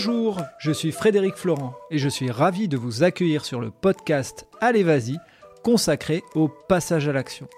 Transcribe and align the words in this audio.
Bonjour, 0.00 0.40
je 0.60 0.70
suis 0.70 0.92
Frédéric 0.92 1.34
Florent 1.34 1.74
et 1.90 1.98
je 1.98 2.08
suis 2.08 2.30
ravi 2.30 2.68
de 2.68 2.76
vous 2.76 3.02
accueillir 3.02 3.44
sur 3.44 3.60
le 3.60 3.72
podcast 3.72 4.46
Allez 4.60 4.84
Vas-y, 4.84 5.18
consacré 5.64 6.22
au 6.36 6.46
passage 6.46 7.08
à 7.08 7.12
l'action. 7.12 7.48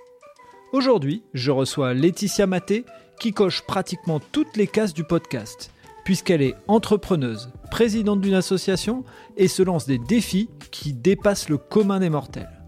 Aujourd'hui, 0.72 1.22
je 1.34 1.50
reçois 1.50 1.92
Laetitia 1.92 2.46
Maté 2.46 2.86
qui 3.20 3.32
coche 3.32 3.60
pratiquement 3.66 4.20
toutes 4.32 4.56
les 4.56 4.66
cases 4.66 4.94
du 4.94 5.04
podcast, 5.04 5.70
puisqu'elle 6.02 6.40
est 6.40 6.56
entrepreneuse, 6.66 7.50
présidente 7.70 8.22
d'une 8.22 8.32
association 8.32 9.04
et 9.36 9.46
se 9.46 9.62
lance 9.62 9.84
des 9.84 9.98
défis 9.98 10.48
qui 10.70 10.94
dépassent 10.94 11.50
le 11.50 11.58
commun 11.58 12.00
des 12.00 12.08
mortels. 12.08 12.59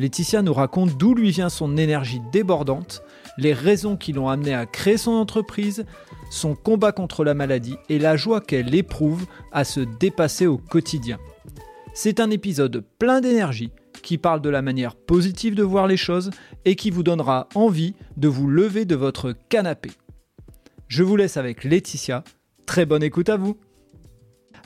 Laetitia 0.00 0.40
nous 0.40 0.54
raconte 0.54 0.96
d'où 0.96 1.14
lui 1.14 1.30
vient 1.30 1.50
son 1.50 1.76
énergie 1.76 2.22
débordante, 2.32 3.02
les 3.36 3.52
raisons 3.52 3.98
qui 3.98 4.14
l'ont 4.14 4.30
amenée 4.30 4.54
à 4.54 4.64
créer 4.64 4.96
son 4.96 5.10
entreprise, 5.10 5.84
son 6.30 6.54
combat 6.54 6.92
contre 6.92 7.22
la 7.22 7.34
maladie 7.34 7.76
et 7.90 7.98
la 7.98 8.16
joie 8.16 8.40
qu'elle 8.40 8.74
éprouve 8.74 9.26
à 9.52 9.64
se 9.64 9.80
dépasser 9.80 10.46
au 10.46 10.56
quotidien. 10.56 11.18
C'est 11.92 12.18
un 12.18 12.30
épisode 12.30 12.82
plein 12.98 13.20
d'énergie 13.20 13.72
qui 14.02 14.16
parle 14.16 14.40
de 14.40 14.48
la 14.48 14.62
manière 14.62 14.96
positive 14.96 15.54
de 15.54 15.62
voir 15.62 15.86
les 15.86 15.98
choses 15.98 16.30
et 16.64 16.76
qui 16.76 16.90
vous 16.90 17.02
donnera 17.02 17.50
envie 17.54 17.94
de 18.16 18.28
vous 18.28 18.48
lever 18.48 18.86
de 18.86 18.96
votre 18.96 19.34
canapé. 19.50 19.90
Je 20.88 21.02
vous 21.02 21.16
laisse 21.16 21.36
avec 21.36 21.62
Laetitia. 21.62 22.24
Très 22.64 22.86
bonne 22.86 23.02
écoute 23.02 23.28
à 23.28 23.36
vous. 23.36 23.58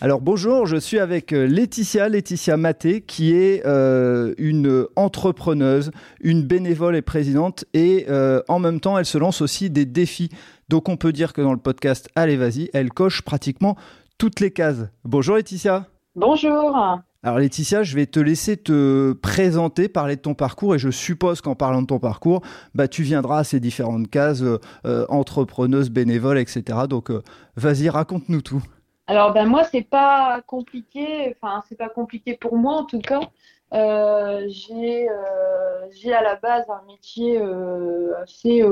Alors 0.01 0.21
bonjour, 0.21 0.67
je 0.67 0.77
suis 0.77 0.99
avec 0.99 1.33
euh, 1.33 1.47
Laetitia, 1.47 2.09
Laetitia 2.09 2.57
Maté, 2.57 3.01
qui 3.01 3.33
est 3.33 3.65
euh, 3.65 4.35
une 4.39 4.87
entrepreneuse, 4.97 5.93
une 6.21 6.43
bénévole 6.43 6.97
et 6.97 7.03
présidente, 7.03 7.65
et 7.75 8.07
euh, 8.09 8.43
en 8.49 8.59
même 8.59 8.81
temps, 8.81 8.99
elle 8.99 9.07
se 9.07 9.19
lance 9.19 9.41
aussi 9.41 9.71
des 9.71 9.87
défis. 9.87 10.31
Donc 10.69 10.89
on 10.89 10.97
peut 10.97 11.13
dire 11.13 11.33
que 11.33 11.41
dans 11.41 11.53
le 11.53 11.59
podcast 11.59 12.09
Allez 12.17 12.37
vas-y, 12.37 12.71
elle 12.75 12.91
coche 12.91 13.23
pratiquement 13.23 13.77
toutes 14.19 14.41
les 14.41 14.51
cases. 14.51 14.89
Bonjour 15.05 15.37
Laetitia. 15.37 15.87
Bonjour. 16.17 16.77
Alors 17.23 17.39
Laetitia, 17.39 17.85
je 17.85 17.95
vais 17.95 18.07
te 18.07 18.19
laisser 18.19 18.57
te 18.57 19.13
présenter, 19.13 19.89
parler 19.89 20.17
de 20.17 20.21
ton 20.21 20.35
parcours 20.35 20.75
et 20.75 20.79
je 20.79 20.91
suppose 20.91 21.41
qu'en 21.41 21.55
parlant 21.55 21.83
de 21.83 21.87
ton 21.87 22.01
parcours, 22.01 22.43
bah, 22.75 22.89
tu 22.89 23.03
viendras 23.05 23.39
à 23.39 23.45
ces 23.45 23.61
différentes 23.61 24.11
cases, 24.11 24.43
entrepreneuse, 25.09 25.89
bénévole, 25.89 26.39
etc. 26.39 26.81
Donc 26.89 27.13
vas-y, 27.57 27.89
raconte-nous 27.89 28.43
tout. 28.43 28.63
Alors 29.07 29.33
ben 29.33 29.47
moi 29.47 29.65
c'est 29.65 29.83
pas 29.83 30.41
compliqué, 30.47 31.35
enfin 31.37 31.63
c'est 31.69 31.77
pas 31.77 31.91
compliqué 31.91 32.37
pour 32.37 32.57
moi 32.57 32.75
en 32.75 32.85
tout 32.85 33.01
cas. 33.01 33.21
Euh, 33.75 34.47
j'ai 34.49 35.09
euh, 35.11 35.91
j'ai 35.91 36.13
à 36.15 36.23
la 36.23 36.37
base 36.37 36.65
un 36.71 36.83
métier 36.87 37.39
euh, 37.39 38.15
assez 38.23 38.63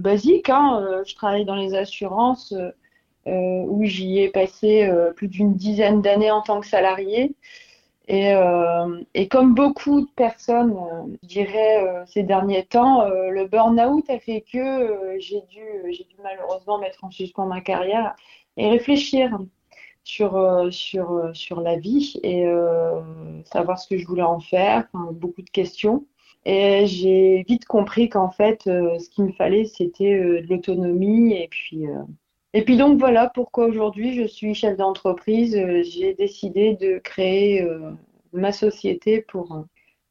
basique. 0.00 0.50
Hein. 0.50 1.02
Je 1.06 1.14
travaille 1.14 1.44
dans 1.44 1.56
les 1.56 1.74
assurances 1.74 2.54
où 3.26 3.84
j'y 3.84 4.18
ai 4.20 4.28
passé 4.30 4.90
plus 5.16 5.28
d'une 5.28 5.54
dizaine 5.54 6.02
d'années 6.02 6.30
en 6.30 6.42
tant 6.42 6.60
que 6.60 6.66
salarié. 6.66 7.34
Et, 8.08 8.32
et, 9.14 9.28
comme 9.28 9.54
beaucoup 9.54 10.00
de 10.02 10.10
personnes, 10.16 10.76
je 11.22 11.28
dirais 11.28 12.04
ces 12.06 12.22
derniers 12.24 12.64
temps, 12.64 13.08
le 13.08 13.46
burn-out 13.46 14.08
a 14.10 14.18
fait 14.18 14.42
que 14.42 15.16
j'ai 15.18 15.40
dû, 15.50 15.62
j'ai 15.90 16.04
dû 16.04 16.16
malheureusement 16.22 16.78
mettre 16.78 17.04
en 17.04 17.10
suspens 17.10 17.46
ma 17.46 17.60
carrière 17.60 18.14
et 18.56 18.68
réfléchir 18.68 19.38
sur, 20.04 20.36
euh, 20.36 20.70
sur, 20.70 21.12
euh, 21.12 21.32
sur 21.34 21.60
la 21.60 21.78
vie 21.78 22.18
et 22.22 22.46
euh, 22.46 23.00
savoir 23.44 23.78
ce 23.78 23.88
que 23.88 23.98
je 23.98 24.06
voulais 24.06 24.22
en 24.22 24.40
faire, 24.40 24.88
beaucoup 25.12 25.42
de 25.42 25.50
questions. 25.50 26.06
Et 26.44 26.86
j'ai 26.86 27.44
vite 27.48 27.66
compris 27.66 28.08
qu'en 28.08 28.30
fait, 28.30 28.62
ce 28.64 29.08
qu'il 29.10 29.24
me 29.24 29.32
fallait, 29.32 29.64
c'était 29.64 30.18
de 30.18 30.46
l'autonomie. 30.48 31.34
Et 31.34 31.46
puis, 31.48 31.84
et 32.52 32.64
puis 32.64 32.76
donc 32.76 32.98
voilà 32.98 33.30
pourquoi 33.32 33.66
aujourd'hui 33.66 34.14
je 34.16 34.26
suis 34.26 34.52
chef 34.52 34.76
d'entreprise. 34.76 35.52
j'ai 35.84 36.14
décidé 36.14 36.74
de 36.74 36.98
créer 36.98 37.64
ma 38.32 38.50
société 38.50 39.22
pour, 39.22 39.64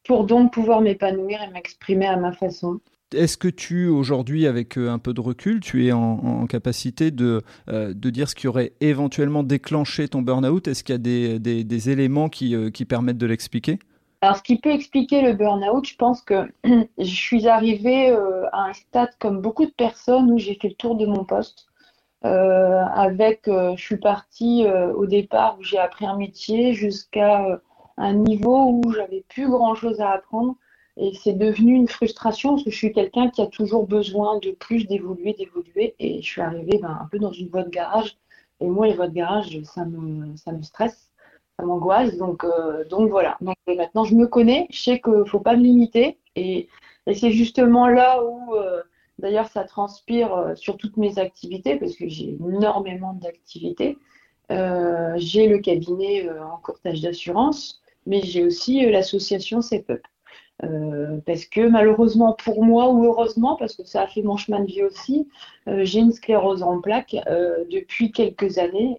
pour 0.05 0.23
donc 0.23 0.53
pouvoir 0.53 0.79
m'épanouir 0.79 1.43
et 1.43 1.49
m'exprimer 1.49 2.05
à 2.05 2.15
ma 2.15 2.31
façon. 2.31 2.79
Est-ce 3.13 3.37
que 3.37 3.49
tu, 3.49 3.87
aujourd'hui, 3.87 4.47
avec 4.47 4.77
euh, 4.77 4.89
un 4.89 4.97
peu 4.97 5.13
de 5.13 5.19
recul, 5.19 5.59
tu 5.59 5.85
es 5.85 5.91
en, 5.91 6.45
capacité 6.47 7.11
de, 7.11 7.41
euh, 7.69 7.93
de 7.93 8.09
dire 8.09 8.29
ce 8.29 8.35
qui 8.35 8.47
aurait 8.47 8.71
éventuellement 8.79 9.43
déclenché 9.43 10.07
ton 10.07 10.21
burn-out? 10.21 10.67
Est-ce 10.67 10.83
qu'il 10.83 10.93
y 10.93 11.35
a 11.35 11.39
des, 11.39 11.89
éléments 11.89 12.29
qui, 12.29 12.55
euh, 12.55 12.69
qui, 12.69 12.85
permettent 12.85 13.17
de 13.17 13.25
l'expliquer? 13.25 13.79
Alors, 14.21 14.37
ce 14.37 14.43
qui 14.43 14.57
peut 14.57 14.71
expliquer 14.71 15.21
le 15.21 15.33
burn-out, 15.33 15.85
je 15.85 15.95
pense 15.97 16.21
que 16.21 16.49
je 16.63 17.03
suis 17.03 17.47
arrivée 17.47 18.11
à 18.53 18.67
un 18.69 18.73
stade, 18.73 19.09
comme 19.19 19.41
beaucoup 19.41 19.65
de 19.65 19.71
personnes, 19.71 20.31
où 20.31 20.37
j'ai 20.37 20.55
fait 20.55 20.69
le 20.69 20.75
tour 20.75 20.95
de 20.95 21.05
mon 21.05 21.25
poste. 21.25 21.67
avec, 22.21 23.41
je 23.47 23.81
suis 23.81 23.97
partie 23.97 24.65
au 24.95 25.05
départ 25.05 25.57
où 25.59 25.63
j'ai 25.63 25.79
appris 25.79 26.05
un 26.05 26.15
métier 26.15 26.73
jusqu'à 26.73 27.59
un 27.97 28.13
niveau 28.13 28.79
où 28.85 28.93
j'avais 28.93 29.25
plus 29.27 29.49
grand-chose 29.49 29.99
à 29.99 30.11
apprendre 30.11 30.55
et 30.97 31.13
c'est 31.13 31.33
devenu 31.33 31.75
une 31.75 31.87
frustration 31.87 32.51
parce 32.51 32.63
que 32.63 32.71
je 32.71 32.77
suis 32.77 32.91
quelqu'un 32.91 33.29
qui 33.29 33.41
a 33.41 33.47
toujours 33.47 33.87
besoin 33.87 34.39
de 34.39 34.51
plus, 34.51 34.87
d'évoluer, 34.87 35.33
d'évoluer. 35.33 35.95
Et 35.99 36.21
je 36.21 36.27
suis 36.27 36.41
arrivée 36.41 36.79
ben, 36.81 36.97
un 37.01 37.05
peu 37.05 37.19
dans 37.19 37.31
une 37.31 37.47
voie 37.47 37.63
de 37.63 37.69
garage. 37.69 38.17
Et 38.59 38.67
moi, 38.67 38.87
les 38.87 38.93
voies 38.93 39.07
de 39.07 39.13
garage, 39.13 39.61
ça 39.63 39.85
me, 39.85 40.35
ça 40.35 40.51
me 40.51 40.61
stresse, 40.61 41.11
ça 41.57 41.65
m'angoisse. 41.65 42.17
Donc, 42.17 42.43
euh, 42.43 42.83
donc 42.85 43.09
voilà. 43.09 43.37
Donc 43.41 43.55
maintenant, 43.67 44.03
je 44.03 44.15
me 44.15 44.27
connais. 44.27 44.67
Je 44.69 44.81
sais 44.81 45.01
qu'il 45.01 45.13
ne 45.13 45.23
faut 45.23 45.39
pas 45.39 45.55
me 45.55 45.63
limiter. 45.63 46.19
Et, 46.35 46.67
c'est 47.13 47.31
justement 47.31 47.87
là 47.87 48.23
où, 48.23 48.53
euh, 48.55 48.83
d'ailleurs, 49.17 49.47
ça 49.47 49.63
transpire 49.63 50.33
euh, 50.33 50.55
sur 50.55 50.77
toutes 50.77 50.97
mes 50.97 51.17
activités 51.19 51.77
parce 51.77 51.95
que 51.95 52.07
j'ai 52.07 52.37
énormément 52.39 53.13
d'activités. 53.13 53.97
j'ai 54.49 55.47
le 55.47 55.59
cabinet 55.59 56.29
en 56.29 56.57
courtage 56.57 57.01
d'assurance, 57.01 57.81
mais 58.05 58.21
j'ai 58.21 58.43
aussi 58.43 58.85
l'association 58.91 59.61
CEPUP. 59.61 60.01
Euh, 60.63 61.19
parce 61.25 61.45
que 61.45 61.67
malheureusement 61.67 62.33
pour 62.33 62.63
moi, 62.63 62.89
ou 62.89 63.05
heureusement, 63.05 63.55
parce 63.55 63.75
que 63.75 63.83
ça 63.83 64.03
a 64.03 64.07
fait 64.07 64.21
mon 64.21 64.37
chemin 64.37 64.59
de 64.59 64.67
vie 64.67 64.83
aussi, 64.83 65.27
euh, 65.67 65.83
j'ai 65.83 65.99
une 65.99 66.11
sclérose 66.11 66.61
en 66.61 66.79
plaques 66.81 67.15
euh, 67.27 67.63
depuis 67.71 68.11
quelques 68.11 68.57
années. 68.57 68.97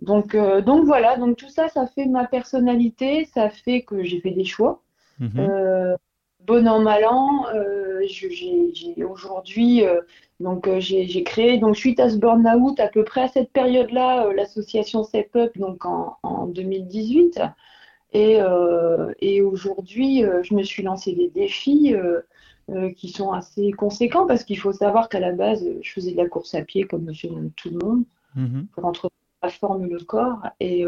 donc, 0.00 0.34
donc 0.36 0.84
voilà, 0.84 1.16
donc 1.16 1.36
tout 1.36 1.48
ça, 1.48 1.68
ça 1.68 1.86
fait 1.86 2.06
ma 2.06 2.26
personnalité, 2.26 3.24
ça 3.26 3.50
fait 3.50 3.82
que 3.82 4.02
j'ai 4.02 4.20
fait 4.20 4.30
des 4.30 4.44
choix. 4.44 4.82
Mhm. 5.20 5.96
bon 6.40 6.66
an, 6.66 6.80
mal 6.80 7.04
an, 7.04 7.44
j'ai 8.06 9.04
aujourd'hui, 9.04 9.84
donc 10.40 10.68
j'ai 10.78 11.22
créé, 11.22 11.58
donc 11.58 11.76
suite 11.76 12.00
à 12.00 12.08
ce 12.08 12.16
burn-out, 12.16 12.80
à 12.80 12.88
peu 12.88 13.04
près 13.04 13.22
à 13.22 13.28
cette 13.28 13.52
période-là, 13.52 14.32
l'association 14.32 15.04
Step 15.04 15.36
Up, 15.36 15.56
donc 15.56 15.84
en, 15.84 16.16
en 16.22 16.46
2018. 16.46 17.40
Et, 18.12 18.36
euh, 18.40 19.12
et 19.20 19.40
aujourd'hui, 19.42 20.24
euh, 20.24 20.42
je 20.42 20.54
me 20.54 20.62
suis 20.62 20.82
lancé 20.82 21.14
des 21.14 21.28
défis 21.28 21.94
euh, 21.94 22.90
qui 22.92 23.08
sont 23.08 23.32
assez 23.32 23.72
conséquents 23.72 24.26
parce 24.26 24.44
qu'il 24.44 24.58
faut 24.58 24.72
savoir 24.72 25.08
qu'à 25.08 25.20
la 25.20 25.32
base, 25.32 25.64
je 25.80 25.90
faisais 25.90 26.12
de 26.12 26.16
la 26.16 26.28
course 26.28 26.54
à 26.54 26.62
pied 26.62 26.84
comme 26.84 27.10
tout 27.56 27.70
le 27.70 27.78
monde 27.78 28.04
mhm. 28.36 28.66
pour 28.72 28.84
entretenir 28.84 29.10
la 29.42 29.48
forme 29.48 29.86
le 29.86 29.98
corps. 29.98 30.42
Et 30.60 30.84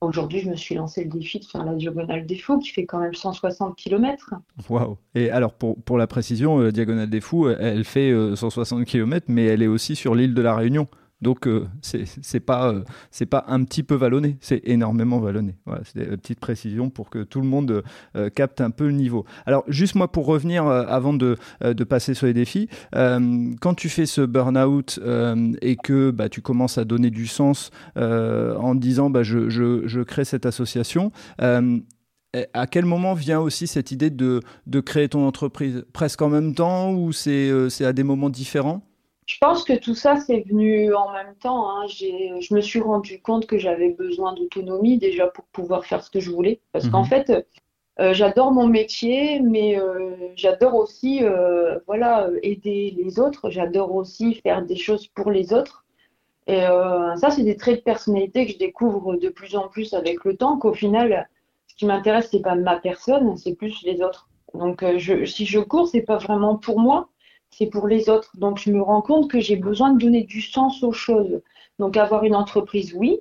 Aujourd'hui, 0.00 0.38
je 0.38 0.48
me 0.48 0.54
suis 0.54 0.76
lancé 0.76 1.02
le 1.02 1.10
défi 1.10 1.40
de 1.40 1.44
faire 1.44 1.64
la 1.64 1.74
Diagonale 1.74 2.24
des 2.24 2.38
Fous, 2.38 2.60
qui 2.60 2.68
fait 2.68 2.86
quand 2.86 3.00
même 3.00 3.14
160 3.14 3.74
km. 3.74 4.32
Waouh 4.70 4.96
Et 5.16 5.28
alors, 5.30 5.52
pour, 5.52 5.76
pour 5.82 5.98
la 5.98 6.06
précision, 6.06 6.68
Diagonale 6.68 7.10
des 7.10 7.20
Fous, 7.20 7.48
elle 7.48 7.82
fait 7.82 8.14
160 8.36 8.84
km, 8.84 9.26
mais 9.28 9.46
elle 9.46 9.60
est 9.60 9.66
aussi 9.66 9.96
sur 9.96 10.14
l'île 10.14 10.34
de 10.34 10.42
la 10.42 10.54
Réunion. 10.54 10.86
Donc 11.20 11.48
euh, 11.48 11.66
c'est 11.82 12.40
pas 12.40 12.72
euh, 12.72 12.84
c'est 13.10 13.26
pas 13.26 13.44
un 13.48 13.64
petit 13.64 13.82
peu 13.82 13.96
vallonné, 13.96 14.36
c'est 14.40 14.60
énormément 14.64 15.18
vallonné. 15.18 15.56
Voilà, 15.66 15.82
c'est 15.84 16.04
une 16.04 16.16
petite 16.16 16.38
précision 16.38 16.90
pour 16.90 17.10
que 17.10 17.24
tout 17.24 17.40
le 17.40 17.46
monde 17.48 17.82
euh, 18.14 18.30
capte 18.30 18.60
un 18.60 18.70
peu 18.70 18.86
le 18.86 18.92
niveau. 18.92 19.24
Alors 19.44 19.64
juste 19.66 19.96
moi 19.96 20.12
pour 20.12 20.26
revenir 20.26 20.66
avant 20.66 21.12
de, 21.12 21.36
de 21.60 21.84
passer 21.84 22.14
sur 22.14 22.26
les 22.26 22.34
défis, 22.34 22.68
quand 22.92 23.74
tu 23.76 23.88
fais 23.88 24.06
ce 24.06 24.20
burn-out 24.20 25.00
et 25.60 25.76
que 25.76 26.10
bah, 26.10 26.28
tu 26.28 26.40
commences 26.40 26.78
à 26.78 26.84
donner 26.84 27.10
du 27.10 27.26
sens 27.26 27.70
en 27.96 28.74
disant 28.74 29.10
bah, 29.10 29.22
je, 29.22 29.48
je, 29.48 29.86
je 29.86 30.00
crée 30.00 30.24
cette 30.24 30.46
association. 30.46 31.10
à 31.40 32.66
quel 32.66 32.84
moment 32.84 33.14
vient 33.14 33.40
aussi 33.40 33.66
cette 33.66 33.90
idée 33.90 34.10
de, 34.10 34.40
de 34.66 34.80
créer 34.80 35.08
ton 35.08 35.26
entreprise? 35.26 35.84
Presque 35.92 36.22
en 36.22 36.28
même 36.28 36.54
temps 36.54 36.92
ou 36.92 37.12
c'est 37.12 37.50
à 37.80 37.92
des 37.92 38.04
moments 38.04 38.30
différents? 38.30 38.87
Je 39.28 39.36
pense 39.38 39.62
que 39.62 39.74
tout 39.74 39.94
ça, 39.94 40.16
c'est 40.16 40.40
venu 40.40 40.94
en 40.94 41.12
même 41.12 41.34
temps. 41.34 41.70
Hein. 41.70 41.86
Je 41.86 42.54
me 42.54 42.62
suis 42.62 42.80
rendu 42.80 43.20
compte 43.20 43.44
que 43.44 43.58
j'avais 43.58 43.90
besoin 43.90 44.32
d'autonomie 44.32 44.96
déjà 44.96 45.26
pour 45.26 45.44
pouvoir 45.52 45.84
faire 45.84 46.02
ce 46.02 46.10
que 46.10 46.18
je 46.18 46.30
voulais. 46.30 46.60
Parce 46.72 46.88
qu'en 46.88 47.02
mhm. 47.02 47.08
fait, 47.08 47.46
euh, 48.00 48.14
j'adore 48.14 48.52
mon 48.52 48.66
métier, 48.66 49.40
mais 49.40 49.78
euh, 49.78 50.16
j'adore 50.34 50.76
aussi 50.76 51.22
euh, 51.22 51.78
voilà, 51.86 52.30
aider 52.42 52.94
les 52.96 53.20
autres. 53.20 53.50
J'adore 53.50 53.94
aussi 53.94 54.36
faire 54.36 54.62
des 54.64 54.76
choses 54.76 55.06
pour 55.08 55.30
les 55.30 55.52
autres. 55.52 55.84
Et 56.46 56.62
ça, 56.62 57.28
c'est 57.30 57.42
des 57.42 57.58
traits 57.58 57.80
de 57.80 57.82
personnalité 57.82 58.46
que 58.46 58.52
je 58.52 58.58
découvre 58.58 59.16
de 59.16 59.28
plus 59.28 59.54
en 59.54 59.68
plus 59.68 59.92
avec 59.92 60.24
le 60.24 60.34
temps, 60.34 60.56
qu'au 60.56 60.72
final, 60.72 61.28
ce 61.66 61.74
qui 61.74 61.84
m'intéresse, 61.84 62.28
c'est 62.30 62.40
pas 62.40 62.54
ma 62.54 62.80
personne, 62.80 63.36
c'est 63.36 63.54
plus 63.54 63.82
les 63.82 64.00
autres. 64.00 64.30
Donc, 64.54 64.82
je, 64.96 65.26
si 65.26 65.44
je 65.44 65.58
cours, 65.58 65.88
c'est 65.88 66.00
pas 66.00 66.16
vraiment 66.16 66.56
pour 66.56 66.80
moi, 66.80 67.10
c'est 67.50 67.66
pour 67.66 67.86
les 67.86 68.08
autres. 68.08 68.30
Donc, 68.36 68.58
je 68.58 68.70
me 68.70 68.82
rends 68.82 69.02
compte 69.02 69.30
que 69.30 69.40
j'ai 69.40 69.56
besoin 69.56 69.92
de 69.92 69.98
donner 69.98 70.24
du 70.24 70.40
sens 70.40 70.82
aux 70.82 70.92
choses. 70.92 71.40
Donc, 71.78 71.96
avoir 71.96 72.24
une 72.24 72.34
entreprise, 72.34 72.94
oui, 72.94 73.20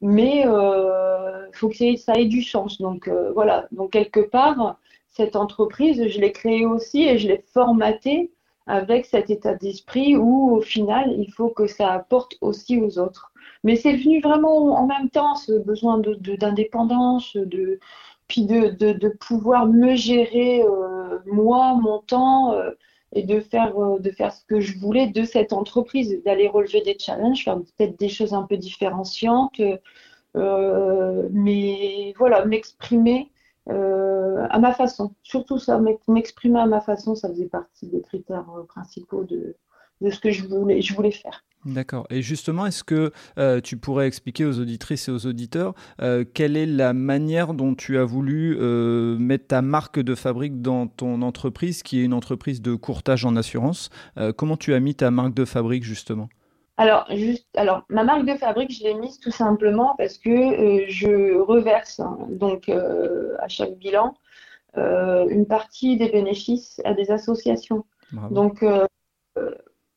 mais 0.00 0.40
il 0.40 0.48
euh, 0.48 1.50
faut 1.52 1.68
que 1.68 1.96
ça 1.96 2.14
ait 2.14 2.26
du 2.26 2.42
sens. 2.42 2.80
Donc, 2.80 3.08
euh, 3.08 3.32
voilà. 3.32 3.66
Donc, 3.72 3.92
quelque 3.92 4.20
part, 4.20 4.78
cette 5.10 5.36
entreprise, 5.36 6.08
je 6.08 6.20
l'ai 6.20 6.32
créée 6.32 6.66
aussi 6.66 7.02
et 7.04 7.18
je 7.18 7.28
l'ai 7.28 7.44
formatée 7.52 8.32
avec 8.66 9.06
cet 9.06 9.30
état 9.30 9.54
d'esprit 9.54 10.16
où, 10.16 10.56
au 10.56 10.60
final, 10.60 11.14
il 11.18 11.30
faut 11.32 11.48
que 11.48 11.66
ça 11.66 11.92
apporte 11.92 12.36
aussi 12.40 12.80
aux 12.80 12.98
autres. 12.98 13.32
Mais 13.64 13.76
c'est 13.76 13.96
venu 13.96 14.20
vraiment 14.20 14.76
en 14.76 14.86
même 14.86 15.10
temps, 15.10 15.34
ce 15.34 15.52
besoin 15.52 15.98
d'indépendance, 15.98 17.36
de, 17.36 17.78
puis 18.28 18.46
de, 18.46 18.70
de, 18.70 19.08
pouvoir 19.08 19.66
me 19.66 19.94
gérer, 19.94 20.62
euh, 20.62 21.18
moi, 21.26 21.74
mon 21.80 21.98
temps 22.00 22.54
et 23.12 23.22
de 23.22 23.40
faire, 23.40 23.78
euh, 23.78 23.98
de 23.98 24.10
faire 24.10 24.32
ce 24.32 24.44
que 24.44 24.60
je 24.60 24.78
voulais 24.78 25.06
de 25.08 25.24
cette 25.24 25.52
entreprise, 25.52 26.22
d'aller 26.24 26.48
relever 26.48 26.82
des 26.82 26.96
challenges, 26.98 27.44
faire 27.44 27.58
peut-être 27.58 27.98
des 27.98 28.08
choses 28.08 28.34
un 28.34 28.42
peu 28.42 28.56
différenciantes, 28.56 29.60
euh, 30.36 31.28
mais 31.30 32.14
voilà, 32.18 32.44
m'exprimer 32.44 33.30
euh, 33.68 34.46
à 34.50 34.58
ma 34.58 34.72
façon. 34.72 35.14
Surtout 35.22 35.58
ça, 35.58 35.80
m'exprimer 36.08 36.60
à 36.60 36.66
ma 36.66 36.80
façon, 36.80 37.14
ça 37.14 37.28
faisait 37.28 37.48
partie 37.48 37.86
des 37.88 38.00
critères 38.00 38.46
principaux 38.68 39.24
de, 39.24 39.56
de 40.02 40.10
ce 40.10 40.20
que 40.20 40.30
je 40.30 40.46
voulais, 40.46 40.82
je 40.82 40.94
voulais 40.94 41.12
faire. 41.12 41.44
D'accord. 41.64 42.06
Et 42.10 42.22
justement, 42.22 42.66
est-ce 42.66 42.82
que 42.82 43.12
euh, 43.38 43.60
tu 43.60 43.76
pourrais 43.76 44.08
expliquer 44.08 44.44
aux 44.44 44.58
auditrices 44.58 45.08
et 45.08 45.12
aux 45.12 45.26
auditeurs 45.26 45.74
euh, 46.00 46.24
quelle 46.24 46.56
est 46.56 46.66
la 46.66 46.92
manière 46.92 47.54
dont 47.54 47.74
tu 47.74 47.98
as 47.98 48.04
voulu 48.04 48.56
euh, 48.58 49.16
mettre 49.16 49.46
ta 49.48 49.62
marque 49.62 50.00
de 50.00 50.16
fabrique 50.16 50.60
dans 50.60 50.88
ton 50.88 51.22
entreprise, 51.22 51.84
qui 51.84 52.00
est 52.00 52.04
une 52.04 52.14
entreprise 52.14 52.62
de 52.62 52.74
courtage 52.74 53.24
en 53.24 53.36
assurance? 53.36 53.90
Comment 54.36 54.56
tu 54.56 54.74
as 54.74 54.80
mis 54.80 54.94
ta 54.94 55.10
marque 55.10 55.34
de 55.34 55.44
fabrique 55.44 55.84
justement? 55.84 56.28
Alors, 56.76 57.06
juste, 57.14 57.46
alors, 57.56 57.84
ma 57.88 58.02
marque 58.02 58.26
de 58.26 58.34
fabrique, 58.34 58.72
je 58.72 58.82
l'ai 58.82 58.94
mise 58.94 59.20
tout 59.20 59.30
simplement 59.30 59.94
parce 59.98 60.18
que 60.18 60.30
je 60.88 61.38
reverse 61.38 62.00
hein, 62.00 62.18
donc 62.30 62.68
à 62.68 63.48
chaque 63.48 63.76
bilan 63.78 64.14
une 64.76 65.46
partie 65.46 65.96
des 65.96 66.08
bénéfices 66.08 66.80
à 66.84 66.94
des 66.94 67.10
associations. 67.10 67.84
Donc, 68.30 68.64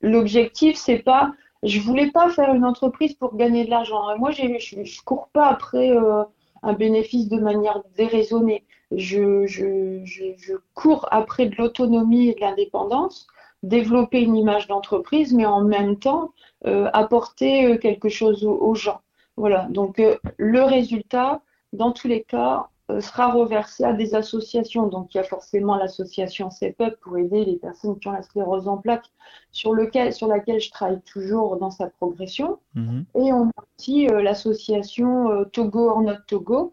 l'objectif, 0.01 0.77
c'est 0.77 0.99
pas 0.99 1.31
je 1.65 1.79
voulais 1.79 2.11
pas 2.11 2.29
faire 2.29 2.53
une 2.53 2.63
entreprise 2.63 3.13
pour 3.15 3.35
gagner 3.35 3.65
de 3.65 3.71
l'argent. 3.71 4.15
Moi, 4.17 4.31
je 4.31 4.43
ne 4.43 5.03
cours 5.03 5.29
pas 5.29 5.47
après 5.47 5.91
euh, 5.91 6.23
un 6.61 6.73
bénéfice 6.73 7.27
de 7.27 7.39
manière 7.39 7.81
déraisonnée. 7.97 8.63
Je, 8.91 9.47
je, 9.47 10.53
cours 10.75 11.07
après 11.11 11.47
de 11.47 11.55
l'autonomie 11.55 12.29
et 12.29 12.35
de 12.35 12.41
l'indépendance, 12.41 13.27
développer 13.63 14.21
une 14.21 14.35
image 14.35 14.67
d'entreprise, 14.67 15.33
mais 15.33 15.45
en 15.45 15.61
même 15.61 15.97
temps 15.97 16.33
euh, 16.67 16.87
apporter 16.93 17.65
euh, 17.65 17.77
quelque 17.77 18.09
chose 18.09 18.45
aux, 18.45 18.75
gens. 18.75 19.01
Voilà. 19.35 19.67
Donc 19.69 20.01
le 20.37 20.63
résultat, 20.63 21.41
dans 21.73 21.91
tous 21.91 22.07
les 22.07 22.21
cas, 22.21 22.67
sera 22.99 23.31
reversé 23.31 23.83
à 23.83 23.93
des 23.93 24.13
associations. 24.13 24.87
Donc, 24.87 25.13
il 25.13 25.17
y 25.17 25.19
a 25.19 25.23
forcément 25.23 25.75
l'association 25.75 26.51
CEPUP 26.51 26.95
pour 27.01 27.17
aider 27.17 27.43
les 27.43 27.57
personnes 27.57 27.97
qui 27.99 28.07
ont 28.07 28.11
la 28.11 28.21
sclérose 28.21 28.67
en 28.67 28.77
plaques, 28.77 29.11
sur, 29.51 29.73
lequel, 29.73 30.13
sur 30.13 30.27
laquelle 30.27 30.59
je 30.59 30.69
travaille 30.71 31.01
toujours 31.01 31.57
dans 31.57 31.71
sa 31.71 31.87
progression. 31.87 32.59
Mhm. 32.75 33.05
Et 33.15 33.33
on 33.33 33.47
a 33.47 33.63
aussi 33.77 34.07
euh, 34.07 34.21
l'association 34.21 35.31
euh, 35.31 35.45
Togo 35.45 35.89
en 35.89 36.01
Not 36.01 36.13
Togo 36.27 36.71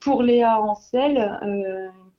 pour 0.00 0.22
Léa 0.22 0.60
Ancel, 0.60 1.40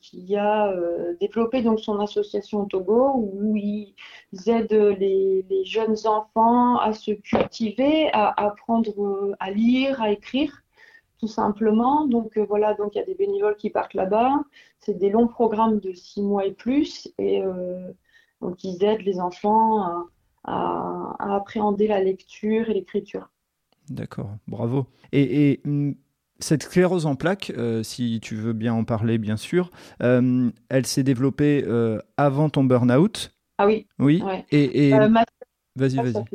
qui 0.02 0.36
a 0.36 0.74
développé 1.22 1.62
donc 1.62 1.80
son 1.80 1.98
association 2.02 2.66
Togo 2.66 3.14
où 3.16 3.56
ils 3.56 3.96
aident 4.48 4.98
les, 5.00 5.46
les 5.50 5.64
jeunes 5.64 5.96
enfants 6.06 6.78
à 6.78 6.92
se 6.92 7.12
cultiver, 7.12 8.10
à 8.12 8.34
apprendre 8.46 9.36
à 9.40 9.50
lire, 9.52 10.02
à 10.02 10.12
écrire 10.12 10.63
tout 11.24 11.30
simplement. 11.30 12.06
Donc 12.06 12.38
euh, 12.38 12.46
voilà, 12.46 12.74
donc 12.74 12.96
il 12.96 12.98
y 12.98 13.02
a 13.02 13.06
des 13.06 13.16
bénévoles 13.16 13.56
qui 13.56 13.70
partent 13.70 13.94
là-bas. 13.94 14.44
C'est 14.80 14.98
des 14.98 15.10
longs 15.10 15.28
programmes 15.28 15.80
de 15.80 15.94
six 15.94 16.22
mois 16.22 16.46
et 16.46 16.52
plus, 16.52 17.08
et 17.18 17.42
euh, 17.42 17.94
donc 18.42 18.62
ils 18.66 18.84
aident 18.84 19.04
les 19.04 19.22
enfants 19.22 20.06
à, 20.44 21.16
appréhender 21.18 21.88
la 21.88 22.02
lecture 22.02 22.70
et 22.70 22.74
l'écriture. 22.74 23.30
D'accord, 23.90 24.32
bravo. 24.48 24.86
Et, 25.14 25.62
hum, 25.66 25.96
cette 26.40 26.64
sclérose 26.64 27.06
en 27.06 27.16
plaques, 27.16 27.54
euh, 27.58 27.84
si 27.84 28.20
tu 28.22 28.36
veux 28.36 28.52
bien 28.52 28.74
en 28.74 28.84
parler, 28.84 29.18
bien 29.18 29.38
sûr, 29.38 29.72
elle 30.02 30.86
s'est 30.86 31.04
développée 31.04 31.64
avant 32.18 32.50
ton 32.50 32.66
burn-out? 32.66 33.32
Ah 33.60 33.66
oui. 33.66 33.88
Oui. 33.98 34.22
Et, 34.52 34.90
vas-y, 35.78 35.96
vas-y. 35.96 36.26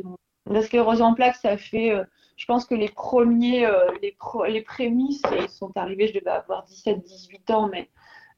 La 0.49 0.63
sclérose 0.63 1.03
en 1.03 1.13
plaques, 1.13 1.35
ça 1.35 1.57
fait 1.57 1.93
je 2.39 2.45
pense 2.45 2.65
que 2.65 2.73
les 2.73 2.87
premiers, 2.87 3.65
euh, 3.65 3.91
les, 4.01 4.15
les 4.47 4.61
prémices 4.61 5.21
sont 5.49 5.71
arrivés, 5.75 6.07
je 6.07 6.17
devais 6.17 6.31
avoir 6.31 6.65
17-18 6.67 7.53
ans, 7.53 7.69
mais 7.69 7.89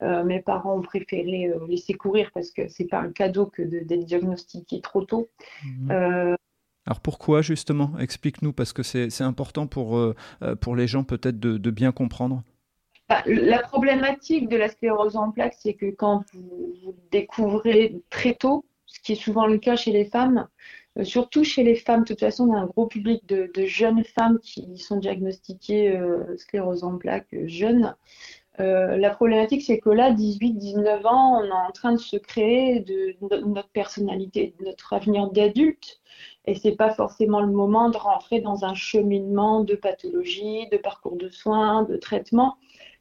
euh, 0.02 0.24
mes 0.24 0.42
parents 0.42 0.76
ont 0.76 0.82
préféré 0.82 1.46
euh, 1.46 1.60
laisser 1.68 1.94
courir 1.94 2.32
parce 2.34 2.50
que 2.50 2.68
c'est 2.68 2.88
pas 2.88 3.00
un 3.00 3.12
cadeau 3.12 3.46
que 3.46 3.62
d'être 3.62 4.04
diagnostiqué 4.04 4.82
trop 4.82 5.04
tôt. 5.04 5.30
Mhm. 5.64 6.36
Alors 6.88 7.00
pourquoi 7.04 7.44
justement? 7.44 7.92
Explique-nous 8.00 8.54
parce 8.54 8.74
que 8.74 8.82
c'est 8.82 9.22
important 9.22 9.68
pour, 9.68 10.02
pour 10.62 10.76
les 10.76 10.88
gens 10.88 11.04
peut-être 11.04 11.40
de, 11.40 11.70
bien 11.70 11.92
comprendre. 11.92 12.42
Bah, 13.08 13.22
la 13.28 13.60
problématique 13.60 14.50
de 14.50 14.58
la 14.58 14.68
sclérose 14.68 15.16
en 15.16 15.32
plaques, 15.32 15.58
c'est 15.60 15.76
que 15.76 15.92
quand 15.92 16.24
vous, 16.34 16.74
vous 16.84 16.96
découvrez 17.12 18.02
très 18.10 18.34
tôt, 18.34 18.66
ce 18.88 19.00
qui 19.00 19.12
est 19.12 19.24
souvent 19.24 19.46
le 19.46 19.60
cas 19.60 19.76
chez 19.76 19.92
les 19.92 20.06
femmes, 20.06 20.48
surtout 21.04 21.44
chez 21.44 21.64
les 21.64 21.76
femmes. 21.76 22.02
De 22.02 22.08
toute 22.08 22.20
façon, 22.20 22.50
on 22.50 22.54
a 22.56 22.60
un 22.60 22.66
gros 22.66 22.88
public 22.88 23.26
de, 23.28 23.50
jeunes 23.66 24.04
femmes 24.04 24.40
qui 24.40 24.78
sont 24.78 24.98
diagnostiquées 24.98 25.96
euh, 25.96 26.38
sclérose 26.38 26.84
en 26.84 26.98
plaques 26.98 27.34
euh, 27.34 27.48
jeunes. 27.48 27.96
la 28.60 29.10
problématique, 29.12 29.64
c'est 29.64 29.80
que 29.80 29.90
là, 29.90 30.12
18-19 30.12 31.08
ans, 31.08 31.42
on 31.42 31.46
est 31.46 31.52
en 31.52 31.72
train 31.72 31.94
de 31.94 32.00
se 32.00 32.18
créer 32.18 32.82
de, 32.82 33.16
notre 33.22 33.70
personnalité, 33.70 34.54
de 34.60 34.66
notre 34.66 34.94
avenir 34.94 35.32
d'adulte. 35.32 36.02
Et 36.46 36.56
c'est 36.56 36.76
pas 36.76 36.94
forcément 36.94 37.42
le 37.42 37.52
moment 37.52 37.90
de 37.90 37.98
rentrer 37.98 38.42
dans 38.42 38.66
un 38.66 38.76
cheminement 38.76 39.64
de 39.64 39.76
pathologie, 39.76 40.68
de 40.70 40.78
parcours 40.78 41.16
de 41.16 41.30
soins, 41.30 41.84
de 41.84 41.98
traitement. 41.98 42.58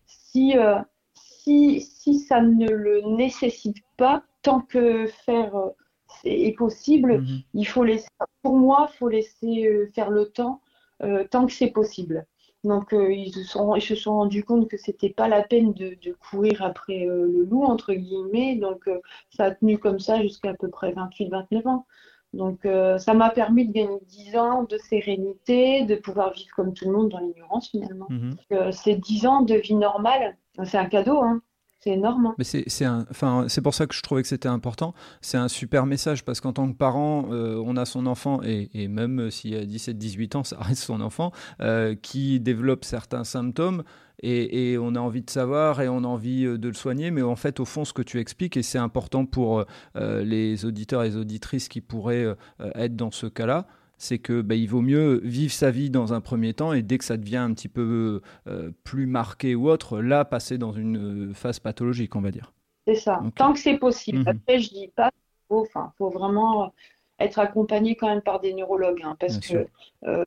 Si, 0.07 0.55
si, 1.15 1.81
si 1.81 2.19
ça 2.21 2.41
ne 2.41 2.69
le 2.71 3.03
nécessite 3.17 3.83
pas, 3.97 4.23
tant 4.43 4.61
que 4.61 5.07
faire 5.27 5.53
est 6.25 6.57
possible, 6.57 7.21
mhm. 7.21 7.43
il 7.55 7.65
faut 7.67 7.85
laisser, 7.85 8.09
pour 8.43 8.57
moi, 8.57 8.89
il 8.93 8.97
faut 8.97 9.09
laisser 9.09 9.67
euh, 9.67 9.91
faire 9.95 10.11
le 10.11 10.27
temps 10.27 10.61
euh, 11.03 11.25
tant 11.31 11.47
que 11.47 11.53
c'est 11.53 11.71
possible. 11.71 12.27
Donc 12.63 12.93
euh, 12.93 13.11
ils, 13.11 13.33
se 13.33 13.43
sont, 13.43 13.75
ils 13.75 13.83
se 13.83 13.95
sont 13.95 14.17
rendus 14.17 14.45
compte 14.45 14.69
que 14.69 14.77
c'était 14.77 15.09
pas 15.09 15.29
la 15.29 15.43
peine 15.43 15.73
de, 15.73 15.97
courir 16.31 16.63
après 16.63 17.07
le 17.07 17.45
loup 17.45 17.65
entre 17.65 17.95
guillemets. 17.95 18.57
Donc 18.57 18.89
ça 19.31 19.45
a 19.45 19.51
tenu 19.53 19.79
comme 19.79 19.99
ça 19.99 20.21
jusqu'à 20.21 20.51
à 20.51 20.55
peu 20.55 20.69
près 20.69 20.93
28-29 20.93 21.67
ans. 21.67 21.87
Donc 22.35 22.69
ça 22.99 23.15
m'a 23.15 23.31
permis 23.31 23.67
de 23.67 23.73
gagner 23.73 23.99
10 24.09 24.37
ans 24.37 24.63
de 24.65 24.77
sérénité, 24.77 25.87
de 25.87 25.97
pouvoir 25.97 26.35
vivre 26.35 26.55
comme 26.55 26.75
tout 26.75 26.85
le 26.85 26.93
monde 26.93 27.09
dans 27.09 27.21
l'ignorance 27.21 27.71
finalement. 27.71 28.09
Mhm. 28.11 28.37
c'est 28.73 28.97
10 28.97 29.25
ans 29.25 29.41
de 29.41 29.55
vie 29.55 29.75
normale, 29.75 30.37
c'est 30.65 30.77
un 30.77 30.85
cadeau. 30.85 31.23
Hein. 31.23 31.41
C'est 31.83 31.91
énorme. 31.91 32.27
Hein. 32.27 32.35
Mais 32.37 32.45
c'est, 32.45 32.87
enfin, 32.87 33.47
pour 33.63 33.75
ça 33.75 33.87
que 33.87 33.95
je 33.95 34.03
trouvais 34.03 34.21
que 34.21 34.29
c'était 34.29 34.49
important. 34.49 34.93
C'est 35.23 35.39
un 35.39 35.49
super 35.49 35.87
message 35.87 36.25
parce 36.25 36.41
qu'en 36.41 36.53
tant 36.53 36.71
que 36.71 36.77
parent, 36.77 37.29
euh, 37.33 37.63
on 37.65 37.77
a 37.77 37.87
son 37.87 38.05
enfant, 38.07 38.41
et, 38.43 38.89
même 38.89 39.31
s'il 39.31 39.57
a 39.57 39.65
17-18 39.65 40.37
ans, 40.37 40.45
ça 40.45 40.59
reste 40.61 40.83
son 40.83 41.01
enfant, 41.01 41.33
euh, 41.63 41.95
qui 41.95 42.39
développe 42.39 42.85
certains 42.85 43.25
symptômes. 43.25 43.83
Et, 44.23 44.77
on 44.79 44.95
a 44.95 45.01
envie 45.01 45.23
de 45.23 45.31
savoir 45.31 45.81
et 45.81 45.89
on 45.89 46.05
a 46.05 46.07
envie 46.07 46.45
euh, 46.45 46.59
de 46.59 46.69
le 46.69 46.75
soigner, 46.75 47.11
mais 47.11 47.23
en 47.23 47.37
fait, 47.37 47.61
au 47.61 47.65
fond, 47.65 47.87
ce 47.87 47.95
que 47.95 48.03
tu 48.03 48.21
expliques, 48.21 48.59
et 48.59 48.63
c'est 48.63 48.79
important 48.79 49.25
pour 49.25 49.65
les 49.95 50.67
auditeurs 50.67 51.03
et 51.05 51.09
les 51.09 51.17
auditrices 51.17 51.69
qui 51.69 51.81
pourraient 51.81 52.37
être 52.75 52.95
dans 52.95 53.11
ce 53.11 53.27
cas-là, 53.27 53.67
c'est 54.01 54.19
que 54.19 54.41
bah, 54.41 54.55
il 54.55 54.67
vaut 54.67 54.81
mieux 54.81 55.21
vivre 55.25 55.53
sa 55.53 55.71
vie 55.71 55.91
dans 55.91 56.15
un 56.15 56.23
premier 56.23 56.55
temps 56.55 56.73
et 56.73 56.81
dès 56.81 56.97
que 56.97 57.05
ça 57.05 57.19
devient 57.19 57.37
un 57.37 57.53
petit 57.53 57.69
peu 57.69 58.23
euh, 58.47 58.71
plus 58.83 59.05
marqué 59.05 59.55
ou 59.55 59.69
autre, 59.69 60.01
là 60.01 60.25
passer 60.25 60.57
dans 60.57 60.73
une 60.73 61.31
euh, 61.31 61.35
phase 61.35 61.61
pathologique, 61.61 62.17
on 62.17 62.23
va 62.23 62.31
dire. 62.31 62.55
C'est 62.87 62.95
ça. 62.95 63.21
Tant 63.37 63.53
que 63.53 63.59
c'est 63.59 63.77
possible. 63.77 64.21
Mhm. 64.21 64.29
Après, 64.29 64.59
je 64.59 64.71
dis 64.71 64.89
pas, 64.89 65.11
enfin, 65.51 65.93
faut 65.99 66.09
vraiment 66.09 66.73
être 67.19 67.39
accompagné 67.39 67.95
quand 67.95 68.09
même 68.09 68.23
par 68.23 68.41
des 68.41 68.55
neurologues, 68.55 69.03
hein, 69.05 69.17
parce 69.21 69.39
que 69.39 69.67
euh, 70.05 70.25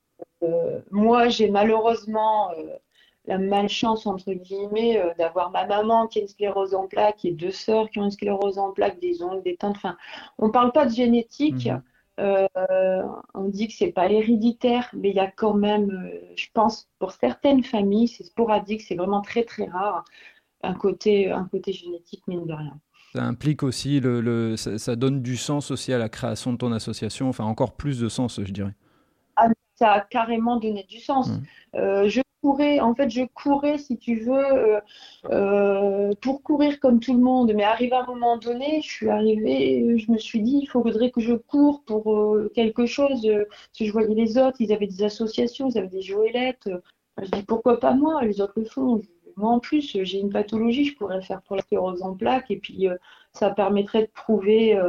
moi, 0.92 1.30
j'ai 1.30 1.50
malheureusement 1.50 2.52
la 3.26 3.40
malchance 3.40 4.06
entre 4.06 4.34
guillemets 4.34 5.02
d'avoir 5.18 5.50
ma 5.50 5.66
maman 5.66 6.06
qui 6.06 6.20
a 6.20 6.22
une 6.22 6.28
sclérose 6.28 6.76
en 6.76 6.86
plaques 6.86 7.26
et 7.26 7.32
deux 7.32 7.52
sœurs 7.52 7.90
qui 7.90 7.98
ont 7.98 8.04
une 8.04 8.12
sclérose 8.12 8.60
en 8.60 8.72
plaques, 8.72 9.00
des 9.00 9.24
ongles, 9.24 9.42
des 9.42 9.56
teintes. 9.56 9.78
Enfin, 9.78 9.98
on 10.38 10.52
parle 10.52 10.72
pas 10.72 10.86
de 10.86 10.94
génétique. 10.94 11.66
Mhm. 11.66 11.82
Euh, 12.20 12.48
on 13.34 13.46
dit 13.50 13.68
que 13.68 13.74
c'est 13.74 13.92
pas 13.92 14.10
héréditaire, 14.10 14.90
mais 14.94 15.10
il 15.10 15.16
y 15.16 15.20
a 15.20 15.32
quand 15.32 15.56
même, 15.56 15.90
euh, 15.90 16.34
je 16.36 16.48
pense, 16.54 16.88
pour 17.00 17.12
certaines 17.12 17.64
familles, 17.64 18.08
c'est 18.08 18.24
sporadique, 18.24 18.82
c'est 18.82 18.96
vraiment 18.96 19.22
très 19.22 19.44
très 19.44 19.66
rare, 19.66 20.06
un 20.62 20.76
côté, 20.76 21.32
un 21.32 21.46
côté 21.46 21.74
génétique, 21.74 22.24
mine 22.28 22.46
de 22.46 22.54
rien. 22.54 22.80
Ça 23.14 23.24
implique 23.24 23.64
aussi, 23.64 24.00
le, 24.00 24.56
ça, 24.58 24.96
donne 24.96 25.22
du 25.22 25.38
sens 25.38 25.72
aussi 25.72 25.94
à 25.94 25.98
la 25.98 26.10
création 26.10 26.54
de 26.54 26.58
ton 26.58 26.72
association, 26.72 27.30
enfin 27.30 27.44
encore 27.44 27.76
plus 27.76 28.00
de 28.00 28.10
sens, 28.10 28.40
je 28.44 28.52
dirais. 28.52 28.74
Ça 29.76 29.92
a 29.92 30.02
carrément 30.02 30.58
donné 30.58 30.84
du 30.84 31.00
sens. 31.00 31.30
Mmh. 31.30 31.44
Euh, 31.76 32.08
je 32.08 32.22
courais, 32.42 32.80
en 32.80 32.94
fait, 32.94 33.10
je 33.10 33.24
courais, 33.34 33.78
si 33.78 33.98
tu 33.98 34.20
veux, 34.20 34.34
euh, 34.34 34.82
euh, 35.32 36.12
pour 36.22 36.44
courir 36.44 36.80
comme 36.80 37.00
tout 37.00 37.14
le 37.14 37.20
monde. 37.22 37.54
Mais 37.56 37.64
arrivé 37.64 37.94
à 37.94 38.04
un 38.04 38.06
moment 38.06 38.38
donné, 38.38 38.82
je 38.82 38.92
suis 38.92 39.10
arrivée, 39.10 39.98
je 39.98 40.12
me 40.12 40.18
suis 40.18 40.42
dit, 40.42 40.60
il 40.64 40.68
faudrait 40.68 41.10
que 41.10 41.22
je 41.22 41.34
cours 41.34 41.84
pour 41.86 42.38
quelque 42.54 42.86
chose. 42.86 43.28
Si 43.72 43.88
je 43.88 43.92
voyais 43.92 44.14
les 44.14 44.38
autres, 44.38 44.58
ils 44.60 44.74
avaient 44.74 44.88
des 44.88 45.04
associations, 45.04 45.70
ils 45.70 45.78
avaient 45.78 45.88
des 45.88 46.02
joëlettes. 46.02 46.70
Je 47.22 47.30
dis, 47.32 47.44
pourquoi 47.44 47.80
pas 47.80 47.94
moi? 47.94 48.24
Les 48.24 48.42
autres 48.42 48.54
le 48.58 48.66
font. 48.66 49.02
Moi, 49.36 49.50
en 49.50 49.60
plus, 49.60 49.98
j'ai 50.04 50.20
une 50.20 50.30
pathologie, 50.30 50.86
je 50.86 50.96
pourrais 50.96 51.22
faire 51.22 51.42
pour 51.42 51.56
la 51.56 51.64
sclérose 51.64 52.04
en 52.04 52.14
plaques. 52.14 52.52
Et 52.52 52.58
puis, 52.58 52.88
ça 53.32 53.50
permettrait 53.50 54.04
de 54.04 54.12
prouver 54.14 54.80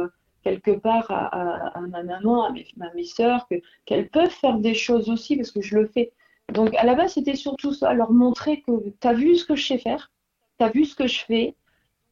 quelque 0.45 0.77
part 0.77 1.07
à, 1.09 1.81
ma 1.89 2.03
maman, 2.03 2.45
à 2.45 2.51
mes, 2.51 2.67
à 2.79 3.03
sœurs, 3.03 3.49
qu'elles 3.85 4.09
peuvent 4.09 4.29
faire 4.29 4.59
des 4.59 4.75
choses 4.75 5.09
aussi, 5.09 5.35
parce 5.35 5.51
que 5.51 5.61
je 5.61 5.75
le 5.75 5.87
fais. 5.87 6.13
Donc 6.53 6.75
à 6.75 6.85
la 6.85 6.93
base, 6.93 7.13
c'était 7.13 7.35
surtout 7.35 7.73
ça, 7.73 7.93
leur 7.93 8.11
montrer 8.11 8.61
que 8.61 8.71
tu 9.01 9.07
as 9.07 9.13
vu 9.13 9.35
ce 9.35 9.43
que 9.43 9.55
je 9.55 9.65
sais 9.65 9.79
faire, 9.79 10.11
tu 10.59 10.65
as 10.65 10.69
vu 10.69 10.85
ce 10.85 10.95
que 10.95 11.07
je 11.07 11.25
fais, 11.25 11.55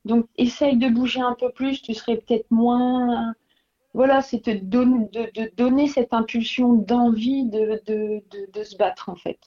donc 0.03 0.25
essaye 0.35 0.77
de 0.77 0.89
bouger 0.89 1.21
un 1.21 1.35
peu 1.35 1.51
plus, 1.51 1.81
tu 1.81 1.93
serais 1.93 2.17
peut-être 2.17 2.49
moins... 2.49 3.33
Voilà, 3.93 4.23
c'est 4.23 4.43
de, 4.49 5.55
donner 5.55 5.87
cette 5.87 6.15
impulsion 6.15 6.73
d'envie 6.73 7.45
de, 7.45 7.79
de, 7.85 8.63
se 8.63 8.75
battre 8.75 9.09
en 9.09 9.15
fait. 9.15 9.37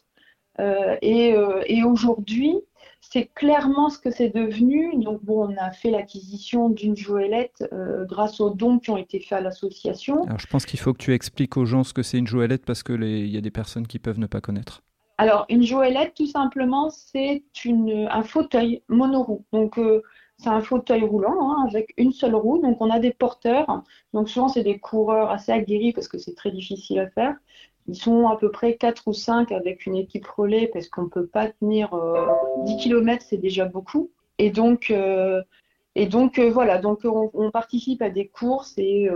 Euh, 0.60 0.96
euh, 1.02 1.62
et 1.66 1.82
aujourd'hui, 1.82 2.54
c'est 3.00 3.26
clairement 3.34 3.88
ce 3.88 3.98
que 3.98 4.10
c'est 4.10 4.34
devenu. 4.34 4.96
Donc, 5.02 5.24
bon, 5.24 5.48
on 5.48 5.56
a 5.56 5.70
fait 5.70 5.90
l'acquisition 5.90 6.68
d'une 6.68 6.96
joëlette 6.96 7.64
euh, 7.72 8.04
grâce 8.04 8.40
aux 8.40 8.50
dons 8.50 8.78
qui 8.78 8.90
ont 8.90 8.96
été 8.96 9.20
faits 9.20 9.38
à 9.38 9.40
l'association. 9.40 10.24
Alors, 10.24 10.38
je 10.38 10.46
pense 10.46 10.66
qu'il 10.66 10.80
faut 10.80 10.92
que 10.92 10.98
tu 10.98 11.14
expliques 11.14 11.56
aux 11.56 11.64
gens 11.64 11.84
ce 11.84 11.92
que 11.92 12.02
c'est 12.02 12.18
une 12.18 12.26
joëlette 12.26 12.64
parce 12.64 12.82
qu'il 12.82 13.28
y 13.28 13.36
a 13.36 13.40
des 13.40 13.50
personnes 13.50 13.86
qui 13.86 13.98
peuvent 13.98 14.18
ne 14.18 14.26
pas 14.26 14.40
connaître. 14.40 14.82
Alors, 15.18 15.46
une 15.48 15.62
joëlette, 15.62 16.14
tout 16.14 16.26
simplement, 16.26 16.90
c'est 16.90 17.42
un 17.64 18.22
fauteuil 18.22 18.82
monoroue. 18.88 19.46
Donc, 19.52 19.78
euh, 19.78 20.02
c'est 20.38 20.50
un 20.50 20.60
fauteuil 20.60 21.04
roulant 21.04 21.52
hein, 21.52 21.66
avec 21.66 21.94
une 21.96 22.12
seule 22.12 22.34
roue. 22.34 22.60
Donc, 22.60 22.76
on 22.80 22.90
a 22.90 22.98
des 22.98 23.12
porteurs. 23.12 23.82
Donc, 24.12 24.28
souvent, 24.28 24.48
c'est 24.48 24.62
des 24.62 24.78
coureurs 24.78 25.30
assez 25.30 25.52
aguerris 25.52 25.92
parce 25.92 26.08
que 26.08 26.18
c'est 26.18 26.34
très 26.34 26.50
difficile 26.50 26.98
à 26.98 27.08
faire. 27.08 27.34
Ils 27.88 27.96
sont 27.96 28.28
à 28.28 28.36
peu 28.36 28.50
près 28.50 28.76
4 28.76 29.02
ou 29.06 29.12
5 29.12 29.52
avec 29.52 29.86
une 29.86 29.96
équipe 29.96 30.26
relais 30.26 30.68
parce 30.72 30.88
qu'on 30.88 31.02
ne 31.02 31.08
peut 31.08 31.26
pas 31.26 31.48
tenir 31.48 31.90
10 32.64 32.72
euh, 32.72 32.76
km, 32.78 33.24
c'est 33.26 33.36
déjà 33.36 33.64
beaucoup. 33.66 34.10
Et 34.38 34.50
donc, 34.50 34.90
euh, 34.90 35.42
et 35.94 36.06
donc 36.06 36.38
euh, 36.38 36.50
voilà, 36.50 36.78
donc 36.78 37.00
on, 37.04 37.50
participe 37.50 38.02
à 38.02 38.10
des 38.10 38.28
courses 38.28 38.74
et 38.76 39.08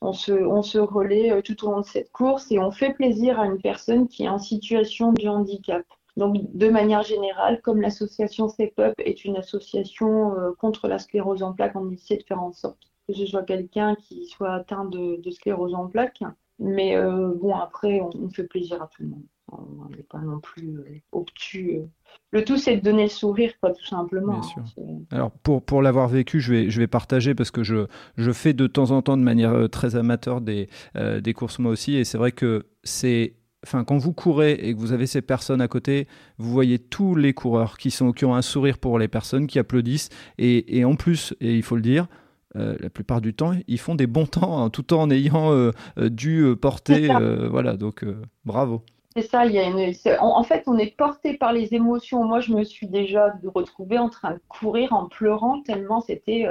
on, 0.00 0.12
se, 0.12 0.32
on 0.32 0.62
se 0.62 0.78
relaie 0.78 1.42
tout 1.42 1.66
au 1.66 1.72
long 1.72 1.80
de 1.80 1.86
cette 1.86 2.12
course 2.12 2.50
et 2.52 2.58
on 2.58 2.70
fait 2.70 2.94
plaisir 2.94 3.40
à 3.40 3.46
une 3.46 3.60
personne 3.60 4.08
qui 4.08 4.24
est 4.24 4.28
en 4.28 4.38
situation 4.38 5.12
de 5.12 5.26
handicap. 5.28 5.84
Donc, 6.16 6.36
de 6.54 6.68
manière 6.70 7.02
générale, 7.02 7.60
comme 7.60 7.82
l'association 7.82 8.48
CEPUP 8.48 8.94
est 8.98 9.24
une 9.26 9.36
association 9.36 10.34
contre 10.58 10.88
la 10.88 10.98
sclérose 10.98 11.42
en 11.42 11.52
plaques, 11.52 11.76
on 11.76 11.90
essaie 11.90 12.16
de 12.16 12.22
faire 12.22 12.42
en 12.42 12.52
sorte 12.52 12.78
que 13.06 13.14
ce 13.14 13.26
soit 13.26 13.44
quelqu'un 13.44 13.94
qui 13.94 14.26
soit 14.26 14.52
atteint 14.52 14.84
de, 14.84 15.20
de 15.20 15.30
sclérose 15.30 15.74
en 15.74 15.86
plaques 15.86 16.22
mais 16.58 16.96
euh, 16.96 17.34
bon, 17.40 17.54
après, 17.54 18.00
on, 18.00 18.28
fait 18.30 18.44
plaisir 18.44 18.82
à 18.82 18.88
tout 18.88 19.02
le 19.02 19.08
monde. 19.08 19.24
On 19.52 19.88
n'est 19.90 20.02
pas 20.02 20.18
non 20.18 20.40
plus 20.40 20.78
euh, 20.78 21.00
obtus. 21.12 21.76
Euh. 21.76 21.86
Le 22.32 22.44
tout, 22.44 22.56
c'est 22.56 22.76
de 22.76 22.82
donner 22.82 23.04
le 23.04 23.08
sourire, 23.08 23.52
quoi, 23.60 23.72
tout 23.72 23.84
simplement. 23.84 24.40
Bien 24.40 24.42
sûr. 24.42 24.62
Alors, 25.10 25.30
pour, 25.30 25.62
pour 25.62 25.82
l'avoir 25.82 26.08
vécu, 26.08 26.40
je 26.40 26.52
vais, 26.52 26.70
je 26.70 26.80
vais 26.80 26.86
partager 26.86 27.34
parce 27.34 27.50
que 27.50 27.62
je, 27.62 27.86
je 28.16 28.32
fais 28.32 28.54
de 28.54 28.66
temps 28.66 28.90
en 28.90 29.02
temps 29.02 29.16
de 29.16 29.22
manière 29.22 29.68
très 29.70 29.96
amateur 29.96 30.40
des, 30.40 30.68
des 30.94 31.32
courses 31.32 31.58
moi 31.58 31.70
aussi. 31.72 31.94
Et 31.94 32.04
c'est 32.04 32.18
vrai 32.18 32.32
que 32.32 32.66
c'est 32.82 33.36
Enfin, 33.66 33.82
quand 33.82 33.98
vous 33.98 34.12
courez 34.12 34.52
et 34.52 34.74
que 34.74 34.78
vous 34.78 34.92
avez 34.92 35.08
ces 35.08 35.22
personnes 35.22 35.60
à 35.60 35.66
côté, 35.66 36.06
vous 36.38 36.52
voyez 36.52 36.78
tous 36.78 37.16
les 37.16 37.34
coureurs 37.34 37.78
qui, 37.78 37.90
sont, 37.90 38.12
qui 38.12 38.24
ont 38.24 38.36
un 38.36 38.42
sourire 38.42 38.78
pour 38.78 38.96
les 38.96 39.08
personnes, 39.08 39.48
qui 39.48 39.58
applaudissent. 39.58 40.08
Et, 40.38 40.78
et 40.78 40.84
en 40.84 40.94
plus, 40.94 41.34
et 41.40 41.56
il 41.56 41.64
faut 41.64 41.74
le 41.74 41.82
dire, 41.82 42.06
euh, 42.56 42.76
la 42.80 42.90
plupart 42.90 43.20
du 43.20 43.34
temps, 43.34 43.52
ils 43.66 43.78
font 43.78 43.94
des 43.94 44.06
bons 44.06 44.26
temps, 44.26 44.62
hein, 44.62 44.70
tout 44.70 44.94
en 44.94 45.10
ayant 45.10 45.52
euh, 45.52 45.72
euh, 45.98 46.08
dû 46.08 46.54
porter. 46.60 47.08
voilà, 47.50 47.76
donc 47.76 48.04
bravo. 48.44 48.82
C'est 49.14 49.22
ça, 49.22 49.46
il 49.46 49.52
y 49.52 49.58
a 49.58 49.64
une... 49.64 49.94
en, 50.20 50.42
fait, 50.42 50.64
on 50.66 50.76
est 50.76 50.94
porté 50.94 51.38
par 51.38 51.52
les 51.52 51.74
émotions. 51.74 52.24
Moi, 52.24 52.40
je 52.40 52.52
me 52.52 52.64
suis 52.64 52.86
déjà 52.86 53.32
retrouvée 53.54 53.98
en 53.98 54.10
train 54.10 54.32
de 54.32 54.40
courir 54.48 54.92
en 54.92 55.06
pleurant 55.06 55.62
tellement 55.62 56.02
c'était 56.02 56.46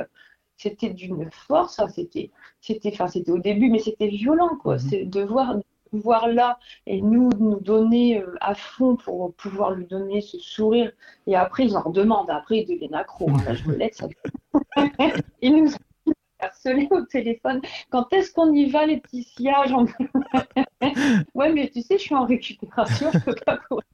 c'était 0.58 0.90
d'une 0.90 1.30
force. 1.32 1.80
Hein, 1.80 1.90
c'était, 1.90 2.32
c'était, 2.62 2.92
enfin, 2.94 3.08
c'était 3.08 3.32
au 3.32 3.38
début, 3.38 3.70
mais 3.70 3.80
c'était 3.80 4.08
violent, 4.08 4.58
quoi. 4.62 4.76
Mhm. 4.76 4.80
C'est 4.80 5.06
de 5.06 5.22
voir, 5.22 5.58
voir 5.92 6.28
là 6.28 6.58
et 6.88 7.02
nous 7.02 7.30
nous 7.40 7.60
donner 7.60 8.24
à 8.42 8.56
fond 8.56 8.96
pour 8.96 9.34
pouvoir 9.36 9.72
lui 9.72 9.86
donner 9.86 10.22
ce 10.22 10.40
sourire. 10.40 10.92
Et 11.28 11.36
après, 11.36 11.66
ils 11.66 11.78
en 11.78 11.82
redemandent. 11.82 12.30
Après, 12.30 12.60
ils 12.60 12.66
deviennent 12.66 12.96
accros. 12.96 13.30
Hein. 13.30 13.44
Là, 13.46 13.54
je 13.54 13.68
me 13.68 13.76
laisse. 13.76 13.98
Ça... 13.98 14.08
ils 15.42 15.56
nous 15.56 15.72
harcelé 16.46 16.88
au 16.92 17.02
téléphone. 17.02 17.62
Quand 17.90 18.12
est-ce 18.14 18.32
qu'on 18.32 18.52
y 18.54 18.70
va, 18.70 18.86
Laetitia 18.86 19.66
Ouais, 21.36 21.52
mais 21.52 21.70
tu 21.70 21.82
sais, 21.82 21.98
je 21.98 22.04
suis 22.04 22.16
en 22.16 22.26
récupération, 22.26 23.12
je 23.14 23.20
peux 23.20 23.36
pas 23.46 23.58
courir. 23.58 23.86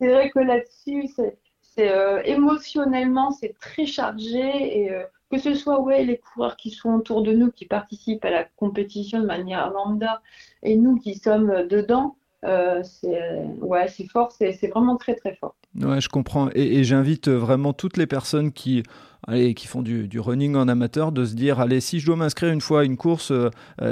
c'est 0.00 0.08
vrai 0.08 0.30
que 0.30 0.38
là-dessus, 0.38 1.08
c'est 1.14 1.38
euh, 1.80 2.22
émotionnellement, 2.24 3.30
c'est 3.30 3.54
très 3.60 3.86
chargé 3.86 4.80
et 4.80 4.90
euh, 4.92 5.04
que 5.30 5.38
ce 5.38 5.54
soit 5.54 5.80
ouais, 5.80 6.04
les 6.04 6.18
coureurs 6.18 6.56
qui 6.56 6.70
sont 6.70 6.90
autour 6.94 7.22
de 7.22 7.32
nous, 7.32 7.52
qui 7.52 7.66
participent 7.66 8.24
à 8.24 8.30
la 8.30 8.44
compétition 8.44 9.20
de 9.20 9.26
manière 9.26 9.70
lambda, 9.70 10.22
et 10.62 10.76
nous 10.76 10.96
qui 10.96 11.14
sommes 11.14 11.68
dedans, 11.68 12.16
euh, 12.44 12.82
c'est 12.82 13.44
ouais, 13.60 13.88
c'est 13.88 14.06
fort, 14.06 14.32
c'est 14.32 14.66
vraiment 14.68 14.96
très 14.96 15.14
très 15.14 15.34
fort. 15.36 15.54
Ouais, 15.80 16.00
je 16.00 16.08
comprends. 16.08 16.48
Et, 16.54 16.84
j'invite 16.84 17.28
vraiment 17.28 17.72
toutes 17.72 17.96
les 17.96 18.06
personnes 18.06 18.52
qui, 18.52 18.82
allez, 19.26 19.54
qui 19.54 19.66
font 19.66 19.82
du, 19.82 20.08
running 20.18 20.56
en 20.56 20.68
amateur 20.68 21.12
de 21.12 21.24
se 21.24 21.34
dire 21.34 21.60
allez, 21.60 21.80
si 21.80 22.00
je 22.00 22.06
dois 22.06 22.16
m'inscrire 22.16 22.52
une 22.52 22.60
fois 22.60 22.80
à 22.80 22.84
une 22.84 22.96
course, 22.96 23.30
euh, 23.30 23.50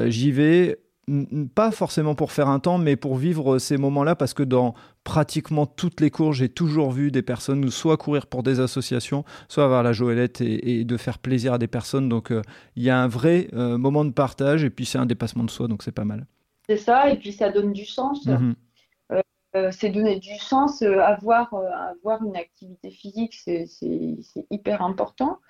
j'y 0.09 0.33
vais. 0.33 0.79
Pas 1.55 1.71
forcément 1.71 2.17
pour 2.17 2.33
faire 2.33 2.49
un 2.49 2.59
temps, 2.59 2.79
mais 2.79 2.97
pour 2.97 3.15
vivre 3.15 3.61
ces 3.61 3.77
moments-là, 3.77 4.17
parce 4.17 4.35
que 4.35 4.43
dans 4.43 4.75
pratiquement 5.05 5.65
toutes 5.65 6.01
les 6.01 6.11
courses, 6.11 6.39
j'ai 6.39 6.49
toujours 6.49 6.91
vu 6.91 7.13
des 7.13 7.23
personnes 7.23 7.71
soit 7.71 7.97
courir 7.97 8.27
pour 8.27 8.43
des 8.43 8.59
associations, 8.59 9.25
soit 9.47 9.63
avoir 9.63 9.85
la 9.85 9.93
joëlette 9.93 10.41
et, 10.41 10.83
de 10.83 10.97
faire 10.97 11.21
plaisir 11.21 11.53
à 11.53 11.59
des 11.59 11.69
personnes. 11.69 12.09
Donc 12.09 12.33
euh, 12.33 12.43
il 12.75 12.83
y 12.83 12.91
a 12.91 13.01
un 13.01 13.07
vrai 13.07 13.47
euh, 13.53 13.79
moment 13.79 14.05
de 14.05 14.11
partage, 14.11 14.65
et 14.65 14.71
puis 14.71 14.85
c'est 14.85 14.99
un 14.99 15.07
dépassement 15.07 15.45
de 15.45 15.51
soi, 15.51 15.69
donc 15.69 15.85
c'est 15.85 15.93
pas 15.93 16.05
mal. 16.05 16.27
C'est 16.69 16.77
ça, 16.77 17.09
et 17.09 17.17
puis 17.17 17.31
ça 17.31 17.53
donne 17.53 17.73
du 17.73 17.85
sens. 17.85 18.27
Mhm. 18.27 18.57
Euh, 19.57 19.71
c'est 19.73 19.89
donner 19.91 20.19
du 20.21 20.37
sens. 20.39 20.83
Euh, 20.83 21.01
avoir, 21.01 21.55
euh, 21.55 21.69
avoir 21.71 22.23
une 22.23 22.37
activité 22.37 22.91
physique, 22.91 23.35
c'est 23.35 23.67
hyper 24.51 24.83
important. 24.83 25.41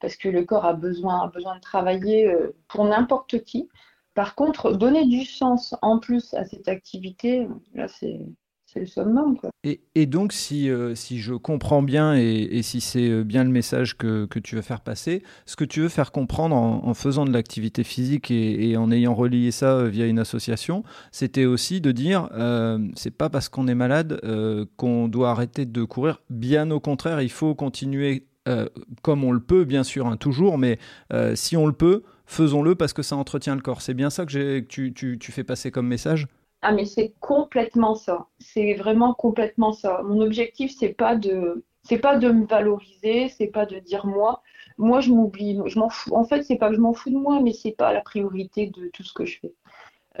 parce 0.00 0.16
que 0.16 0.28
le 0.28 0.44
corps 0.44 0.66
a 0.66 0.74
besoin, 0.74 1.22
a 1.22 1.28
besoin 1.28 1.56
de 1.56 1.60
travailler 1.60 2.30
pour 2.68 2.84
n'importe 2.84 3.42
qui. 3.44 3.68
Par 4.14 4.34
contre, 4.34 4.72
donner 4.72 5.06
du 5.06 5.24
sens 5.24 5.74
en 5.82 5.98
plus 5.98 6.34
à 6.34 6.44
cette 6.44 6.68
activité, 6.68 7.48
là, 7.74 7.88
c'est 7.88 8.20
et, 9.94 10.06
donc, 10.06 10.32
si, 10.32 10.68
euh, 10.68 10.94
si 10.94 11.18
je 11.20 11.34
comprends 11.34 11.82
bien 11.82 12.14
et, 12.14 12.60
si 12.62 12.80
c'est 12.80 13.08
euh, 13.08 13.24
bien 13.24 13.44
le 13.44 13.50
message 13.50 13.96
que, 13.96 14.26
que, 14.26 14.38
tu 14.38 14.56
veux 14.56 14.62
faire 14.62 14.80
passer, 14.80 15.22
ce 15.46 15.56
que 15.56 15.64
tu 15.64 15.80
veux 15.80 15.88
faire 15.88 16.12
comprendre 16.12 16.56
en, 16.56 16.94
faisant 16.94 17.24
de 17.24 17.32
l'activité 17.32 17.84
physique 17.84 18.30
et, 18.30 18.76
en 18.76 18.90
ayant 18.90 19.14
relié 19.14 19.50
ça 19.50 19.74
euh, 19.74 19.88
via 19.88 20.06
une 20.06 20.18
association, 20.18 20.82
c'était 21.12 21.44
aussi 21.44 21.80
de 21.80 21.92
dire 21.92 22.28
c'est 22.96 23.10
pas 23.10 23.30
parce 23.30 23.48
qu'on 23.48 23.68
est 23.68 23.74
malade 23.74 24.20
qu'on 24.76 25.08
doit 25.08 25.30
arrêter 25.30 25.66
de 25.66 25.84
courir. 25.84 26.20
Bien 26.30 26.70
au 26.70 26.80
contraire, 26.80 27.20
il 27.22 27.30
faut 27.30 27.54
continuer 27.54 28.26
comme 29.02 29.24
on 29.24 29.32
le 29.32 29.40
peut, 29.40 29.64
bien 29.64 29.84
sûr, 29.84 30.06
hein, 30.06 30.16
toujours, 30.16 30.58
mais 30.58 30.78
si 31.34 31.56
on 31.56 31.66
le 31.66 31.72
peut, 31.72 32.02
faisons-le 32.26 32.74
parce 32.74 32.92
que 32.92 33.02
ça 33.02 33.16
entretient 33.16 33.54
le 33.54 33.62
corps. 33.62 33.82
C'est 33.82 33.94
bien 33.94 34.10
ça 34.10 34.26
que, 34.26 34.60
que 34.60 34.66
tu, 34.66 34.92
tu, 34.92 35.18
tu 35.18 35.32
fais 35.32 35.44
passer 35.44 35.70
comme 35.70 35.86
message? 35.86 36.26
Ah 36.64 36.72
mais 36.72 36.86
c'est 36.86 37.12
complètement 37.20 37.94
ça. 37.94 38.26
C'est 38.38 38.74
vraiment 38.74 39.12
complètement 39.14 39.72
ça. 39.72 40.00
Mon 40.02 40.20
objectif 40.22 40.72
c'est 40.78 40.94
pas 40.94 41.14
de 41.14 41.64
c'est 41.82 41.98
pas 41.98 42.16
de 42.16 42.30
me 42.30 42.46
valoriser, 42.46 43.28
c'est 43.28 43.48
pas 43.48 43.66
de 43.66 43.78
dire 43.80 44.06
moi. 44.06 44.42
Moi 44.78 45.00
je 45.00 45.10
m'oublie, 45.10 45.60
je 45.66 45.78
m'en 45.78 45.90
fous. 45.90 46.14
En 46.14 46.24
fait 46.24 46.42
c'est 46.42 46.56
pas 46.56 46.70
que 46.70 46.76
je 46.76 46.80
m'en 46.80 46.94
fous 46.94 47.10
de 47.10 47.18
moi, 47.18 47.40
mais 47.40 47.52
c'est 47.52 47.72
pas 47.72 47.92
la 47.92 48.00
priorité 48.00 48.68
de 48.68 48.88
tout 48.88 49.02
ce 49.04 49.12
que 49.12 49.26
je 49.26 49.40
fais. 49.40 49.54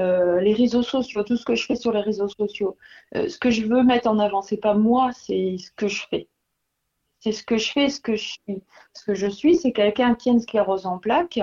Euh, 0.00 0.40
les 0.40 0.52
réseaux 0.54 0.82
sociaux, 0.82 1.22
tout 1.24 1.36
ce 1.38 1.44
que 1.46 1.54
je 1.54 1.64
fais 1.66 1.76
sur 1.76 1.92
les 1.92 2.00
réseaux 2.00 2.28
sociaux, 2.28 2.76
euh, 3.16 3.28
ce 3.28 3.38
que 3.38 3.50
je 3.50 3.64
veux 3.66 3.82
mettre 3.82 4.08
en 4.08 4.18
avant, 4.18 4.42
c'est 4.42 4.58
pas 4.58 4.74
moi, 4.74 5.12
c'est 5.12 5.56
ce 5.58 5.70
que 5.72 5.88
je 5.88 6.06
fais. 6.10 6.28
C'est 7.20 7.32
ce 7.32 7.44
que 7.44 7.56
je 7.58 7.72
fais, 7.72 7.88
ce 7.88 8.00
que 8.00 8.16
je 8.16 8.24
suis. 8.24 8.62
Ce 8.94 9.04
que 9.04 9.14
je 9.14 9.28
suis, 9.28 9.56
c'est 9.56 9.72
quelqu'un 9.72 10.14
qui 10.14 10.28
a 10.30 10.32
une 10.32 10.40
sclérose 10.40 10.86
en 10.86 10.98
plaques, 10.98 11.40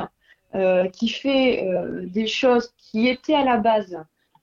euh, 0.55 0.87
qui 0.89 1.09
fait 1.09 1.67
des 2.05 2.27
choses 2.27 2.73
qui 2.77 3.07
étaient 3.07 3.35
à 3.35 3.45
la 3.45 3.57
base 3.57 3.97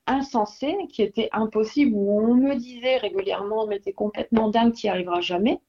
insensé, 0.08 0.76
qui 0.88 1.02
était 1.02 1.28
impossible, 1.32 1.92
où 1.94 2.20
on 2.20 2.34
me 2.34 2.54
disait 2.56 2.96
régulièrement, 2.96 3.66
mais 3.66 3.78
t'es 3.78 3.92
complètement 3.92 4.48
dingue, 4.48 4.74
tu 4.74 4.86
n'y 4.86 4.90
arriveras 4.90 5.20
jamais. 5.20 5.60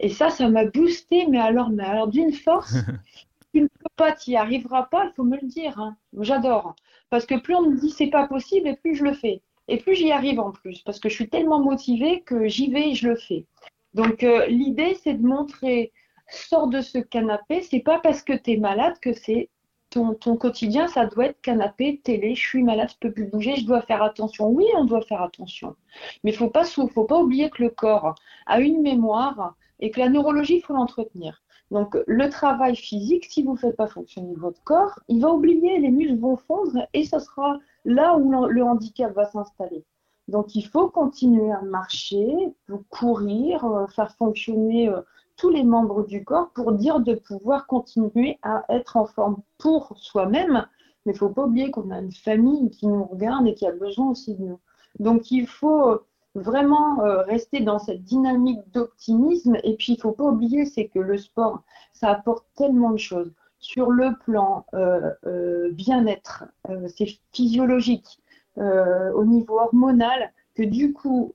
Et 0.00 0.08
ça, 0.08 0.30
ça 0.30 0.48
m'a 0.48 0.64
boosté, 0.64 1.26
mais 1.28 1.38
alors, 1.38 1.70
mais 1.70 1.84
alors 1.84 2.08
d'une 2.08 2.32
force. 2.32 2.74
tu 3.54 3.62
ne 3.62 3.68
peux 3.68 3.90
pas, 3.96 4.12
tu 4.12 4.30
n'y 4.30 4.36
arriveras 4.36 4.84
pas, 4.84 5.04
il 5.06 5.12
faut 5.14 5.24
me 5.24 5.38
le 5.40 5.46
dire. 5.46 5.78
Hein. 5.78 5.96
J'adore. 6.20 6.74
Parce 7.10 7.26
que 7.26 7.38
plus 7.38 7.54
on 7.54 7.70
me 7.70 7.78
dit 7.78 7.90
c'est 7.90 8.08
pas 8.08 8.26
possible, 8.26 8.68
et 8.68 8.76
plus 8.76 8.96
je 8.96 9.04
le 9.04 9.12
fais. 9.12 9.42
Et 9.68 9.78
plus 9.78 9.94
j'y 9.94 10.10
arrive 10.10 10.40
en 10.40 10.50
plus, 10.50 10.82
parce 10.82 10.98
que 10.98 11.08
je 11.08 11.14
suis 11.14 11.28
tellement 11.28 11.60
motivée 11.60 12.22
que 12.22 12.48
j'y 12.48 12.70
vais 12.70 12.90
et 12.90 12.94
je 12.94 13.08
le 13.08 13.16
fais. 13.16 13.46
Donc 13.94 14.22
euh, 14.22 14.46
l'idée, 14.46 14.98
c'est 15.02 15.14
de 15.14 15.26
montrer, 15.26 15.92
sors 16.28 16.66
de 16.66 16.80
ce 16.80 16.98
canapé, 16.98 17.62
c'est 17.62 17.80
pas 17.80 17.98
parce 18.00 18.22
que 18.22 18.32
tu 18.32 18.52
es 18.52 18.56
malade 18.56 18.98
que 19.00 19.12
c'est 19.12 19.48
ton, 19.94 20.36
quotidien, 20.36 20.88
ça 20.88 21.06
doit 21.06 21.26
être 21.26 21.40
canapé, 21.40 22.00
télé, 22.02 22.34
je 22.34 22.40
suis 22.40 22.62
malade, 22.62 22.90
je 22.90 22.98
peux 23.00 23.12
plus 23.12 23.26
bouger, 23.26 23.56
je 23.56 23.66
dois 23.66 23.82
faire 23.82 24.02
attention. 24.02 24.48
Oui, 24.48 24.66
on 24.76 24.84
doit 24.84 25.02
faire 25.02 25.22
attention. 25.22 25.76
Mais 26.22 26.32
il 26.32 26.36
faut 26.36 26.50
pas, 26.50 26.64
faut 26.64 27.04
pas 27.04 27.18
oublier 27.18 27.50
que 27.50 27.62
le 27.62 27.70
corps 27.70 28.14
a 28.46 28.60
une 28.60 28.82
mémoire 28.82 29.54
et 29.80 29.90
que 29.90 30.00
la 30.00 30.08
neurologie, 30.08 30.56
il 30.56 30.62
faut 30.62 30.74
l'entretenir. 30.74 31.42
Donc 31.70 31.96
le 32.06 32.28
travail 32.28 32.76
physique, 32.76 33.24
si 33.24 33.42
vous 33.42 33.52
ne 33.52 33.58
faites 33.58 33.76
pas 33.76 33.86
fonctionner 33.86 34.34
votre 34.36 34.62
corps, 34.64 34.98
il 35.08 35.20
va 35.20 35.32
oublier, 35.32 35.78
les 35.78 35.90
muscles 35.90 36.18
vont 36.18 36.36
fondre 36.36 36.86
et 36.92 37.04
ce 37.04 37.18
sera 37.18 37.58
là 37.84 38.16
où 38.16 38.48
le 38.48 38.62
handicap 38.62 39.14
va 39.14 39.24
s'installer. 39.24 39.84
Donc 40.28 40.54
il 40.54 40.66
faut 40.66 40.88
continuer 40.88 41.52
à 41.52 41.62
marcher, 41.62 42.54
courir, 42.90 43.64
euh, 43.64 43.86
faire 43.88 44.10
fonctionner 44.16 44.88
euh, 44.88 45.00
tous 45.36 45.50
les 45.50 45.64
membres 45.64 46.06
du 46.06 46.24
corps 46.24 46.50
pour 46.54 46.72
dire 46.72 47.00
de 47.00 47.14
pouvoir 47.14 47.66
continuer 47.66 48.38
à 48.42 48.64
être 48.68 48.96
en 48.96 49.06
forme 49.06 49.42
pour 49.58 49.92
soi-même. 49.96 50.66
Mais 51.06 51.12
il 51.12 51.14
ne 51.14 51.18
faut 51.18 51.28
pas 51.28 51.44
oublier 51.44 51.70
qu'on 51.70 51.90
a 51.90 51.98
une 51.98 52.12
famille 52.12 52.70
qui 52.70 52.86
nous 52.86 53.04
regarde 53.04 53.46
et 53.46 53.54
qui 53.54 53.66
a 53.66 53.72
besoin 53.72 54.10
aussi 54.10 54.34
de 54.34 54.42
nous. 54.42 54.60
Donc 54.98 55.30
il 55.30 55.46
faut 55.46 55.88
euh, 55.88 56.06
vraiment 56.34 56.96
rester 57.26 57.60
dans 57.60 57.78
cette 57.78 58.04
dynamique 58.04 58.60
d'optimisme. 58.72 59.56
Et 59.64 59.76
puis 59.76 59.92
il 59.92 59.96
ne 59.96 60.02
faut 60.02 60.12
pas 60.12 60.24
oublier, 60.24 60.64
c'est 60.64 60.88
que 60.88 60.98
le 60.98 61.18
sport, 61.18 61.62
ça 61.92 62.10
apporte 62.10 62.46
tellement 62.56 62.90
de 62.90 62.98
choses 62.98 63.32
sur 63.64 63.90
le 63.90 64.14
plan 64.18 64.66
euh, 64.74 65.10
euh, 65.26 65.72
bien-être, 65.72 66.44
euh, 66.68 66.86
c'est 66.94 67.08
physiologique, 67.32 68.20
au 68.56 69.24
niveau 69.24 69.58
hormonal, 69.58 70.32
que 70.54 70.62
du 70.62 70.92
coup, 70.92 71.34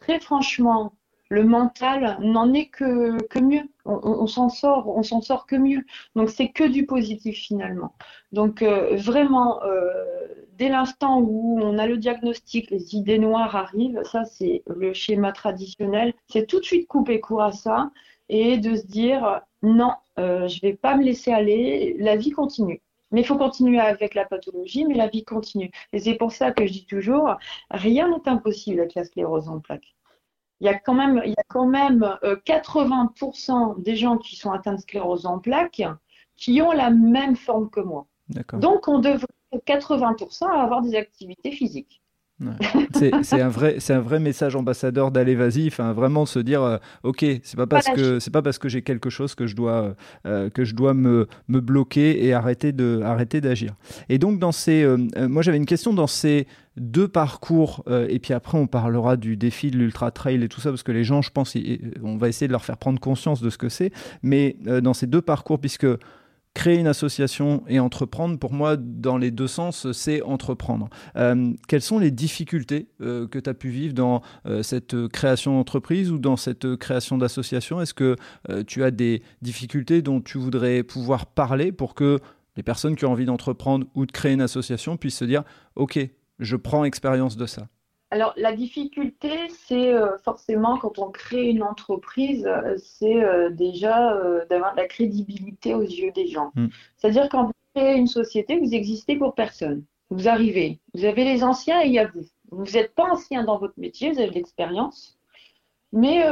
très 0.00 0.18
franchement, 0.18 0.92
le 1.28 1.44
mental 1.44 2.18
n'en 2.20 2.52
est 2.54 2.66
que, 2.68 3.40
mieux. 3.40 3.62
On, 3.84 4.26
s'en 4.26 4.48
sort, 4.48 4.88
on 4.88 5.02
s'en 5.02 5.20
sort 5.22 5.46
que 5.46 5.56
mieux. 5.56 5.84
Donc 6.14 6.30
c'est 6.30 6.48
que 6.48 6.64
du 6.64 6.86
positif 6.86 7.38
finalement. 7.38 7.94
Donc 8.32 8.62
vraiment, 8.62 9.60
dès 10.58 10.68
l'instant 10.68 11.20
où 11.20 11.58
on 11.62 11.78
a 11.78 11.86
le 11.86 11.96
diagnostic, 11.96 12.70
les 12.70 12.94
idées 12.94 13.18
noires 13.18 13.56
arrivent, 13.56 14.02
ça 14.04 14.24
c'est 14.24 14.62
le 14.66 14.92
schéma 14.92 15.32
traditionnel, 15.32 16.12
c'est 16.28 16.46
tout 16.46 16.60
de 16.60 16.64
suite 16.64 16.86
couper 16.88 17.20
court 17.20 17.42
à 17.42 17.52
ça 17.52 17.90
et 18.28 18.58
de 18.58 18.76
se 18.76 18.86
dire 18.86 19.40
non, 19.62 19.92
euh, 20.18 20.48
je 20.48 20.60
vais 20.60 20.74
pas 20.74 20.96
me 20.96 21.04
laisser 21.04 21.32
aller, 21.32 21.96
la 21.98 22.16
vie 22.16 22.30
continue. 22.30 22.80
Mais 23.10 23.22
il 23.22 23.26
faut 23.26 23.38
continuer 23.38 23.80
avec 23.80 24.14
la 24.14 24.26
pathologie, 24.26 24.84
mais 24.84 24.94
la 24.94 25.08
vie 25.08 25.24
continue. 25.24 25.70
Et 25.92 25.98
c'est 25.98 26.14
pour 26.14 26.32
ça 26.32 26.52
que 26.52 26.66
je 26.66 26.72
dis 26.72 26.86
toujours, 26.86 27.36
rien 27.70 28.08
n'est 28.08 28.28
impossible 28.28 28.80
avec 28.80 28.94
la 28.94 29.04
sclérose 29.04 29.48
en 29.48 29.60
plaques. 29.60 29.94
Il 30.60 30.66
y 30.66 30.68
a 30.68 30.78
quand 30.78 30.94
même, 30.94 31.22
il 31.24 31.30
y 31.30 31.38
a 31.38 31.44
quand 31.48 31.66
même 31.66 32.04
80% 32.22 33.50
euh, 33.78 33.80
des 33.80 33.96
gens 33.96 34.18
qui 34.18 34.36
sont 34.36 34.50
atteints 34.50 34.74
de 34.74 34.80
sclérose 34.80 35.26
en 35.26 35.38
plaques 35.38 35.82
qui 36.36 36.62
ont 36.62 36.72
la 36.72 36.90
même 36.90 37.36
forme 37.36 37.68
que 37.70 37.80
moi. 37.80 38.06
Donc 38.54 38.88
on 38.88 38.98
devrait 38.98 39.26
80% 39.66 40.44
avoir 40.50 40.82
des 40.82 40.94
activités 40.94 41.52
physiques. 41.52 42.02
C'est 42.92 43.40
un 43.40 43.48
vrai, 43.48 43.76
c'est 43.78 43.94
un 43.94 44.00
vrai 44.00 44.20
message 44.20 44.54
ambassadeur 44.54 45.10
d'aller 45.10 45.34
vas-y. 45.34 45.66
Enfin, 45.66 45.92
vraiment 45.92 46.26
se 46.26 46.38
dire, 46.38 46.62
euh, 46.62 46.76
ok, 47.02 47.24
c'est 47.42 47.56
pas 47.56 47.66
parce 47.66 47.88
que 47.88 48.20
c'est 48.20 48.30
pas 48.30 48.42
parce 48.42 48.58
que 48.58 48.68
j'ai 48.68 48.82
quelque 48.82 49.10
chose 49.10 49.34
que 49.34 49.46
je 49.46 49.56
dois 49.56 49.94
euh, 50.26 50.48
que 50.50 50.64
je 50.64 50.74
dois 50.74 50.94
me, 50.94 51.26
me 51.48 51.60
bloquer 51.60 52.24
et 52.24 52.32
arrêter 52.32 52.72
de 52.72 53.00
arrêter 53.02 53.40
d'agir. 53.40 53.74
Et 54.08 54.18
donc 54.18 54.38
dans 54.38 54.52
ces, 54.52 54.82
euh, 54.82 54.96
moi 55.28 55.42
j'avais 55.42 55.56
une 55.56 55.66
question 55.66 55.92
dans 55.92 56.06
ces 56.06 56.46
deux 56.78 57.08
parcours 57.08 57.84
et 58.08 58.18
puis 58.18 58.34
après 58.34 58.58
on 58.58 58.66
parlera 58.66 59.16
du 59.16 59.36
défi 59.36 59.70
de 59.70 59.78
l'ultra 59.78 60.10
trail 60.10 60.42
et 60.42 60.48
tout 60.48 60.60
ça 60.60 60.70
parce 60.70 60.82
que 60.82 60.92
les 60.92 61.04
gens, 61.04 61.22
je 61.22 61.30
pense, 61.30 61.56
on 62.02 62.16
va 62.16 62.28
essayer 62.28 62.46
de 62.46 62.52
leur 62.52 62.64
faire 62.64 62.76
prendre 62.76 63.00
conscience 63.00 63.40
de 63.40 63.50
ce 63.50 63.58
que 63.58 63.68
c'est. 63.68 63.92
Mais 64.22 64.56
dans 64.82 64.94
ces 64.94 65.06
deux 65.06 65.22
parcours, 65.22 65.60
puisque 65.60 65.86
créer 66.58 66.78
une 66.78 66.88
association 66.88 67.62
et 67.68 67.78
entreprendre, 67.78 68.36
pour 68.36 68.52
moi, 68.52 68.76
dans 68.76 69.16
les 69.16 69.30
deux 69.30 69.46
sens, 69.46 69.92
c'est 69.92 70.22
entreprendre. 70.22 70.88
Euh, 71.16 71.52
quelles 71.68 71.82
sont 71.82 72.00
les 72.00 72.10
difficultés 72.10 72.88
euh, 73.00 73.28
que 73.28 73.38
tu 73.38 73.48
as 73.48 73.54
pu 73.54 73.68
vivre 73.68 73.94
dans 73.94 74.22
euh, 74.46 74.64
cette 74.64 75.06
création 75.08 75.56
d'entreprise 75.56 76.10
ou 76.10 76.18
dans 76.18 76.36
cette 76.36 76.74
création 76.76 77.16
d'association? 77.16 77.80
Est-ce 77.80 77.94
que 77.94 78.16
tu 78.66 78.82
as 78.82 78.90
des 78.90 79.22
difficultés 79.40 80.02
dont 80.02 80.20
tu 80.20 80.38
voudrais 80.38 80.82
pouvoir 80.82 81.26
parler 81.26 81.70
pour 81.70 81.94
que 81.94 82.18
les 82.56 82.64
personnes 82.64 82.96
qui 82.96 83.04
ont 83.04 83.12
envie 83.12 83.26
d'entreprendre 83.26 83.86
ou 83.94 84.04
de 84.04 84.10
créer 84.10 84.32
une 84.32 84.40
association 84.40 84.96
puissent 84.96 85.18
se 85.18 85.24
dire, 85.24 85.44
OK, 85.76 85.98
je 86.38 86.56
prends 86.56 86.84
expérience 86.84 87.36
de 87.36 87.46
ça 87.46 87.68
alors, 88.10 88.32
la 88.36 88.54
difficulté, 88.54 89.48
c'est 89.50 89.92
euh, 89.92 90.16
forcément 90.18 90.78
quand 90.78 90.98
on 90.98 91.10
crée 91.10 91.50
une 91.50 91.62
entreprise, 91.62 92.46
euh, 92.46 92.74
c'est 92.78 93.22
euh, 93.22 93.50
déjà 93.50 94.14
d'avoir 94.48 94.72
de 94.72 94.80
la 94.80 94.86
crédibilité 94.86 95.74
aux 95.74 95.82
yeux 95.82 96.10
des 96.12 96.26
gens. 96.26 96.52
Mm. 96.54 96.68
C'est-à-dire 96.96 97.28
quand 97.28 97.46
vous 97.46 97.52
créez 97.74 97.96
une 97.96 98.06
société, 98.06 98.58
vous 98.58 98.74
existez 98.74 99.16
pour 99.16 99.34
personne. 99.34 99.84
Vous 100.10 100.26
arrivez, 100.26 100.80
vous 100.94 101.04
avez 101.04 101.24
les 101.24 101.44
anciens 101.44 101.82
et 101.82 101.86
il 101.88 101.92
y 101.92 101.98
a 101.98 102.06
vous. 102.06 102.24
Vous 102.50 102.64
n'êtes 102.72 102.94
pas 102.94 103.04
ancien 103.12 103.44
dans 103.44 103.58
votre 103.58 103.78
métier, 103.78 104.10
vous 104.10 104.18
avez 104.18 104.30
de 104.30 104.34
l'expérience, 104.34 105.18
mais 105.92 106.22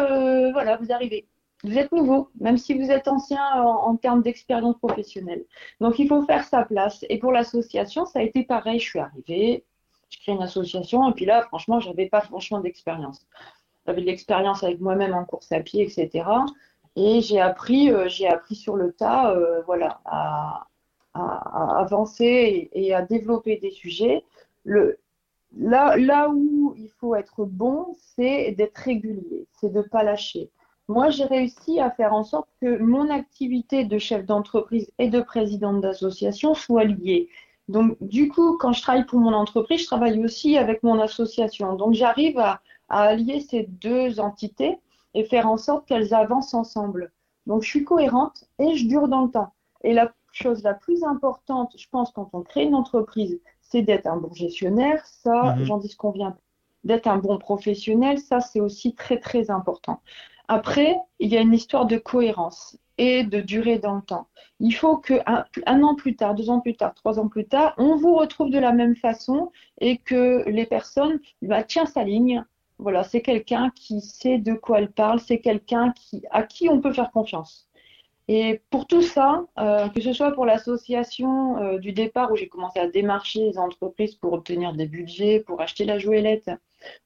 voilà, 0.53 0.79
vous 0.79 0.93
arrivez. 0.93 1.29
Vous 1.63 1.77
êtes 1.77 1.93
nouveau, 1.93 2.31
même 2.41 2.57
si 2.57 2.75
vous 2.75 2.91
êtes 2.91 3.09
ancien 3.09 3.43
en, 3.55 3.89
en 3.89 3.97
termes 3.97 4.23
d'expérience 4.23 4.79
professionnelle. 4.79 5.45
Donc, 5.81 5.99
il 5.99 6.09
faut 6.09 6.23
faire 6.23 6.45
sa 6.45 6.65
place. 6.65 7.05
Et 7.11 7.19
pour 7.19 7.33
l'association, 7.33 8.07
ça 8.07 8.21
a 8.21 8.23
été 8.23 8.45
pareil. 8.45 8.79
Je 8.79 8.89
suis 8.89 8.99
arrivée, 8.99 9.65
je 10.17 10.23
crée 10.23 10.33
une 10.33 10.43
association. 10.43 11.09
Et 11.11 11.13
puis 11.13 11.25
là, 11.25 11.43
franchement, 11.43 11.81
je 11.81 11.89
n'avais 11.89 12.09
pas 12.09 12.21
franchement 12.21 12.61
d'expérience. 12.61 13.27
J'avais 13.87 14.01
de 14.01 14.07
l'expérience 14.07 14.65
avec 14.65 14.81
moi-même 14.81 15.15
en 15.15 15.25
course 15.25 15.53
à 15.53 15.61
pied, 15.61 15.83
etc. 15.83 16.25
Et 16.97 17.21
j'ai 17.21 17.41
appris, 17.41 17.91
euh, 17.91 18.09
j'ai 18.09 18.27
appris 18.27 18.55
sur 18.55 18.77
le 18.77 18.93
tas, 18.93 19.31
euh, 19.33 19.63
voilà, 19.67 20.01
à, 20.05 20.67
avancer 21.15 22.69
et, 22.73 22.95
à 22.95 23.01
développer 23.01 23.57
des 23.57 23.71
sujets. 23.71 24.23
Là, 24.67 25.97
là 25.97 26.29
où 26.29 26.75
il 26.77 26.91
faut 26.91 27.15
être 27.15 27.47
bon, 27.47 27.95
c'est 28.17 28.53
d'être 28.53 28.77
régulier, 28.77 29.47
c'est 29.53 29.73
de 29.73 29.79
ne 29.79 29.83
pas 29.83 30.03
lâcher. 30.03 30.51
Moi, 30.89 31.09
j'ai 31.09 31.25
réussi 31.25 31.81
à 31.81 31.91
faire 31.91 32.13
en 32.13 32.23
sorte 32.23 32.49
que 32.61 32.79
mon 32.79 33.09
activité 33.11 33.85
de 33.85 33.99
chef 33.99 34.27
d'entreprise 34.27 34.93
et 34.99 35.09
de 35.09 35.21
présidente 35.21 35.81
d'association 35.81 36.55
soit 36.55 36.85
liée. 36.85 37.29
Donc, 37.69 37.97
du 38.01 38.29
coup, 38.29 38.57
quand 38.59 38.73
je 38.73 38.83
travaille 38.83 39.07
pour 39.07 39.19
mon 39.19 39.33
entreprise, 39.33 39.81
je 39.83 39.87
travaille 39.87 40.25
aussi 40.25 40.57
avec 40.57 40.83
mon 40.83 41.01
association. 41.01 41.75
Donc, 41.75 41.95
j'arrive 41.95 42.39
à, 42.39 42.61
allier 42.89 43.41
ces 43.41 43.65
deux 43.65 44.21
entités 44.21 44.79
et 45.15 45.25
faire 45.25 45.49
en 45.49 45.57
sorte 45.57 45.87
qu'elles 45.87 46.15
avancent 46.15 46.55
ensemble. 46.55 47.13
Donc, 47.47 47.63
je 47.63 47.69
suis 47.69 47.85
cohérente 47.85 48.45
et 48.59 48.77
je 48.77 48.87
dure 48.87 49.09
dans 49.09 49.23
le 49.23 49.31
temps. 49.31 49.53
Et 49.83 49.93
la 49.93 50.13
chose 50.31 50.63
la 50.63 50.75
plus 50.75 51.03
importante, 51.03 51.75
je 51.79 51.87
pense, 51.91 52.13
quand 52.13 52.29
on 52.33 52.43
crée 52.43 52.65
une 52.65 52.75
entreprise, 52.75 53.41
c'est 53.63 53.83
d'être 53.83 54.07
un 54.07 54.17
bon 54.17 54.33
gestionnaire. 54.33 55.05
Ça, 55.07 55.57
mhm. 55.57 55.65
j'en 55.65 55.79
dis 55.79 55.89
ce 55.89 55.97
qu'on 55.97 56.13
vient. 56.13 56.37
D'être 56.85 57.09
un 57.09 57.19
bon 57.19 57.39
professionnel, 57.39 58.19
ça, 58.19 58.41
c'est 58.41 58.61
aussi 58.61 58.95
très, 58.95 59.19
très 59.19 59.51
important. 59.51 60.01
Après, 60.49 60.97
il 61.19 61.29
y 61.29 61.37
a 61.37 61.41
une 61.41 61.55
histoire 61.55 61.87
de 61.87 61.99
cohérence 61.99 62.79
et 62.99 63.25
de 63.25 63.41
durée 63.41 63.79
dans 63.79 63.97
le 63.97 64.03
temps. 64.03 64.29
Il 64.61 64.73
faut 64.73 64.97
que 64.97 65.15
un, 65.27 65.83
an 65.83 65.95
plus 65.95 66.17
tard, 66.17 66.35
deux 66.35 66.49
ans 66.49 66.61
plus 66.61 66.77
tard, 66.77 66.95
trois 66.95 67.19
ans 67.19 67.29
plus 67.29 67.47
tard, 67.47 67.75
on 67.79 67.97
vous 67.97 68.15
retrouve 68.15 68.51
de 68.51 68.59
la 68.59 68.73
même 68.73 68.97
façon 68.97 69.51
et 69.81 69.99
que 69.99 70.49
les 70.49 70.67
personnes, 70.67 71.21
bah, 71.43 71.63
tiens 71.63 71.87
sa 71.87 72.05
ligne. 72.05 72.45
Voilà, 72.79 73.05
c'est 73.05 73.23
quelqu'un 73.23 73.71
qui 73.75 74.01
sait 74.01 74.39
de 74.39 74.55
quoi 74.55 74.79
elle 74.79 74.93
parle, 74.93 75.21
c'est 75.21 75.41
quelqu'un 75.41 75.95
à 76.31 76.43
qui 76.43 76.69
on 76.69 76.81
peut 76.81 76.93
faire 76.93 77.11
confiance. 77.11 77.69
Et 78.29 78.61
pour 78.71 78.87
tout 78.87 79.03
ça, 79.03 79.45
euh, 79.59 79.89
que 79.89 80.01
ce 80.01 80.13
soit 80.13 80.33
pour 80.33 80.47
l'association 80.47 81.59
euh, 81.59 81.79
du 81.79 81.93
départ 81.93 82.33
où 82.33 82.37
j'ai 82.37 82.49
commencé 82.49 82.81
à 82.81 82.89
démarcher 82.89 83.41
les 83.41 83.59
entreprises 83.59 84.17
pour 84.17 84.33
obtenir 84.33 84.73
des 84.73 84.87
budgets, 84.87 85.41
pour 85.41 85.61
acheter 85.61 85.85
la 85.85 85.99
jouelette, 85.99 86.51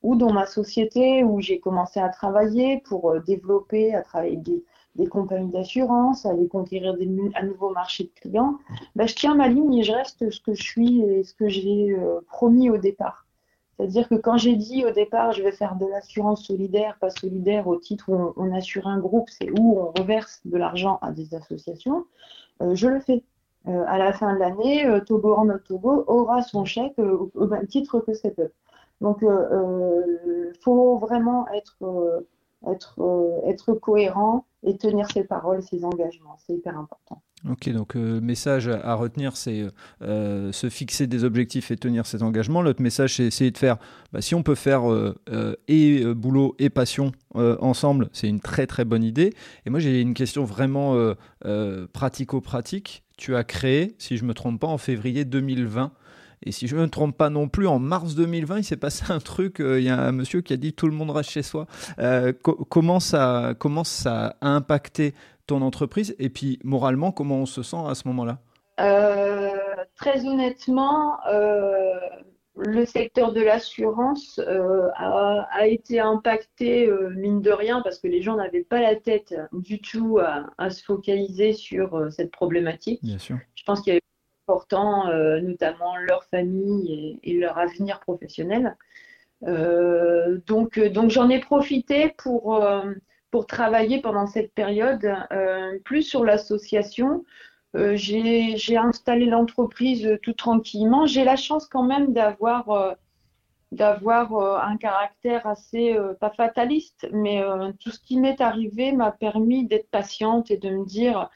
ou 0.03 0.17
dans 0.17 0.33
ma 0.33 0.47
société 0.47 1.25
où 1.25 1.41
j'ai 1.41 1.61
commencé 1.61 2.01
à 2.01 2.09
travailler 2.09 2.83
pour 2.87 3.11
euh, 3.11 3.21
développer, 3.21 3.95
à 3.95 4.03
travailler 4.03 4.37
des, 4.37 4.65
des 4.97 5.07
compagnies 5.07 5.51
d'assurance, 5.51 6.27
aller 6.27 6.49
conquérir 6.49 6.97
des, 6.97 7.09
un 7.35 7.47
nouveau 7.47 7.71
marché 7.71 8.05
de 8.05 8.21
clients, 8.21 8.59
bah, 8.97 9.07
je 9.07 9.15
tiens 9.15 9.35
ma 9.35 9.49
ligne 9.49 9.75
et 9.75 9.83
je 9.83 9.93
reste 9.93 10.31
ce 10.31 10.41
que 10.41 10.55
je 10.55 10.63
suis 10.63 11.01
et 11.03 11.23
ce 11.23 11.35
que 11.35 11.49
j'ai 11.49 11.93
euh, 11.93 12.21
promis 12.27 12.71
au 12.71 12.77
départ. 12.77 13.27
C'est-à-dire 13.77 14.09
que 14.09 14.17
quand 14.17 14.37
j'ai 14.37 14.57
dit 14.57 14.85
au 14.85 14.91
départ, 14.91 15.33
je 15.33 15.43
vais 15.43 15.53
faire 15.53 15.77
de 15.77 15.87
l'assurance 15.87 16.45
solidaire, 16.45 16.99
pas 17.01 17.09
solidaire 17.09 17.67
au 17.67 17.77
titre 17.77 18.11
où 18.11 18.35
on, 18.37 18.55
assure 18.55 18.87
un 18.87 18.99
groupe, 18.99 19.31
c'est 19.31 19.51
où 19.59 19.79
on 19.79 19.93
reverse 19.99 20.41
de 20.45 20.59
l'argent 20.59 20.99
à 21.01 21.13
des 21.13 21.35
associations, 21.35 22.05
euh, 22.63 22.75
je 22.75 22.89
le 22.89 23.01
fais. 23.01 23.23
Euh, 23.69 23.85
à 23.87 23.99
la 23.99 24.15
fin 24.15 24.33
de 24.33 24.39
l'année, 24.39 24.87
Togo 25.07 25.35
en 25.35 25.47
Togo 25.59 26.05
aura 26.07 26.43
son 26.43 26.65
chèque 26.65 26.99
au, 26.99 27.47
même 27.47 27.67
titre 27.67 28.01
que 28.01 28.15
cette 28.15 28.41
Donc, 29.01 29.19
il 29.23 30.53
faut 30.63 30.99
vraiment 30.99 31.47
être 31.49 32.25
être, 32.69 33.01
être 33.47 33.73
cohérent 33.75 34.47
et 34.63 34.77
tenir 34.77 35.11
ses 35.11 35.25
paroles, 35.25 35.63
ses 35.63 35.85
engagements. 35.85 36.37
C'est 36.47 36.55
hyper 36.55 36.79
important. 36.79 37.23
Ok, 37.49 37.71
donc 37.71 37.95
le 37.95 38.17
euh, 38.17 38.21
message 38.21 38.69
à 38.69 38.95
retenir, 38.95 39.35
c'est 39.35 39.65
euh, 40.03 40.53
se 40.53 40.69
fixer 40.69 41.07
des 41.07 41.25
objectifs 41.25 41.71
et 41.71 41.77
tenir 41.77 42.05
ses 42.05 42.23
engagements. 42.23 42.61
L'autre 42.61 42.83
message, 42.83 43.17
c'est 43.17 43.25
essayer 43.25 43.51
de 43.51 43.57
faire, 43.57 43.79
bah, 44.13 44.21
si 44.21 44.35
on 44.35 44.43
peut 44.43 44.55
faire 44.55 44.91
euh, 44.91 45.15
et 45.67 46.05
boulot 46.15 46.55
et 46.59 46.69
passion 46.69 47.13
ensemble, 47.35 48.11
c'est 48.13 48.29
une 48.29 48.41
très 48.41 48.67
très 48.67 48.85
bonne 48.85 49.05
idée. 49.05 49.33
Et 49.65 49.71
moi, 49.71 49.79
j'ai 49.81 50.01
une 50.01 50.15
question 50.15 50.45
vraiment 50.45 50.97
pratico-pratique. 51.93 53.05
Tu 53.17 53.37
as 53.37 53.45
créé, 53.45 53.95
si 53.99 54.17
je 54.17 54.25
ne 54.25 54.29
me 54.29 54.35
trompe 54.35 54.61
pas, 54.61 54.67
en 54.67 54.79
février 54.79 55.25
2020. 55.25 55.93
Et 56.45 56.53
si 56.53 56.67
je 56.67 56.77
ne 56.77 56.83
me 56.83 56.89
trompe 56.89 57.17
pas 57.17 57.31
non 57.31 57.49
plus, 57.49 57.67
en 57.67 57.79
mars 57.79 58.15
2020, 58.15 58.59
il 58.59 58.65
s'est 58.65 58.77
passé 58.77 59.05
un 59.11 59.19
truc. 59.19 59.57
Il 59.59 59.83
y 59.83 59.91
a 59.91 60.01
un 60.01 60.13
monsieur 60.13 60.41
qui 60.41 60.53
a 60.53 60.57
dit 60.57 60.73
tout 60.73 60.87
le 60.87 60.95
monde 60.95 61.11
reste 61.11 61.31
chez 61.31 61.43
soi. 61.43 61.67
comment, 62.69 63.01
ça, 63.01 63.55
comment 63.59 63.85
ça 63.85 64.37
a 64.41 64.49
impacté 64.49 65.15
ton 65.47 65.63
entreprise 65.63 66.15
Et 66.19 66.31
puis, 66.31 66.59
moralement, 66.65 67.13
comment 67.13 67.39
on 67.39 67.47
se 67.47 67.63
sent 67.63 67.83
à 67.87 67.95
ce 67.95 68.07
moment-là? 68.09 68.39
Euh, 68.81 69.51
Très 69.97 70.25
honnêtement, 70.25 71.19
euh, 71.27 71.99
le 72.57 72.87
secteur 72.87 73.33
de 73.33 73.43
l'assurance 73.43 74.39
euh, 74.39 74.89
a, 74.95 75.67
été 75.67 76.01
impacté, 76.01 76.91
mine 77.17 77.43
de 77.43 77.51
rien, 77.51 77.83
parce 77.83 77.99
que 77.99 78.09
les 78.09 78.23
gens 78.23 78.37
n'avaient 78.37 78.65
pas 78.65 78.81
la 78.81 78.97
tête 78.97 79.35
du 79.53 79.81
tout 79.81 80.19
à, 80.19 80.71
se 80.71 80.83
focaliser 80.83 81.53
sur 81.53 82.11
cette 82.11 82.31
problématique. 82.31 83.01
Bien 83.03 83.19
sûr. 83.19 83.37
Je 83.55 83.65
pense 83.65 83.83
qu'il 83.83 83.93
y 83.93 83.97
important, 84.51 85.07
notamment 85.41 85.97
leur 85.97 86.25
famille 86.25 87.19
et, 87.23 87.39
leur 87.39 87.59
avenir 87.59 88.01
professionnel. 88.01 88.77
donc, 89.43 90.79
donc 90.79 91.11
j'en 91.11 91.29
ai 91.29 91.41
profité 91.41 92.15
pour 93.31 93.47
travailler 93.47 94.01
pendant 94.01 94.27
cette 94.27 94.53
période 94.55 95.05
euh, 95.33 95.79
plus 95.85 96.03
sur 96.03 96.25
l'association. 96.25 97.25
Euh, 97.77 97.95
j'ai 97.97 98.77
installé 98.77 99.27
l'entreprise 99.27 100.19
tout 100.23 100.33
tranquillement. 100.33 101.07
J'ai 101.07 101.25
la 101.25 101.37
chance 101.37 101.67
quand 101.67 101.85
même 101.85 102.13
euh, 102.17 102.95
d'avoir 103.71 104.65
un 104.65 104.77
caractère 104.77 105.47
assez, 105.47 105.97
pas 106.19 106.31
fataliste, 106.31 107.09
mais 107.13 107.41
tout 107.79 107.91
ce 107.91 108.01
qui 108.01 108.19
m'est 108.19 108.41
arrivé 108.41 108.91
m'a 108.91 109.13
permis 109.13 109.67
d'être 109.67 109.89
patiente 109.91 110.51
et 110.51 110.57
de 110.57 110.71
me 110.71 110.85
dire 110.85 111.31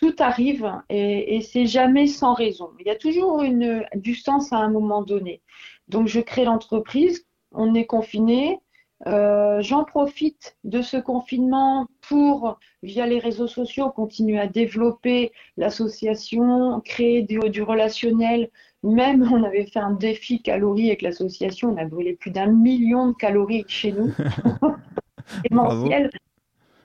tout 0.00 0.14
arrive 0.18 0.72
et, 0.88 1.36
et 1.36 1.40
c'est 1.42 1.66
jamais 1.66 2.06
sans 2.06 2.32
raison. 2.32 2.70
Il 2.80 2.86
y 2.86 2.90
a 2.90 2.96
toujours 2.96 3.42
une, 3.42 3.84
du 3.94 4.14
sens 4.14 4.52
à 4.52 4.56
un 4.56 4.70
moment 4.70 5.02
donné. 5.02 5.42
Donc 5.88 6.08
je 6.08 6.20
crée 6.20 6.44
l'entreprise, 6.44 7.26
on 7.52 7.74
est 7.74 7.86
confiné, 7.86 8.60
euh, 9.06 9.62
j'en 9.62 9.84
profite 9.84 10.56
de 10.64 10.82
ce 10.82 10.96
confinement 10.96 11.86
pour, 12.02 12.58
via 12.82 13.06
les 13.06 13.18
réseaux 13.18 13.46
sociaux, 13.46 13.90
continuer 13.90 14.38
à 14.38 14.46
développer 14.46 15.32
l'association, 15.56 16.80
créer 16.80 17.22
du, 17.22 17.38
du, 17.50 17.62
relationnel. 17.62 18.50
Même, 18.82 19.28
on 19.32 19.42
avait 19.42 19.66
fait 19.66 19.78
un 19.78 19.92
défi 19.92 20.42
calories 20.42 20.88
avec 20.88 21.02
l'association, 21.02 21.70
on 21.70 21.76
a 21.76 21.84
brûlé 21.84 22.14
plus 22.14 22.30
d'un 22.30 22.46
million 22.46 23.08
de 23.08 23.14
calories 23.14 23.64
chez 23.68 23.92
nous, 23.92 24.12
mensuel. 25.50 26.10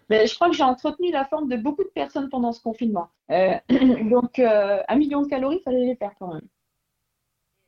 Mais 0.10 0.28
je 0.28 0.36
crois 0.36 0.50
que 0.50 0.56
j'ai 0.56 0.64
entretenu 0.64 1.12
la 1.12 1.26
forme 1.26 1.50
de 1.50 1.58
beaucoup 1.58 1.84
de 1.84 1.90
personnes 1.90 2.30
pendant 2.30 2.52
ce 2.52 2.62
confinement. 2.62 3.08
Euh, 3.32 3.56
donc, 4.10 4.40
euh, 4.40 4.82
un 4.88 4.96
million 4.96 5.22
de 5.22 5.28
calories, 5.28 5.58
il 5.60 5.64
fallait 5.64 5.86
les 5.86 5.96
faire 5.96 6.14
quand 6.20 6.34
même. 6.34 6.48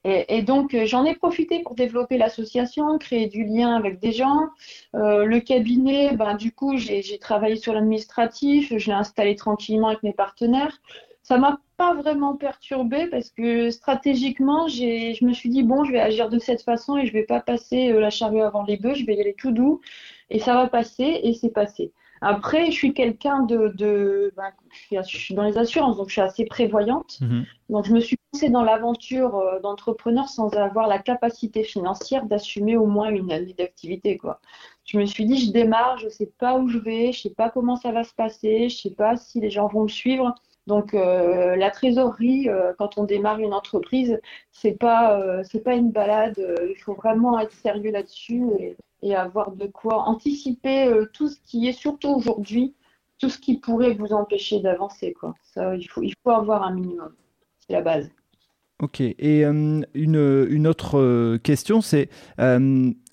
Et, 0.04 0.42
donc, 0.42 0.74
euh, 0.74 0.86
j'en 0.86 1.04
ai 1.04 1.16
profité 1.16 1.62
pour 1.64 1.76
développer 1.76 2.18
l'association, 2.18 2.98
créer 2.98 3.28
du 3.28 3.44
lien 3.44 3.76
avec 3.76 4.00
des 4.00 4.14
gens. 4.14 4.48
Le 4.94 5.40
cabinet, 5.40 6.16
ben, 6.16 6.36
du 6.36 6.54
coup, 6.54 6.78
j'ai 6.78 7.20
travaillé 7.20 7.58
sur 7.58 7.74
l'administratif, 7.74 8.72
je 8.78 8.88
l'ai 8.88 8.94
installé 8.94 9.36
tranquillement 9.36 9.90
avec 9.90 10.04
mes 10.04 10.14
partenaires. 10.14 10.80
Ça 11.24 11.38
m'a 11.38 11.60
pas 11.76 11.94
vraiment 11.94 12.38
perturbé 12.38 13.08
parce 13.08 13.32
que 13.32 13.70
stratégiquement, 13.70 14.70
je 14.70 15.26
me 15.26 15.34
suis 15.34 15.50
dit, 15.50 15.64
bon, 15.64 15.84
je 15.84 15.92
vais 15.92 16.00
agir 16.00 16.30
de 16.30 16.40
cette 16.40 16.62
façon 16.62 16.96
et 16.96 17.06
je 17.06 17.12
vais 17.12 17.26
pas 17.26 17.42
passer 17.42 17.92
la 17.92 18.10
charrue 18.10 18.42
avant 18.42 18.64
les 18.64 18.78
bœufs, 18.78 18.96
je 18.96 19.06
vais 19.06 19.16
y 19.16 19.20
aller 19.20 19.36
tout 19.38 19.52
doux 19.52 19.82
et 20.30 20.40
ça 20.40 20.54
va 20.54 20.70
passer 20.70 21.20
et 21.22 21.34
c'est 21.34 21.52
passé. 21.52 21.92
Après, 22.22 22.68
je 22.68 22.72
suis 22.72 22.94
quelqu'un 22.94 23.44
de, 23.44 23.70
de 23.76 24.34
ben, 24.36 24.52
je, 24.92 25.02
suis, 25.04 25.36
dans 25.36 25.44
les 25.44 25.58
assurances, 25.58 25.98
donc 25.98 26.08
je 26.08 26.14
suis 26.14 26.22
assez 26.22 26.46
prévoyante. 26.46 27.20
Mhm. 27.22 27.46
Donc 27.70 27.86
je 27.86 27.94
me 27.94 28.00
suis 28.00 28.18
poussée 28.32 28.50
dans 28.50 28.64
l'aventure 28.64 29.36
euh, 29.36 29.60
d'entrepreneur 29.60 30.28
sans 30.30 30.54
avoir 30.54 30.88
la 30.88 31.00
capacité 31.00 31.64
financière 31.64 32.26
d'assumer 32.26 32.78
au 32.78 32.86
moins 32.86 33.10
une 33.10 33.32
année 33.32 33.54
d'activité, 33.54 34.18
quoi. 34.18 34.40
Je 34.86 34.98
me 34.98 35.06
suis 35.06 35.26
dit, 35.26 35.38
je 35.38 35.52
démarre, 35.52 35.98
je 35.98 36.08
sais 36.08 36.32
pas 36.40 36.58
où 36.58 36.70
je 36.70 36.78
vais, 36.78 37.12
je 37.12 37.24
sais 37.24 37.34
pas 37.34 37.50
comment 37.50 37.76
ça 37.76 37.92
va 37.92 38.04
se 38.04 38.14
passer, 38.14 38.70
je 38.70 38.78
sais 38.78 38.94
pas 38.94 39.18
si 39.18 39.42
les 39.42 39.50
gens 39.50 39.68
vont 39.68 39.84
me 39.84 39.90
suivre. 39.90 40.34
Donc 40.68 40.94
euh, 40.94 41.56
la 41.56 41.72
trésorerie, 41.72 42.50
euh, 42.50 42.74
quand 42.78 42.98
on 42.98 43.06
démarre 43.06 43.40
une 43.40 43.54
entreprise, 43.54 44.20
c'est 44.52 44.78
pas 44.78 45.20
euh, 45.20 45.42
c'est 45.44 45.62
pas 45.62 45.76
une 45.76 45.92
balade. 45.92 46.38
il 46.70 46.76
faut 46.76 46.94
vraiment 46.94 47.40
être 47.40 47.54
sérieux 47.54 47.92
là-dessus 47.92 48.44
et, 48.60 48.78
et, 49.02 49.16
avoir 49.16 49.52
de 49.52 49.68
quoi 49.68 50.04
anticiper 50.04 50.92
tout 51.14 51.30
ce 51.30 51.38
qui 51.46 51.68
est 51.68 51.74
surtout 51.74 52.10
aujourd'hui, 52.10 52.76
tout 53.20 53.30
ce 53.30 53.38
qui 53.40 53.58
pourrait 53.58 53.94
vous 53.94 54.14
empêcher 54.14 54.60
d'avancer. 54.60 55.14
Quoi. 55.14 55.34
Ça, 55.44 55.76
il 55.76 55.86
faut 55.86 56.02
il 56.02 56.14
faut 56.24 56.32
avoir 56.32 56.64
un 56.64 56.74
minimum. 56.74 57.14
C'est 57.60 57.74
la 57.74 57.82
base. 57.82 58.10
Ok. 58.80 59.02
Et 59.02 59.44
une, 59.44 59.86
une 59.94 60.68
autre 60.68 61.38
question, 61.38 61.82
c'est 61.82 62.10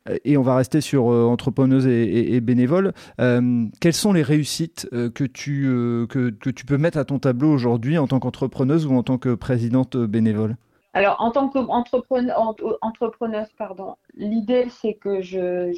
euh, 0.09 0.19
et 0.25 0.37
on 0.37 0.43
va 0.43 0.57
rester 0.57 0.81
sur 0.81 1.11
euh, 1.11 1.25
entrepreneuse 1.25 1.87
et, 1.87 2.41
bénévole. 2.41 2.93
Euh, 3.21 3.67
quelles 3.81 3.95
sont 3.95 4.13
les 4.13 4.23
réussites 4.23 4.89
que, 4.91 5.25
tu, 5.25 5.65
que, 6.09 6.31
que, 6.31 6.51
tu 6.51 6.67
peux 6.67 6.79
mettre 6.79 6.99
à 6.99 7.05
ton 7.05 7.19
tableau 7.19 7.51
aujourd'hui 7.51 7.99
en 7.99 8.07
tant 8.07 8.21
qu'entrepreneuse 8.21 8.87
ou 8.87 8.95
en 8.95 9.03
tant 9.03 9.19
que 9.19 9.35
présidente 9.35 9.97
bénévole? 9.97 10.57
Alors, 10.95 11.21
en 11.21 11.33
tant 11.33 11.49
qu'entrepreneuse, 11.49 13.49
pardon, 13.59 13.97
l'idée 14.15 14.69
c'est 14.71 14.95
que 14.95 15.21
je, 15.21 15.73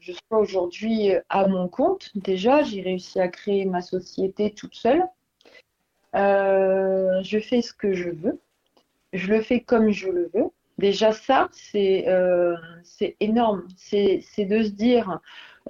je, 0.00 0.12
sois 0.12 0.38
aujourd'hui 0.38 1.12
à 1.28 1.46
mon 1.46 1.68
compte. 1.68 2.10
Déjà, 2.16 2.62
j'ai 2.62 2.82
réussi 2.82 3.20
à 3.20 3.28
créer 3.28 3.64
ma 3.64 3.80
société 3.80 4.52
toute 4.52 4.74
seule. 4.74 5.04
je 6.14 7.40
fais 7.40 7.62
ce 7.62 7.72
que 7.72 7.92
je 7.92 8.10
veux. 8.10 8.40
Je 9.12 9.28
le 9.28 9.40
fais 9.40 9.60
comme 9.60 9.90
je 9.90 10.08
le 10.08 10.30
veux. 10.34 10.50
Déjà 10.78 11.12
ça, 11.12 11.48
c'est 11.52 12.08
euh, 12.08 12.56
énorme. 13.20 13.66
C'est 13.76 14.44
de 14.44 14.62
se 14.62 14.70
dire, 14.70 15.20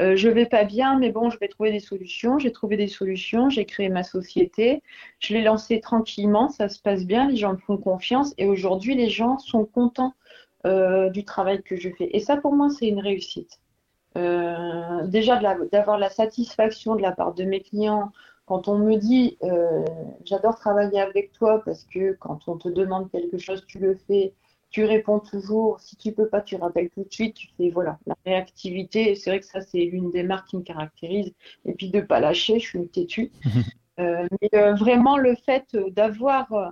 euh, 0.01 0.17
je 0.17 0.29
vais 0.29 0.47
pas 0.47 0.65
bien, 0.65 0.99
mais 0.99 1.11
bon, 1.11 1.31
je 1.31 1.39
vais 1.39 1.49
trouver 1.49 1.73
des 1.73 1.81
solutions. 1.81 2.39
J'ai 2.39 2.53
trouvé 2.53 2.77
des 2.77 2.89
solutions, 2.89 3.51
j'ai 3.51 3.65
créé 3.65 3.89
ma 3.89 4.03
société, 4.05 4.83
je 5.19 5.35
l'ai 5.35 5.43
lancée 5.43 5.81
tranquillement, 5.81 6.49
ça 6.49 6.69
se 6.69 6.81
passe 6.81 7.05
bien, 7.05 7.29
les 7.29 7.37
gens 7.37 7.53
me 7.53 7.59
font 7.59 7.77
confiance 7.77 8.35
et 8.39 8.47
aujourd'hui, 8.47 8.95
les 8.95 9.11
gens 9.11 9.39
sont 9.39 9.65
contents 9.65 10.15
euh, 10.67 11.11
du 11.11 11.25
travail 11.25 11.63
que 11.63 11.77
je 11.77 11.91
fais. 11.91 12.11
Et 12.13 12.21
ça, 12.21 12.37
pour 12.37 12.53
moi, 12.55 12.69
c'est 12.71 12.89
une 12.89 13.01
réussite. 13.01 13.61
Euh, 14.17 15.07
déjà, 15.07 15.41
d'avoir 15.73 15.99
la, 15.99 16.11
satisfaction 16.11 16.97
de 16.97 17.03
la 17.03 17.13
part 17.13 17.35
de 17.35 17.45
mes 17.45 17.61
clients 17.61 18.11
quand 18.49 18.67
on 18.67 18.79
me 18.79 18.97
dit, 18.97 19.37
euh, 19.43 19.85
j'adore 20.25 20.57
travailler 20.57 21.01
avec 21.01 21.33
toi 21.33 21.63
parce 21.65 21.85
que 21.85 22.15
quand 22.15 22.49
on 22.49 22.57
te 22.57 22.69
demande 22.71 23.11
quelque 23.11 23.37
chose, 23.37 23.63
tu 23.67 23.79
le 23.79 23.95
fais 23.95 24.33
tu 24.71 24.85
réponds 24.85 25.21
toujours. 25.21 25.81
Si 25.81 25.97
tu 25.97 26.13
peux 26.13 26.29
pas, 26.29 26.41
tu 26.41 26.57
rappelles 26.57 26.91
tout 26.91 27.05
de 27.05 27.13
suite. 27.13 27.35
Tu 27.35 27.49
fais 27.57 27.71
voilà 27.71 27.99
la 28.07 28.17
réactivité. 28.25 29.15
C'est 29.15 29.31
vrai 29.31 29.41
que 29.41 29.47
ça 29.47 29.61
c'est 29.61 29.85
l'une 29.85 30.11
des 30.11 30.23
marques 30.23 30.49
qui 30.49 30.57
me 30.57 30.63
caractérise. 30.63 31.33
Et 31.65 31.73
puis 31.73 31.91
de 31.91 32.01
pas 32.01 32.21
lâcher, 32.21 32.59
je 32.59 32.67
suis 32.67 32.79
une 32.79 32.89
têtue. 32.89 33.33
Euh, 34.01 34.29
mais 34.41 34.49
euh, 34.55 34.75
vraiment 34.75 35.19
le 35.19 35.35
fait 35.35 35.77
d'avoir 35.91 36.53
euh, 36.53 36.69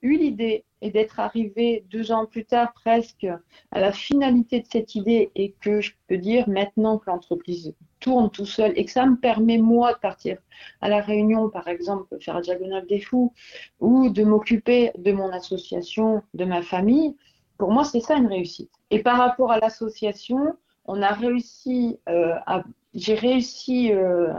eu 0.00 0.16
l'idée 0.16 0.64
et 0.82 0.90
d'être 0.90 1.20
arrivé 1.20 1.84
deux 1.90 2.12
ans 2.12 2.26
plus 2.26 2.44
tard 2.44 2.74
presque 2.74 3.26
à 3.70 3.80
la 3.80 3.92
finalité 3.92 4.60
de 4.60 4.66
cette 4.70 4.94
idée 4.94 5.30
et 5.34 5.54
que 5.60 5.80
je 5.80 5.92
peux 6.08 6.18
dire 6.18 6.48
maintenant 6.48 6.98
que 6.98 7.08
l'entreprise 7.08 7.74
tourne 8.00 8.30
tout 8.30 8.46
seul 8.46 8.72
et 8.76 8.84
que 8.84 8.90
ça 8.90 9.06
me 9.06 9.16
permet 9.16 9.58
moi 9.58 9.94
de 9.94 9.98
partir 9.98 10.38
à 10.80 10.88
la 10.88 11.00
réunion 11.00 11.48
par 11.48 11.68
exemple 11.68 12.18
faire 12.20 12.34
la 12.34 12.40
diagonale 12.42 12.86
des 12.86 13.00
fous 13.00 13.32
ou 13.80 14.10
de 14.10 14.24
m'occuper 14.24 14.90
de 14.98 15.12
mon 15.12 15.30
association, 15.30 16.22
de 16.34 16.44
ma 16.44 16.62
famille, 16.62 17.16
pour 17.62 17.70
moi, 17.70 17.84
c'est 17.84 18.00
ça 18.00 18.16
une 18.16 18.26
réussite. 18.26 18.72
Et 18.90 19.04
par 19.04 19.18
rapport 19.18 19.52
à 19.52 19.58
l'association, 19.60 20.56
on 20.84 21.00
a 21.00 21.12
réussi 21.12 22.00
euh, 22.08 22.34
à, 22.44 22.64
j'ai 22.92 23.14
réussi 23.14 23.92
euh, 23.92 24.32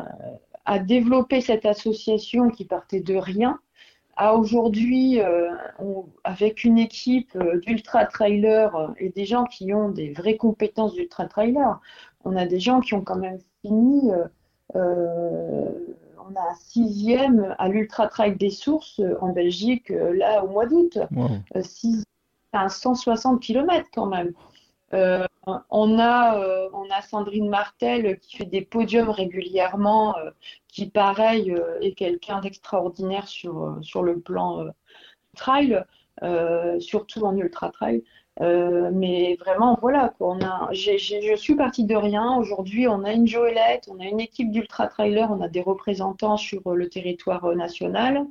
à 0.65 0.77
développer 0.79 1.39
cette 1.39 1.65
association 1.65 2.49
qui 2.49 2.65
partait 2.65 2.99
de 2.99 3.15
rien 3.15 3.62
à 4.15 4.36
aujourd'hui, 4.36 5.19
euh, 5.21 5.49
avec 6.23 6.63
une 6.63 6.78
équipe 6.78 7.38
d'ultra 7.65 8.06
trailer 8.06 8.93
et 8.97 9.10
des 9.10 9.26
gens 9.26 9.45
qui 9.45 9.73
ont 9.73 9.89
des 9.89 10.13
vraies 10.13 10.38
compétences 10.38 10.93
d'ultra 10.93 11.26
trailer, 11.26 11.80
on 12.23 12.36
a 12.36 12.45
des 12.45 12.60
gens 12.60 12.80
qui 12.80 12.93
ont 12.93 13.02
quand 13.02 13.17
même 13.17 13.39
fini. 13.62 14.12
on 14.76 16.36
a 16.36 16.41
un 16.41 16.56
sixième 16.60 17.56
à 17.58 17.67
l'ultra 17.67 18.08
trail 18.08 18.36
des 18.36 18.49
sources 18.49 19.02
en 19.19 19.30
Belgique 19.30 19.89
là 19.89 20.43
au 20.43 20.49
mois 20.49 20.65
d'août. 20.65 20.97
Wow. 21.12 21.30
160 22.69 23.41
km 23.41 23.88
quand 23.93 24.06
même. 24.06 24.32
Euh, 24.93 25.26
on 25.45 25.99
a, 25.99 26.69
on 26.73 26.89
a 26.89 27.01
Sandrine 27.01 27.49
Martel 27.49 28.19
qui 28.19 28.38
fait 28.38 28.45
des 28.45 28.62
podiums 28.62 29.10
régulièrement, 29.10 30.15
qui 30.67 30.89
pareil 30.89 31.56
est 31.82 31.93
quelqu'un 31.93 32.39
d'extraordinaire 32.39 33.27
sur, 33.27 33.77
sur 33.82 34.03
le 34.03 34.19
plan 34.19 34.67
trail, 35.36 35.84
surtout 36.79 37.23
en 37.23 37.36
ultra 37.36 37.69
trail. 37.71 38.03
Euh, 38.41 38.89
mais 38.91 39.38
vraiment, 39.39 39.77
voilà, 39.79 40.13
On 40.19 40.41
a, 40.41 40.69
je 40.71 41.36
suis 41.36 41.56
partie 41.56 41.84
de 41.84 41.95
rien. 41.95 42.36
Aujourd'hui, 42.38 42.88
on 42.88 43.03
a 43.03 43.13
une 43.13 43.27
Joëlette, 43.27 43.88
on 43.89 43.99
a 43.99 44.06
une 44.06 44.19
équipe 44.19 44.51
d'ultra 44.51 44.88
trailer, 44.88 45.29
on 45.32 45.41
a 45.41 45.47
des 45.47 45.62
représentants 45.62 46.38
sur 46.38 46.73
le 46.73 46.89
territoire 46.89 47.56
national. 47.56 48.25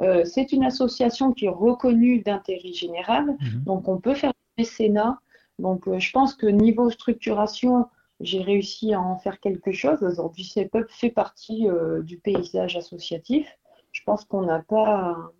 Euh, 0.00 0.24
c'est 0.24 0.52
une 0.52 0.64
association 0.64 1.32
qui 1.32 1.46
est 1.46 1.50
reconnue 1.50 2.20
d'intérêt 2.20 2.72
général, 2.72 3.24
mhm. 3.24 3.64
donc 3.64 3.88
on 3.88 3.98
peut 3.98 4.14
faire 4.14 4.32
des 4.56 4.64
mécénat. 4.64 5.18
Donc, 5.58 5.88
euh, 5.88 5.98
je 5.98 6.10
pense 6.12 6.34
que 6.34 6.46
niveau 6.46 6.90
structuration, 6.90 7.86
j'ai 8.20 8.42
réussi 8.42 8.94
à 8.94 9.00
en 9.00 9.16
faire 9.16 9.40
quelque 9.40 9.72
chose. 9.72 10.02
Aujourd'hui, 10.02 10.44
CEPUB 10.44 10.86
fait 10.88 11.10
partie 11.10 11.68
du 12.02 12.16
paysage 12.16 12.76
associatif. 12.76 13.46
Je 13.92 14.02
pense 14.04 14.24
qu'on 14.24 14.42
n'a 14.42 14.60
pas 14.60 15.32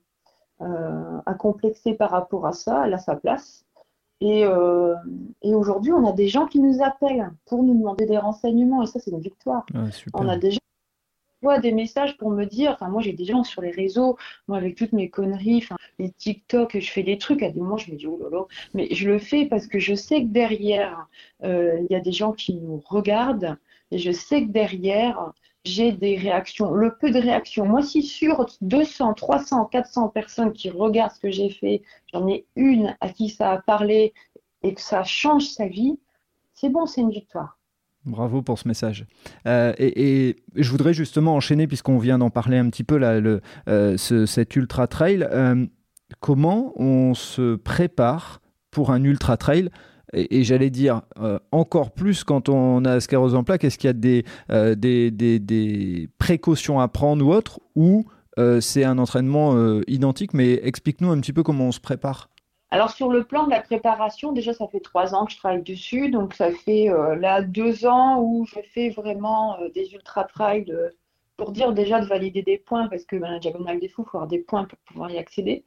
à 0.61 1.35
complexer 1.35 1.95
par 1.95 2.11
rapport 2.11 2.47
à 2.47 2.53
ça. 2.53 2.87
Elle 2.87 2.93
a 2.93 2.99
sa 2.99 3.17
place. 3.17 3.67
Et, 4.21 4.45
euh, 4.45 4.95
et 5.43 5.55
aujourd'hui, 5.55 5.93
on 5.93 6.07
a 6.07 6.13
des 6.13 6.29
gens 6.29 6.47
qui 6.47 6.61
nous 6.61 6.83
appellent 6.83 7.31
pour 7.45 7.63
nous 7.63 7.75
demander 7.75 8.07
des 8.07 8.19
renseignements, 8.19 8.83
et 8.83 8.87
ça, 8.87 8.99
c'est 8.99 9.11
une 9.11 9.21
victoire. 9.21 9.67
on 10.15 10.29
a 10.29 10.39
des 10.39 10.53
gens 10.53 10.59
des 11.61 11.73
messages 11.73 12.17
pour 12.17 12.31
me 12.31 12.45
dire, 12.45 12.73
enfin, 12.73 12.89
moi, 12.89 13.03
j'ai 13.03 13.13
des 13.13 13.25
gens 13.25 13.45
sur 13.45 13.63
les 13.63 13.71
réseaux, 13.71 14.17
moi, 14.49 14.59
avec 14.59 14.77
toutes 14.77 14.93
mes 14.93 15.09
conneries, 15.09 15.59
enfin, 15.63 15.77
les 15.99 16.11
TikTok, 16.11 16.79
je 16.79 16.91
fais 16.91 17.03
des 17.03 17.19
trucs, 17.19 17.43
à 17.43 17.51
des 17.51 17.61
moments, 17.61 17.77
je 17.77 17.91
me 17.91 17.97
dis, 17.97 18.07
oh 18.07 18.19
là 18.23 18.29
là, 18.31 18.45
mais 18.75 18.89
je 18.93 19.09
le 19.09 19.19
fais 19.19 19.47
parce 19.47 19.67
que 19.67 19.79
je 19.79 19.95
sais 19.95 20.23
que 20.23 20.29
derrière, 20.29 21.09
euh, 21.45 21.79
il 21.89 21.93
y 21.93 21.97
a 21.97 22.01
des 22.01 22.13
gens 22.13 22.33
qui 22.33 22.55
nous 22.55 22.83
regardent, 22.87 23.57
et 23.91 23.99
je 23.99 24.11
sais 24.11 24.43
que 24.43 24.51
derrière, 24.51 25.33
j'ai 25.65 25.93
des 25.93 26.17
réactions, 26.17 26.71
le 26.73 26.97
peu 26.97 27.11
de 27.11 27.19
réactions. 27.19 27.67
Moi, 27.67 27.83
si 27.83 28.03
sur 28.03 28.47
200, 28.61 29.15
300, 29.15 29.65
400 29.67 30.09
personnes 30.09 30.53
qui 30.53 30.71
regardent 30.71 31.13
ce 31.13 31.21
que 31.21 31.31
j'ai 31.31 31.51
fait, 31.51 31.83
j'en 32.13 32.29
ai 32.29 32.47
une 32.55 32.97
à 33.01 33.09
qui 33.09 33.29
ça 33.29 33.53
a 33.53 33.59
parlé 33.61 34.15
et 34.63 34.75
que 34.75 34.81
ça 34.81 35.05
change 35.05 35.45
sa 35.49 35.67
vie, 35.67 35.99
c'est 36.55 36.69
bon, 36.69 36.87
c'est 36.87 37.01
une 37.01 37.11
victoire. 37.11 37.59
Bravo 38.07 38.41
pour 38.41 38.57
ce 38.57 38.69
message. 38.69 39.05
Euh, 39.49 39.73
et, 39.79 40.37
je 40.55 40.71
voudrais 40.71 40.95
justement 40.95 41.35
enchaîner, 41.35 41.67
puisqu'on 41.67 41.99
vient 41.99 42.19
d'en 42.19 42.31
parler 42.31 42.57
un 42.57 42.71
petit 42.71 42.85
peu, 42.85 42.99
là, 42.99 43.21
euh, 43.69 43.97
cet 43.97 44.55
ultra 44.55 44.87
trail. 44.87 45.29
Euh, 45.33 45.67
comment 46.21 46.73
on 46.81 47.15
se 47.15 47.57
prépare 47.57 48.41
pour 48.71 48.93
un 48.93 49.03
ultra 49.03 49.37
trail? 49.37 49.71
Et, 50.13 50.45
j'allais 50.45 50.71
dire 50.71 51.03
encore 51.51 51.91
plus 51.91 52.23
quand 52.23 52.49
on 52.49 52.85
a 52.85 53.01
sclérose 53.01 53.35
en 53.35 53.43
plaques, 53.43 53.65
est-ce 53.65 53.77
qu'il 53.77 53.91
y 53.91 53.93
a 53.93 54.23
euh, 54.53 54.77
des, 54.77 55.11
des, 55.11 55.41
des, 55.41 56.09
précautions 56.19 56.79
à 56.79 56.87
prendre 56.87 57.27
ou 57.27 57.33
autre, 57.33 57.59
ou 57.75 58.07
c'est 58.61 58.85
un 58.85 58.99
entraînement 58.99 59.81
identique, 59.89 60.33
mais 60.33 60.61
explique-nous 60.63 61.11
un 61.11 61.21
petit 61.21 61.33
peu 61.33 61.43
comment 61.43 61.69
on 61.69 61.73
se 61.73 61.81
prépare. 61.81 62.29
Alors 62.71 62.91
sur 62.91 63.11
le 63.11 63.25
plan 63.25 63.45
de 63.45 63.51
la 63.51 63.61
préparation, 63.61 64.33
déjà 64.33 64.53
ça 64.53 64.67
fait 64.69 64.81
trois 64.81 65.15
ans 65.15 65.27
que 65.27 65.33
je 65.33 65.39
travaille 65.39 65.63
dessus, 65.63 66.11
donc 66.11 66.35
ça 66.35 66.51
fait 66.51 66.89
là 67.17 67.41
deux 67.41 67.87
ans 67.87 68.21
où 68.21 68.45
je 68.47 68.61
fais 68.73 68.91
vraiment 68.91 69.57
des 69.75 69.95
ultra 69.95 70.25
trails 70.25 70.73
pour 71.37 71.53
dire 71.53 71.73
déjà 71.73 72.01
de 72.01 72.07
valider 72.07 72.43
des 72.43 72.59
points, 72.59 72.89
parce 72.89 73.05
que 73.05 73.17
ben, 73.17 73.31
la 73.31 73.39
diagonale 73.39 73.81
des 73.81 73.89
fous, 73.89 74.03
il 74.07 74.11
faut 74.11 74.17
avoir 74.19 74.29
des 74.29 74.39
points 74.39 74.65
pour 74.65 74.79
pouvoir 74.81 75.11
y 75.11 75.19
accéder. 75.19 75.65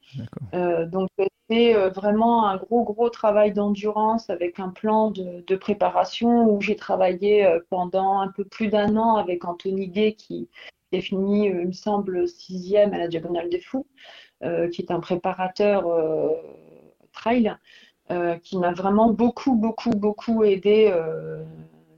Euh, 0.54 0.86
donc 0.86 1.10
c'est 1.50 1.76
euh, 1.76 1.90
vraiment 1.90 2.48
un 2.48 2.58
gros, 2.58 2.84
gros 2.84 3.10
travail 3.10 3.54
d'endurance 3.54 4.30
avec 4.30 4.60
un 4.60 4.70
plan 4.70 5.12
de, 5.12 5.56
préparation 5.56 6.46
où 6.50 6.62
j'ai 6.62 6.76
travaillé 6.76 7.46
euh, 7.46 7.60
pendant 7.70 8.20
un 8.20 8.30
peu 8.30 8.46
plus 8.46 8.68
d'un 8.68 8.96
an 8.98 9.16
avec 9.16 9.46
Anthony 9.46 9.88
Gay 9.88 10.14
qui 10.14 10.50
est 10.92 11.02
fini, 11.02 11.48
il 11.48 11.68
me 11.68 11.72
semble, 11.72 12.28
sixième 12.28 12.94
à 12.94 12.98
la 12.98 13.08
diagonale 13.08 13.50
des 13.50 13.60
fous, 13.60 13.86
qui 14.42 14.82
est 14.82 14.90
un 14.90 15.00
préparateur 15.00 15.86
trail, 17.20 17.56
qui 18.44 18.58
m'a 18.58 18.72
vraiment 18.72 19.12
beaucoup, 19.12 19.56
beaucoup, 19.56 19.92
beaucoup 19.92 20.44
aidé 20.44 20.92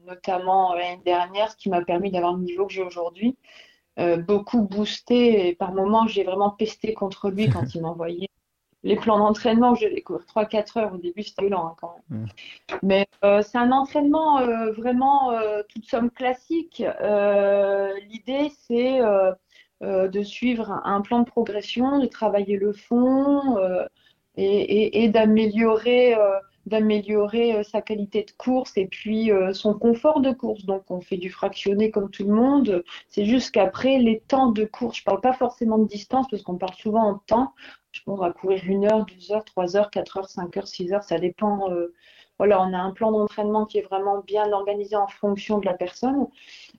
notamment 0.06 0.74
l'année 0.74 1.02
dernière, 1.06 1.52
ce 1.52 1.58
qui 1.58 1.70
m'a 1.70 1.84
permis 1.84 2.12
d'avoir 2.12 2.34
le 2.34 2.44
niveau 2.44 2.68
que 2.68 2.74
j'ai 2.74 2.84
aujourd'hui. 2.84 3.38
Euh, 4.00 4.18
beaucoup 4.18 4.62
boosté 4.62 5.50
et 5.50 5.56
par 5.56 5.74
moments 5.74 6.08
j'ai 6.08 6.24
vraiment 6.24 6.50
pesté 6.50 6.94
contre 6.94 7.30
lui 7.30 7.50
quand 7.50 7.64
il 7.76 7.82
m'envoyait 7.82 8.30
les 8.84 8.96
plans 8.96 9.20
d'entraînement. 9.20 9.76
Je 9.76 9.88
les 9.88 10.02
cours 10.02 10.22
3-4 10.22 10.80
heures 10.80 10.94
au 10.94 10.98
début, 10.98 11.24
c'était 11.24 11.50
lent 11.50 11.68
hein, 11.68 11.76
quand 11.80 11.96
même. 12.10 12.28
Mais 12.84 13.06
euh, 13.24 13.42
c'est 13.42 13.58
un 13.58 13.72
entraînement 13.72 14.40
euh, 14.40 14.72
vraiment 14.72 15.34
toute 15.70 15.86
somme 15.86 16.10
classique. 16.10 16.84
L'idée 18.10 18.52
c'est 18.68 19.02
de 19.82 20.24
suivre 20.24 20.82
un 20.86 21.02
plan 21.02 21.20
de 21.20 21.26
progression, 21.26 22.00
de 22.00 22.06
travailler 22.06 22.58
le 22.58 22.72
fond 22.72 23.58
et, 24.38 25.10
d'améliorer 25.10 26.16
d'améliorer 26.66 27.56
euh, 27.56 27.64
sa 27.64 27.82
qualité 27.82 28.24
de 28.24 28.32
course 28.32 28.78
et 28.78 28.88
puis 28.88 29.32
euh, 29.32 29.54
son 29.54 29.74
confort 29.74 30.22
de 30.22 30.32
course. 30.32 30.66
Donc 30.66 30.90
on 30.90 31.02
fait 31.02 31.18
du 31.18 31.30
fractionné 31.30 31.92
comme 31.92 32.10
tout 32.10 32.24
le 32.26 32.34
monde. 32.34 32.84
C'est 33.10 33.26
juste 33.26 33.52
qu'après 33.52 33.98
les 33.98 34.20
temps 34.20 34.52
de 34.52 34.66
course, 34.66 35.00
je 35.00 35.04
parle 35.04 35.22
pas 35.22 35.34
forcément 35.34 35.78
de 35.78 35.88
distance 35.88 36.28
parce 36.30 36.44
qu'on 36.44 36.58
parle 36.58 36.76
souvent 36.76 37.04
en 37.04 37.16
temps. 37.16 37.54
On 38.08 38.16
va 38.16 38.32
courir 38.32 38.62
une 38.66 38.86
heure, 38.86 39.06
deux 39.06 39.32
heures, 39.34 39.44
trois 39.44 39.76
heures, 39.76 39.92
quatre 39.92 40.18
heures, 40.18 40.30
cinq 40.30 40.56
heures, 40.58 40.68
six 40.68 40.94
heures, 40.94 41.04
ça 41.04 41.18
dépend. 41.18 41.70
Euh, 41.72 41.94
voilà, 42.38 42.62
on 42.62 42.74
a 42.74 42.78
un 42.78 42.92
plan 42.92 43.12
d'entraînement 43.12 43.66
qui 43.66 43.78
est 43.78 43.84
vraiment 43.84 44.20
bien 44.26 44.52
organisé 44.52 44.96
en 44.96 45.08
fonction 45.08 45.60
de 45.60 45.66
la 45.66 45.74
personne. 45.74 46.28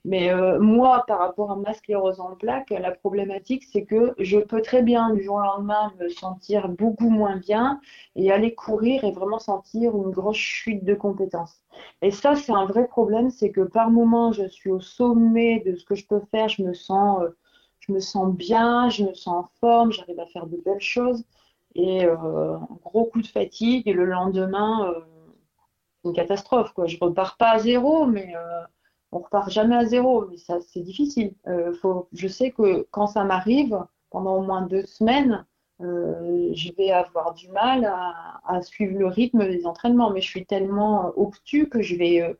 Mais 0.05 0.31
euh, 0.31 0.59
moi, 0.59 1.05
par 1.07 1.21
rapport 1.21 1.53
à 1.53 1.57
ma 1.57 1.75
sclérose 1.75 2.19
en 2.19 2.35
plaques, 2.35 2.71
la 2.71 2.91
problématique, 2.91 3.63
c'est 3.65 3.85
que 3.85 4.15
je 4.19 4.39
peux 4.39 4.61
très 4.61 4.83
bien 4.83 5.11
du 5.15 5.23
jour 5.23 5.37
au 5.37 5.41
lendemain 5.41 5.93
me 6.01 6.09
sentir 6.09 6.69
beaucoup 6.69 7.09
moins 7.09 7.37
bien 7.37 7.81
et 8.17 8.33
aller 8.33 8.55
courir 8.55 9.05
et 9.05 9.13
vraiment 9.13 9.39
sentir 9.39 9.95
une 9.97 10.11
grosse 10.11 10.37
chute 10.37 10.85
de 10.85 10.95
compétences. 10.95 11.63
Et 12.03 12.11
ça, 12.11 12.35
c'est 12.35 12.53
un 12.53 12.65
vrai 12.67 12.89
problème, 12.89 13.31
c'est 13.31 13.53
que 13.53 13.61
par 13.61 13.91
moment, 13.91 14.33
je 14.33 14.49
suis 14.49 14.71
au 14.71 14.81
sommet 14.81 15.61
de 15.61 15.77
ce 15.77 15.85
que 15.85 15.95
je 15.95 16.07
peux 16.07 16.21
faire, 16.33 16.49
je 16.49 16.63
me 16.65 16.75
sens, 16.75 17.23
euh, 17.23 17.29
je 17.79 17.93
me 17.93 18.01
sens 18.01 18.35
bien, 18.35 18.89
je 18.89 19.05
me 19.05 19.15
sens 19.15 19.45
en 19.45 19.49
forme, 19.61 19.93
j'arrive 19.93 20.19
à 20.19 20.27
faire 20.27 20.47
de 20.47 20.57
belles 20.65 20.81
choses. 20.81 21.25
Et 21.77 22.05
euh, 22.05 22.57
un 22.57 22.79
gros 22.85 23.05
coup 23.07 23.23
de 23.23 23.27
fatigue, 23.27 23.87
et 23.89 23.93
le 23.93 24.05
lendemain, 24.05 24.93
une 26.05 26.13
catastrophe. 26.13 26.73
Quoi. 26.75 26.87
Je 26.87 26.99
repars 27.01 27.37
pas 27.37 27.51
à 27.53 27.59
zéro, 27.59 28.07
mais 28.07 28.35
on 29.13 29.19
repart 29.19 29.51
jamais 29.51 29.77
à 29.77 29.85
zéro, 29.85 30.27
mais 30.29 30.39
ça 30.39 30.59
c'est 30.61 30.81
difficile. 30.81 31.35
Euh, 31.47 31.75
faut, 31.75 32.09
je 32.13 32.27
sais 32.27 32.51
que 32.51 32.87
quand 32.91 33.07
ça 33.07 33.25
m'arrive, 33.25 33.79
pendant 34.11 34.37
au 34.37 34.43
moins 34.43 34.63
deux 34.63 34.87
semaines, 34.87 35.45
euh, 35.81 36.51
je 36.55 36.73
vais 36.77 36.91
avoir 36.91 37.35
du 37.35 37.49
mal 37.49 37.85
à, 37.85 38.61
suivre 38.63 38.99
le 38.99 39.07
rythme 39.07 39.47
des 39.47 39.67
entraînements, 39.67 40.11
mais 40.11 40.21
je 40.21 40.29
suis 40.29 40.47
tellement 40.47 41.13
obtus 41.17 41.69
que 41.69 41.83
je 41.83 41.97
vais, 41.97 42.21
euh, 42.21 42.35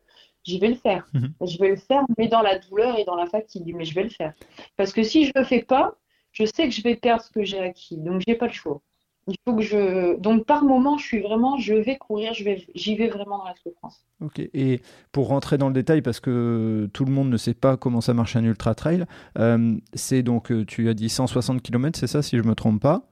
vais 0.59 0.69
le 0.69 0.75
faire. 0.75 1.07
Mhm. 1.13 1.33
Je 1.41 1.57
vais 1.57 1.69
le 1.69 1.75
faire, 1.75 2.03
mais 2.17 2.27
dans 2.27 2.41
la 2.41 2.59
douleur 2.59 2.97
et 2.97 3.03
dans 3.03 3.15
la 3.15 3.25
fatigue, 3.25 3.73
mais 3.75 3.85
je 3.85 3.95
vais 3.95 4.03
le 4.03 4.09
faire. 4.09 4.33
Parce 4.77 4.93
que 4.93 5.03
si 5.03 5.25
je 5.25 5.31
le 5.35 5.43
fais 5.43 5.61
pas, 5.63 5.95
je 6.31 6.45
sais 6.45 6.65
que 6.65 6.73
je 6.73 6.81
vais 6.81 6.95
perdre 6.95 7.23
ce 7.23 7.31
que 7.31 7.43
j'ai 7.43 7.59
acquis, 7.59 7.97
donc 7.97 8.21
j'ai 8.25 8.35
pas 8.35 8.47
le 8.47 8.53
choix. 8.53 8.81
Il 9.27 9.35
faut 9.45 9.55
que 9.55 9.61
je. 9.61 10.17
Donc, 10.17 10.45
par 10.45 10.63
moment, 10.65 10.97
je 10.97 11.05
suis 11.05 11.21
vraiment, 11.21 11.57
je 11.57 11.73
vais 11.73 11.97
courir, 11.97 12.33
je 12.33 12.43
vais, 12.43 12.65
j'y 12.75 12.95
vais 12.95 13.07
vraiment 13.07 13.37
dans 13.37 13.45
la 13.45 13.55
souffrance. 13.55 14.05
Ok. 14.21 14.39
Et 14.53 14.81
pour 15.11 15.27
rentrer 15.27 15.57
dans 15.57 15.67
le 15.67 15.73
détail, 15.73 16.01
parce 16.01 16.19
que 16.19 16.89
tout 16.93 17.05
le 17.05 17.11
monde 17.11 17.29
ne 17.29 17.37
sait 17.37 17.53
pas 17.53 17.77
comment 17.77 18.01
ça 18.01 18.13
marche 18.13 18.35
un 18.35 18.43
ultra 18.43 18.75
trail, 18.75 19.05
euh, 19.39 19.75
c'est 19.93 20.23
donc, 20.23 20.51
euh, 20.51 20.65
tu 20.65 20.89
as 20.89 20.93
dit 20.93 21.07
160 21.07 21.61
km, 21.61 21.97
c'est 21.97 22.07
ça, 22.07 22.21
si 22.21 22.37
je 22.37 22.43
me 22.43 22.53
trompe 22.53 22.81
pas? 22.81 23.03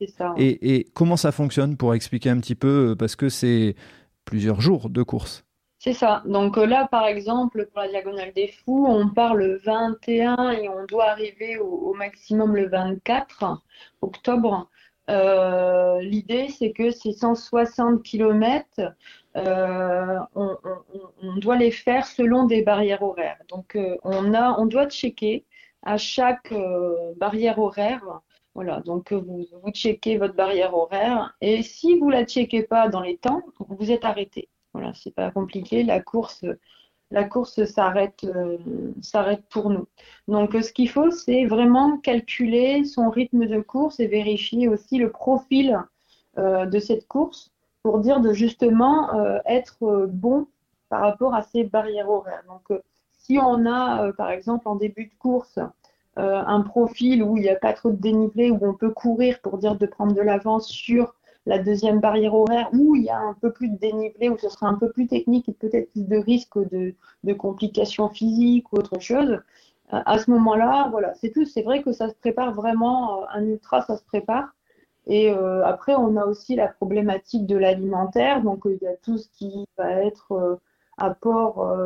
C'est 0.00 0.10
ça. 0.10 0.34
Et, 0.36 0.74
et, 0.74 0.84
comment 0.94 1.16
ça 1.16 1.30
fonctionne 1.30 1.76
pour 1.76 1.94
expliquer 1.94 2.30
un 2.30 2.40
petit 2.40 2.56
peu, 2.56 2.90
euh, 2.90 2.96
parce 2.96 3.14
que 3.14 3.28
c'est 3.28 3.76
plusieurs 4.24 4.60
jours 4.60 4.90
de 4.90 5.02
course? 5.04 5.44
C'est 5.78 5.92
ça. 5.92 6.22
Donc 6.26 6.56
là, 6.56 6.88
par 6.90 7.06
exemple, 7.06 7.68
pour 7.72 7.82
la 7.82 7.88
Diagonale 7.88 8.32
des 8.32 8.48
Fous, 8.48 8.86
on 8.88 9.10
part 9.10 9.34
le 9.34 9.58
21 9.58 10.52
et 10.52 10.68
on 10.68 10.86
doit 10.86 11.10
arriver 11.10 11.58
au 11.58 11.92
maximum 11.92 12.56
le 12.56 12.68
24 12.68 13.62
octobre. 14.00 14.70
Euh, 15.10 16.00
l'idée, 16.00 16.48
c'est 16.48 16.72
que 16.72 16.90
ces 16.90 17.12
160 17.12 18.02
km, 18.02 18.66
euh, 19.36 20.18
on, 20.34 21.36
doit 21.36 21.56
les 21.56 21.70
faire 21.70 22.06
selon 22.06 22.46
des 22.46 22.62
barrières 22.62 23.02
horaires. 23.02 23.38
Donc, 23.48 23.76
euh, 23.76 23.96
on, 24.02 24.32
a, 24.34 24.58
on 24.58 24.66
doit 24.66 24.88
checker 24.88 25.44
à 25.82 25.98
chaque 25.98 26.52
barrière 27.16 27.58
horaire. 27.58 28.20
Voilà, 28.54 28.80
donc 28.80 29.12
vous, 29.12 29.46
vous 29.62 29.70
checkez 29.72 30.16
votre 30.16 30.34
barrière 30.34 30.74
horaire 30.74 31.36
et 31.40 31.62
si 31.64 31.98
vous 31.98 32.08
la 32.08 32.24
checkez 32.24 32.62
pas 32.62 32.88
dans 32.88 33.00
les 33.00 33.16
temps, 33.16 33.42
vous 33.68 33.90
êtes 33.90 34.04
arrêté. 34.04 34.48
Voilà, 34.72 34.92
c'est 34.94 35.14
pas 35.14 35.30
compliqué. 35.32 35.82
La 35.82 36.00
course 36.00 36.44
la 37.14 37.24
course 37.24 37.64
s'arrête 37.64 38.24
euh, 38.24 38.58
s'arrête 39.00 39.44
pour 39.48 39.70
nous. 39.70 39.86
Donc 40.28 40.52
ce 40.52 40.72
qu'il 40.72 40.88
faut, 40.90 41.10
c'est 41.10 41.44
vraiment 41.46 41.98
calculer 41.98 42.84
son 42.84 43.08
rythme 43.08 43.46
de 43.46 43.60
course 43.60 44.00
et 44.00 44.08
vérifier 44.08 44.68
aussi 44.68 44.98
le 44.98 45.10
profil 45.10 45.80
euh, 46.38 46.66
de 46.66 46.78
cette 46.80 47.06
course 47.06 47.52
pour 47.82 48.00
dire 48.00 48.20
de 48.20 48.32
justement 48.32 49.10
être 49.44 50.06
bon 50.08 50.46
par 50.88 51.02
rapport 51.02 51.34
à 51.34 51.42
ces 51.42 51.64
barrières 51.64 52.08
horaires. 52.08 52.42
Donc, 52.48 52.80
si 53.12 53.38
on 53.38 53.66
a, 53.66 54.10
par 54.14 54.30
exemple, 54.30 54.66
en 54.68 54.74
début 54.74 55.04
de 55.04 55.14
course, 55.18 55.58
un 56.16 56.62
profil 56.62 57.22
où 57.22 57.36
il 57.36 57.42
n'y 57.42 57.50
a 57.50 57.56
pas 57.56 57.74
trop 57.74 57.90
de 57.90 57.96
dénivelé, 57.96 58.50
où 58.50 58.58
on 58.62 58.72
peut 58.72 58.88
courir 58.88 59.38
pour 59.42 59.58
dire 59.58 59.76
de 59.76 59.84
prendre 59.84 60.14
de 60.14 60.22
l'avance 60.22 60.66
sur 60.66 61.14
la 61.46 61.58
deuxième 61.58 62.00
barrière 62.00 62.34
horaire 62.34 62.68
où 62.72 62.96
il 62.96 63.04
y 63.04 63.10
a 63.10 63.18
un 63.18 63.34
peu 63.34 63.52
plus 63.52 63.68
de 63.68 63.76
dénivelé, 63.76 64.28
où 64.28 64.38
ce 64.38 64.48
sera 64.48 64.68
un 64.68 64.74
peu 64.74 64.90
plus 64.90 65.06
technique 65.06 65.48
et 65.48 65.52
peut-être 65.52 65.90
plus 65.92 66.06
de 66.06 66.16
risques 66.16 66.58
de, 66.58 66.94
complications 67.34 68.08
physiques 68.08 68.72
ou 68.72 68.76
autre 68.76 68.98
chose. 69.00 69.40
Euh, 69.92 70.00
à 70.06 70.18
ce 70.18 70.30
moment-là, 70.30 70.88
voilà, 70.90 71.14
c'est 71.14 71.30
tout. 71.30 71.44
C'est 71.44 71.62
vrai 71.62 71.82
que 71.82 71.92
ça 71.92 72.08
se 72.08 72.14
prépare 72.14 72.54
vraiment, 72.54 73.22
euh, 73.22 73.26
un 73.32 73.44
ultra, 73.44 73.82
ça 73.82 73.96
se 73.96 74.04
prépare. 74.04 74.54
Et 75.06 75.30
euh, 75.30 75.64
après, 75.66 75.94
on 75.94 76.16
a 76.16 76.24
aussi 76.24 76.56
la 76.56 76.68
problématique 76.68 77.46
de 77.46 77.56
l'alimentaire. 77.56 78.42
Donc, 78.42 78.62
il 78.64 78.78
y 78.80 78.86
a 78.86 78.96
tout 79.02 79.18
ce 79.18 79.28
qui 79.28 79.66
va 79.76 79.90
être 79.90 80.58
apport 80.96 81.76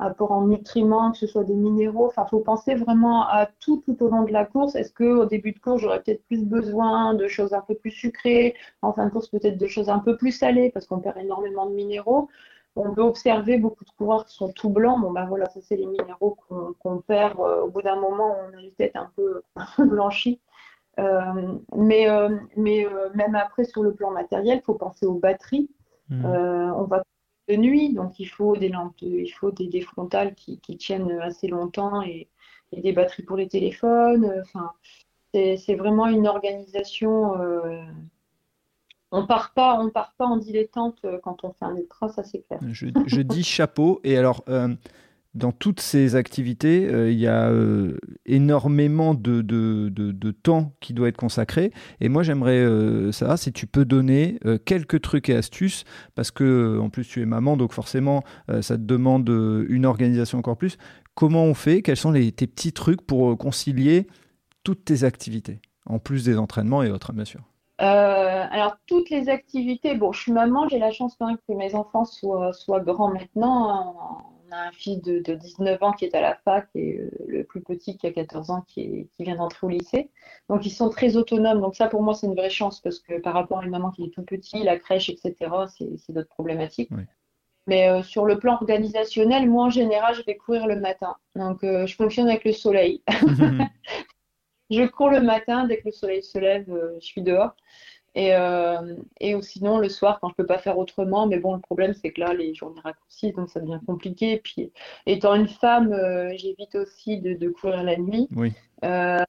apport 0.00 0.32
en 0.32 0.46
nutriments, 0.46 1.12
que 1.12 1.18
ce 1.18 1.26
soit 1.26 1.44
des 1.44 1.54
minéraux. 1.54 2.06
Enfin, 2.06 2.24
il 2.26 2.30
faut 2.30 2.40
penser 2.40 2.74
vraiment 2.74 3.26
à 3.28 3.46
tout 3.46 3.82
tout 3.84 4.02
au 4.02 4.08
long 4.08 4.24
de 4.24 4.32
la 4.32 4.44
course. 4.44 4.74
Est-ce 4.74 4.92
qu'au 4.92 5.26
début 5.26 5.52
de 5.52 5.58
course, 5.58 5.82
j'aurais 5.82 6.02
peut-être 6.02 6.24
plus 6.26 6.44
besoin 6.44 7.14
de 7.14 7.28
choses 7.28 7.52
un 7.52 7.60
peu 7.60 7.74
plus 7.74 7.90
sucrées? 7.90 8.54
En 8.82 8.92
fin 8.92 9.06
de 9.06 9.10
course, 9.10 9.28
peut-être 9.28 9.58
de 9.58 9.66
choses 9.66 9.88
un 9.90 9.98
peu 9.98 10.16
plus 10.16 10.32
salées 10.32 10.70
parce 10.70 10.86
qu'on 10.86 11.00
perd 11.00 11.18
énormément 11.18 11.66
de 11.66 11.74
minéraux. 11.74 12.28
On 12.76 12.94
peut 12.94 13.02
observer 13.02 13.58
beaucoup 13.58 13.84
de 13.84 13.90
coureurs 13.90 14.24
qui 14.24 14.34
sont 14.34 14.52
tout 14.52 14.70
blancs. 14.70 15.00
Bon, 15.00 15.10
ben 15.12 15.26
voilà, 15.26 15.46
ça, 15.50 15.60
c'est 15.60 15.76
les 15.76 15.86
minéraux 15.86 16.36
qu'on 16.78 16.98
perd 16.98 17.38
euh, 17.38 17.62
au 17.62 17.68
bout 17.68 17.82
d'un 17.82 17.96
moment. 17.96 18.36
On 18.44 18.56
a 18.56 18.60
les 18.60 18.72
têtes 18.72 18.96
un 18.96 19.10
peu, 19.16 19.42
blanchies. 19.78 20.40
Euh, 20.98 21.54
mais 21.76 22.08
euh, 22.08 22.36
mais 22.56 22.86
même 23.14 23.34
après, 23.34 23.64
sur 23.64 23.82
le 23.82 23.94
plan 23.94 24.10
matériel, 24.10 24.58
il 24.58 24.64
faut 24.64 24.74
penser 24.74 25.06
aux 25.06 25.14
batteries. 25.14 25.70
Mmh. 26.08 26.24
on 26.24 26.84
va 26.84 27.04
de 27.50 27.56
nuit, 27.56 27.92
donc 27.92 28.18
il 28.18 28.26
faut 28.26 28.56
des 28.56 28.68
lampes, 28.68 28.94
il 29.02 29.30
faut 29.32 29.50
des, 29.50 29.80
frontales 29.80 30.34
qui, 30.34 30.58
tiennent 30.76 31.10
assez 31.20 31.48
longtemps 31.48 32.02
et, 32.02 32.28
des 32.72 32.92
batteries 32.92 33.24
pour 33.24 33.36
les 33.36 33.48
téléphones. 33.48 34.32
Enfin, 34.42 34.72
c'est 35.32 35.74
vraiment 35.74 36.06
une 36.06 36.28
organisation. 36.28 37.40
Euh, 37.40 37.82
on 39.12 39.26
part 39.26 39.52
pas, 39.54 39.76
on 39.80 39.90
part 39.90 40.14
pas 40.16 40.26
en 40.26 40.36
dilettante 40.36 41.04
quand 41.24 41.42
on 41.42 41.52
fait 41.52 41.64
un 41.64 41.74
ultra, 41.74 42.08
ça 42.08 42.22
c'est 42.22 42.42
clair. 42.42 42.60
Je, 42.70 43.20
dis 43.22 43.42
chapeau. 43.42 44.00
Et 44.04 44.16
alors, 44.16 44.44
euh, 44.48 44.74
dans 45.34 45.52
toutes 45.52 45.80
ces 45.80 46.16
activités, 46.16 46.88
euh, 46.88 47.10
il 47.10 47.18
y 47.18 47.28
a 47.28 47.48
euh, 47.48 47.96
énormément 48.26 49.14
de, 49.14 49.42
de, 49.42 49.88
de, 49.88 50.30
temps 50.32 50.72
qui 50.80 50.92
doit 50.92 51.08
être 51.08 51.16
consacré. 51.16 51.72
Et 52.00 52.08
moi, 52.08 52.22
j'aimerais 52.22 52.58
euh, 52.58 53.12
si 53.12 53.52
tu 53.52 53.66
peux 53.66 53.84
donner 53.84 54.38
quelques 54.64 55.00
trucs 55.02 55.28
et 55.28 55.36
astuces, 55.36 55.84
parce 56.14 56.30
que 56.30 56.78
en 56.80 56.88
plus 56.88 57.06
tu 57.06 57.20
es 57.20 57.26
maman, 57.26 57.56
donc 57.56 57.72
forcément, 57.72 58.22
ça 58.60 58.76
te 58.76 58.82
demande 58.82 59.28
une 59.68 59.86
organisation 59.86 60.38
encore 60.38 60.56
plus. 60.56 60.78
Comment 61.14 61.44
on 61.44 61.54
fait? 61.54 61.82
Quels 61.82 61.96
sont 61.96 62.12
tes 62.12 62.46
petits 62.46 62.72
trucs 62.72 63.02
pour 63.02 63.36
concilier 63.36 64.06
toutes 64.64 64.84
tes 64.84 65.04
activités, 65.04 65.60
en 65.86 65.98
plus 65.98 66.24
des 66.24 66.38
entraînements 66.38 66.82
et 66.82 66.90
autres, 66.90 67.12
bien 67.12 67.24
sûr? 67.24 67.40
Alors, 67.78 68.76
toutes 68.86 69.10
les 69.10 69.28
activités, 69.28 69.94
bon, 69.94 70.12
je 70.12 70.20
suis 70.20 70.32
maman, 70.32 70.68
j'ai 70.68 70.78
la 70.78 70.90
chance 70.90 71.14
quand 71.18 71.26
même 71.26 71.38
que 71.48 71.54
mes 71.54 71.74
enfants 71.74 72.04
soient, 72.04 72.52
soient 72.52 72.80
grands 72.80 73.12
maintenant 73.12 74.39
on 74.50 74.56
a 74.56 74.68
un 74.68 74.72
fils 74.72 75.00
de, 75.00 75.34
19 75.34 75.82
ans 75.82 75.92
qui 75.92 76.04
est 76.04 76.14
à 76.14 76.20
la 76.20 76.34
fac 76.34 76.68
et 76.74 76.98
euh, 76.98 77.10
le 77.26 77.44
plus 77.44 77.60
petit 77.60 77.96
qui 77.96 78.06
a 78.06 78.12
14 78.12 78.50
ans 78.50 78.62
qui, 78.66 79.08
vient 79.18 79.36
d'entrer 79.36 79.66
au 79.66 79.70
lycée. 79.70 80.10
Donc 80.48 80.66
ils 80.66 80.70
sont 80.70 80.88
très 80.88 81.16
autonomes. 81.16 81.60
Donc 81.60 81.76
ça 81.76 81.88
pour 81.88 82.02
moi 82.02 82.14
c'est 82.14 82.26
une 82.26 82.34
vraie 82.34 82.50
chance 82.50 82.80
parce 82.80 82.98
que 82.98 83.20
par 83.20 83.34
rapport 83.34 83.60
à 83.60 83.64
une 83.64 83.70
maman 83.70 83.90
qui 83.90 84.04
est 84.04 84.10
tout 84.10 84.22
petit, 84.22 84.62
la 84.62 84.78
crèche, 84.78 85.10
etc., 85.10 85.34
c'est 85.68 86.12
d'autres 86.12 86.28
problématiques. 86.28 86.90
Mais 87.66 87.88
euh, 87.88 88.02
sur 88.02 88.24
le 88.24 88.38
plan 88.38 88.54
organisationnel, 88.54 89.48
moi 89.48 89.64
en 89.64 89.70
général 89.70 90.14
je 90.14 90.22
vais 90.22 90.36
courir 90.36 90.66
le 90.66 90.76
matin. 90.76 91.16
Donc 91.36 91.62
euh, 91.62 91.86
je 91.86 91.94
fonctionne 91.94 92.28
avec 92.28 92.44
le 92.44 92.52
soleil. 92.52 93.02
je 94.70 94.86
cours 94.86 95.10
le 95.10 95.20
matin, 95.20 95.66
dès 95.66 95.78
que 95.78 95.86
le 95.86 95.92
soleil 95.92 96.22
se 96.22 96.38
lève, 96.38 96.66
je 97.00 97.06
suis 97.06 97.22
dehors. 97.22 97.54
Et, 98.14 98.34
euh, 98.34 98.96
et 99.20 99.40
sinon, 99.40 99.78
le 99.78 99.88
soir, 99.88 100.18
quand 100.20 100.30
je 100.30 100.34
peux 100.34 100.46
pas 100.46 100.58
faire 100.58 100.78
autrement, 100.78 101.26
mais 101.26 101.38
bon, 101.38 101.54
le 101.54 101.60
problème, 101.60 101.94
c'est 101.94 102.10
que 102.10 102.20
là, 102.20 102.34
les 102.34 102.54
journées 102.54 102.80
raccourcissent, 102.82 103.34
donc 103.34 103.50
ça 103.50 103.60
devient 103.60 103.80
compliqué. 103.86 104.38
Puis, 104.38 104.72
étant 105.06 105.34
une 105.34 105.48
femme, 105.48 105.92
euh, 105.92 106.32
j'évite 106.36 106.74
aussi 106.74 107.18
de, 107.18 107.48
courir 107.50 107.82
la 107.84 107.96
nuit. 107.96 108.28
Oui. 108.34 108.52
Euh, 108.84 109.22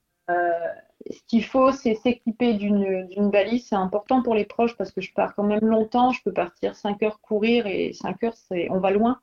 ce 1.10 1.20
qu'il 1.28 1.44
faut, 1.44 1.72
c'est 1.72 1.96
s'équiper 1.96 2.54
d'une 2.54 3.30
balise. 3.32 3.68
C'est 3.68 3.76
important 3.76 4.24
pour 4.24 4.34
les 4.34 4.46
proches 4.46 4.76
parce 4.78 4.92
que 4.92 5.02
je 5.02 5.14
pars 5.14 5.36
quand 5.36 5.44
même 5.44 5.66
longtemps. 5.66 6.12
Je 6.12 6.24
peux 6.24 6.34
partir 6.34 6.76
5 6.76 7.04
heures 7.04 7.22
courir 7.22 7.68
et 7.68 7.94
5 7.94 8.24
heures, 8.24 8.36
on 8.70 8.80
va 8.80 8.92
loin. 8.92 9.20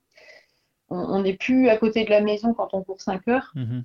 On 0.91 1.21
n'est 1.21 1.37
plus 1.37 1.69
à 1.69 1.77
côté 1.77 2.05
de 2.05 2.11
la 2.11 2.21
maison 2.21 2.55
quand 2.55 2.75
on 2.75 2.83
court 2.83 3.01
5 3.01 3.27
heures. 3.29 3.53
Mhm. 3.55 3.85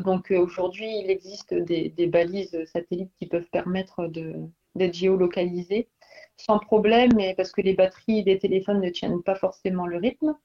donc 0.00 0.30
aujourd'hui, 0.30 0.98
il 0.98 1.10
existe 1.10 1.54
des, 1.54 1.90
des, 1.90 2.06
balises 2.06 2.64
satellites 2.66 3.12
qui 3.18 3.26
peuvent 3.26 3.48
permettre 3.50 4.06
de, 4.06 4.34
d'être 4.74 4.94
géolocalisé 4.94 5.88
sans 6.36 6.58
problème, 6.58 7.10
parce 7.36 7.52
que 7.52 7.60
les 7.60 7.74
batteries 7.74 8.24
des 8.24 8.38
téléphones 8.38 8.80
ne 8.80 8.90
tiennent 8.90 9.22
pas 9.22 9.34
forcément 9.34 9.86
le 9.86 9.98
rythme. 9.98 10.36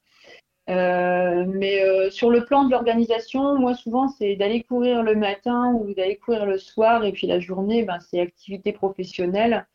Euh, 0.69 1.45
mais 1.47 1.81
euh, 1.81 2.09
sur 2.09 2.29
le 2.29 2.43
plan 2.43 2.65
de 2.65 2.71
l'organisation, 2.71 3.57
moi 3.57 3.73
souvent 3.73 4.09
c'est 4.09 4.35
d'aller 4.35 4.63
courir 4.63 5.01
le 5.01 5.15
matin 5.15 5.71
ou 5.73 5.93
d'aller 5.93 6.17
courir 6.17 6.45
le 6.45 6.57
soir 6.57 7.05
et 7.05 7.13
puis 7.13 7.25
la 7.25 7.39
journée, 7.39 7.83
ben, 7.83 7.99
c'est 8.01 8.19
activité 8.19 8.73
professionnelle. 8.73 9.65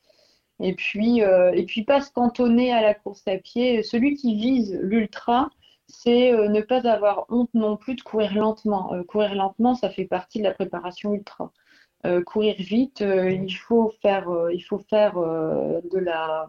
Et 0.61 0.75
puis, 0.75 1.23
euh, 1.23 1.51
et 1.53 1.65
puis 1.65 1.85
pas 1.85 2.01
se 2.03 2.13
cantonner 2.13 2.73
à 2.73 2.83
la 2.83 2.95
course 2.95 3.27
à 3.27 3.37
pied. 3.39 3.83
Celui 3.83 4.17
qui 4.17 4.37
vise 4.37 4.79
l'ultra, 4.83 5.51
c'est 5.89 6.33
ne 6.33 6.61
pas 6.61 6.87
avoir 6.89 7.27
honte 7.31 7.51
non 7.55 7.77
plus 7.77 7.95
de 7.97 8.03
courir 8.03 8.35
lentement. 8.35 8.93
courir 9.09 9.35
lentement, 9.35 9.75
ça 9.75 9.91
fait 9.91 10.05
partie 10.05 10.39
de 10.39 10.45
la 10.45 10.53
préparation 10.53 11.15
ultra. 11.15 11.53
Euh, 12.05 12.23
courir 12.23 12.57
vite, 12.59 13.01
euh, 13.03 13.31
il 13.31 13.55
faut 13.55 13.93
faire, 14.03 14.29
euh, 14.29 14.53
il 14.53 14.61
faut 14.61 14.79
faire 14.79 15.15
de 15.15 15.99
la, 15.99 16.49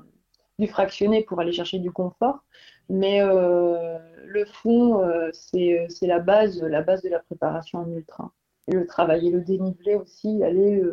du 0.58 0.68
fractionné 0.68 1.24
pour 1.24 1.39
aller 1.39 1.54
chercher 1.54 1.80
du 1.80 1.92
confort. 1.92 2.44
Mais 2.89 3.22
le 3.22 4.46
fond, 4.46 5.02
c'est 5.32 5.88
la 6.02 6.20
base, 6.20 6.62
la 6.62 6.82
base 6.82 7.02
de 7.02 7.10
la 7.10 7.20
préparation 7.20 7.80
en 7.80 7.92
ultra. 7.92 8.32
Et 8.68 8.74
le 8.74 8.86
travailler 8.86 9.32
le 9.32 9.42
dénivelé 9.42 9.96
aussi, 9.96 10.44
aller 10.44 10.84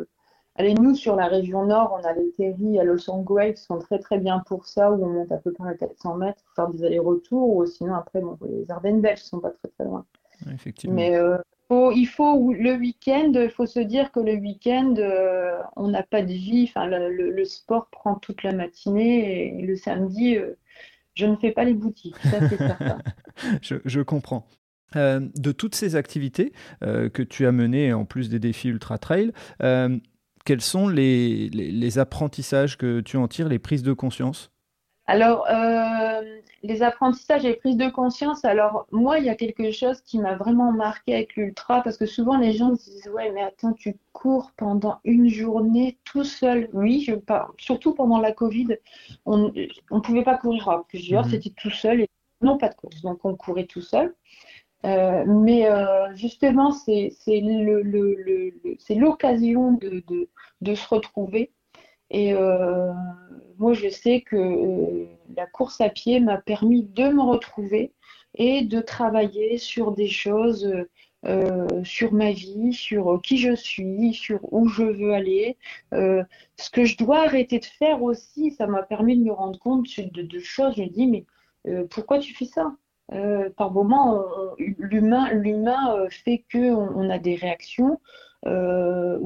Allez, 0.55 0.73
nous, 0.73 0.95
sur 0.95 1.15
la 1.15 1.27
région 1.27 1.65
nord, 1.65 1.97
on 1.97 2.05
a 2.05 2.11
les 2.11 2.29
terries 2.33 2.77
à 2.77 2.83
Los 2.83 3.09
Angeles 3.09 3.53
qui 3.55 3.63
sont 3.63 3.79
très 3.79 3.99
très 3.99 4.19
bien 4.19 4.39
pour 4.39 4.65
ça, 4.65 4.91
où 4.91 5.01
on 5.01 5.07
monte 5.07 5.31
à 5.31 5.37
peu 5.37 5.53
près 5.53 5.69
à 5.69 5.75
400 5.75 6.17
mètres, 6.17 6.43
faire 6.57 6.67
des 6.67 6.83
allers-retours, 6.83 7.55
ou 7.55 7.65
sinon 7.65 7.95
après, 7.95 8.19
bon, 8.19 8.37
les 8.49 8.69
Ardennes 8.69 8.99
belges 8.99 9.21
sont 9.21 9.39
pas 9.39 9.51
très 9.51 9.69
très 9.69 9.85
loin. 9.85 10.05
Effectivement. 10.51 10.95
Mais 10.95 11.17
il 11.71 12.05
faut 12.05 12.53
le 12.53 12.75
week-end, 12.75 13.31
il 13.35 13.49
faut 13.49 13.65
se 13.65 13.79
dire 13.79 14.11
que 14.11 14.19
le 14.19 14.33
week-end, 14.33 14.93
euh, 14.97 15.57
on 15.75 15.87
n'a 15.87 16.03
pas 16.03 16.21
de 16.21 16.33
vie. 16.33 16.65
Enfin, 16.67 16.85
le, 16.87 17.45
sport 17.45 17.87
prend 17.91 18.15
toute 18.15 18.43
la 18.43 18.51
matinée 18.51 19.59
et 19.59 19.61
le 19.61 19.75
samedi, 19.75 20.35
euh, 20.37 20.57
je 21.13 21.25
ne 21.25 21.35
fais 21.37 21.51
pas 21.51 21.63
les 21.63 21.73
boutiques. 21.73 22.17
Ça, 22.23 22.49
c'est 22.49 22.57
certain. 22.57 22.99
je, 23.61 24.01
comprends. 24.01 24.45
Euh, 24.97 25.21
de 25.35 25.51
toutes 25.53 25.75
ces 25.75 25.95
activités 25.95 26.51
que 26.81 27.23
tu 27.23 27.45
as 27.45 27.51
menées, 27.53 27.93
en 27.93 28.03
plus 28.05 28.29
des 28.29 28.39
défis 28.39 28.67
ultra 28.67 28.97
trail, 28.97 29.31
quels 29.59 30.61
sont 30.61 30.89
les, 30.89 31.97
apprentissages 31.99 32.77
que 32.77 32.99
tu 32.99 33.15
en 33.15 33.27
tires, 33.27 33.47
les 33.47 33.59
prises 33.59 33.83
de 33.83 33.93
conscience? 33.93 34.51
Alors, 35.07 35.45
les 36.63 36.83
apprentissages 36.83 37.45
et 37.45 37.49
les 37.49 37.55
prises 37.55 37.77
de 37.77 37.89
conscience, 37.89 38.45
alors 38.45 38.85
moi, 38.91 39.19
il 39.19 39.25
y 39.25 39.29
a 39.29 39.35
quelque 39.35 39.71
chose 39.71 40.01
qui 40.01 40.19
m'a 40.19 40.35
vraiment 40.35 40.71
marqué 40.71 41.15
avec 41.15 41.35
l'ultra, 41.35 41.81
parce 41.81 41.97
que 41.97 42.05
souvent 42.05 42.37
les 42.37 42.53
gens 42.53 42.75
se 42.75 42.89
disent 42.89 43.09
Ouais, 43.13 43.31
mais 43.31 43.41
attends, 43.41 43.73
tu 43.73 43.97
cours 44.13 44.51
pendant 44.57 44.99
une 45.03 45.27
journée 45.27 45.97
tout 46.03 46.23
seul. 46.23 46.69
Oui, 46.73 47.01
je 47.01 47.15
parle. 47.15 47.51
Surtout 47.57 47.93
pendant 47.93 48.19
la 48.19 48.31
Covid, 48.31 48.77
on 49.25 49.51
ne 49.51 49.99
pouvait 49.99 50.23
pas 50.23 50.37
courir 50.37 50.69
à 50.69 50.83
plusieurs, 50.87 51.25
mhm. 51.25 51.31
c'était 51.31 51.49
tout 51.51 51.71
seul 51.71 52.01
et 52.01 52.09
non 52.41 52.57
pas 52.57 52.69
de 52.69 52.75
course. 52.75 53.01
Donc 53.01 53.19
on 53.23 53.35
courait 53.35 53.65
tout 53.65 53.81
seul. 53.81 54.15
Euh, 54.83 55.25
mais 55.27 55.67
euh, 55.67 56.13
justement, 56.15 56.71
c'est 56.71 57.11
l'occasion 58.89 59.73
de, 59.73 60.03
de, 60.07 60.29
de, 60.61 60.75
se 60.75 60.87
retrouver. 60.87 61.51
Et 62.11 62.33
euh, 62.33 62.91
moi, 63.57 63.73
je 63.73 63.89
sais 63.89 64.21
que 64.21 64.35
euh, 64.35 65.07
la 65.35 65.47
course 65.47 65.81
à 65.81 65.89
pied 65.89 66.19
m'a 66.19 66.37
permis 66.37 66.83
de 66.83 67.05
me 67.09 67.21
retrouver 67.21 67.93
et 68.35 68.63
de 68.63 68.81
travailler 68.81 69.57
sur 69.57 69.93
des 69.93 70.07
choses, 70.07 70.71
euh, 71.25 71.67
sur 71.83 72.13
ma 72.13 72.31
vie, 72.31 72.73
sur 72.73 73.21
qui 73.21 73.37
je 73.37 73.55
suis, 73.55 74.13
sur 74.13 74.39
où 74.53 74.67
je 74.67 74.83
veux 74.83 75.13
aller. 75.13 75.57
Ce 75.91 76.69
que 76.71 76.85
je 76.85 76.97
dois 76.97 77.23
arrêter 77.23 77.59
de 77.59 77.65
faire 77.65 78.03
aussi, 78.03 78.51
ça 78.51 78.67
m'a 78.67 78.83
permis 78.83 79.17
de 79.17 79.23
me 79.23 79.31
rendre 79.33 79.59
compte 79.59 79.87
de, 79.99 80.21
de 80.21 80.39
choses. 80.39 80.75
Je 80.77 80.83
me 80.83 80.89
dis, 80.89 81.07
mais 81.07 81.25
pourquoi 81.89 82.19
tu 82.19 82.33
fais 82.35 82.45
ça? 82.45 82.75
Par 83.57 83.71
moment, 83.71 84.23
l'humain, 84.57 85.33
l'humain 85.33 86.07
fait 86.09 86.45
que 86.49 86.73
on, 86.73 87.09
a 87.09 87.19
des 87.19 87.35
réactions 87.35 87.99
où 88.45 88.49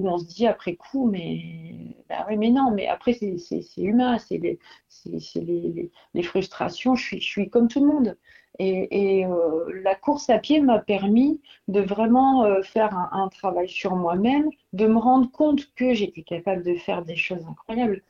on 0.09 0.17
se 0.17 0.25
dit 0.25 0.47
après 0.47 0.75
coup, 0.75 1.09
mais 1.09 1.95
bah 2.09 2.25
oui, 2.27 2.37
mais 2.37 2.49
non, 2.49 2.71
mais 2.71 2.87
après 2.87 3.13
c'est 3.13 3.61
humain, 3.77 4.17
c'est 4.17 4.37
les, 4.37 4.59
les, 5.05 5.91
les, 6.13 6.23
frustrations. 6.23 6.95
Je 6.95 7.03
suis, 7.03 7.21
je 7.21 7.27
suis 7.27 7.49
comme 7.49 7.67
tout 7.67 7.79
le 7.79 7.87
monde. 7.87 8.17
Et, 8.59 9.25
euh, 9.25 9.81
la 9.83 9.95
course 9.95 10.29
à 10.29 10.39
pied 10.39 10.61
m'a 10.61 10.79
permis 10.79 11.41
de 11.67 11.81
vraiment 11.81 12.45
euh, 12.45 12.61
faire 12.61 12.95
un, 13.11 13.27
travail 13.29 13.67
sur 13.67 13.95
moi-même, 13.95 14.49
de 14.73 14.87
me 14.87 14.97
rendre 14.97 15.29
compte 15.31 15.73
que 15.75 15.93
j'étais 15.93 16.23
capable 16.23 16.63
de 16.63 16.75
faire 16.75 17.03
des 17.03 17.17
choses 17.17 17.45
incroyables, 17.47 18.01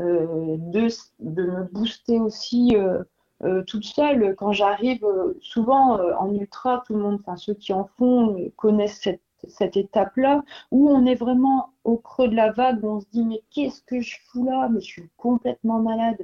euh, 0.00 0.56
de, 0.58 0.88
de, 1.20 1.42
me 1.44 1.64
booster 1.64 2.18
aussi 2.18 2.76
toute 3.66 3.84
seule. 3.84 4.34
Quand 4.36 4.52
j'arrive, 4.52 5.06
souvent 5.40 5.98
en 6.18 6.32
ultra, 6.32 6.82
tout 6.86 6.94
le 6.94 7.00
monde, 7.00 7.20
enfin 7.20 7.36
ceux 7.36 7.54
qui 7.54 7.72
en 7.72 7.84
font, 7.98 8.36
connaissent 8.56 9.00
cette, 9.00 9.22
cette 9.48 9.76
étape-là, 9.76 10.42
où 10.70 10.90
on 10.90 11.04
est 11.06 11.14
vraiment 11.14 11.70
au 11.84 11.96
creux 11.98 12.28
de 12.28 12.36
la 12.36 12.52
vague, 12.52 12.82
où 12.84 12.88
on 12.88 13.00
se 13.00 13.06
dit 13.12 13.24
mais 13.24 13.42
qu'est-ce 13.50 13.82
que 13.82 14.00
je 14.00 14.16
fous 14.26 14.44
là? 14.44 14.68
Mais 14.70 14.80
je 14.80 14.86
suis 14.86 15.10
complètement 15.16 15.80
malade 15.80 16.18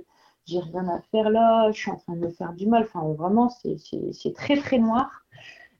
j'ai 0.51 0.59
rien 0.61 0.89
à 0.89 1.01
faire 1.13 1.31
là, 1.31 1.71
je 1.71 1.79
suis 1.79 1.91
en 1.91 1.97
train 1.97 2.15
de 2.15 2.21
me 2.21 2.31
faire 2.31 2.53
du 2.55 2.67
mal. 2.67 2.83
Enfin, 2.83 3.03
vraiment, 3.13 3.49
c'est 3.51 4.35
très 4.35 4.57
très 4.57 4.79
noir. 4.79 5.25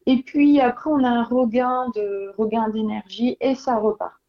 Et 0.07 0.23
puis 0.23 0.61
après, 0.61 0.91
on 0.91 1.05
a 1.05 1.09
un 1.09 1.25
regain 1.25 1.89
de 1.95 2.33
regain 2.39 2.69
d'énergie 2.69 3.37
et 3.41 3.55
ça 3.55 3.79
repart. 3.79 4.20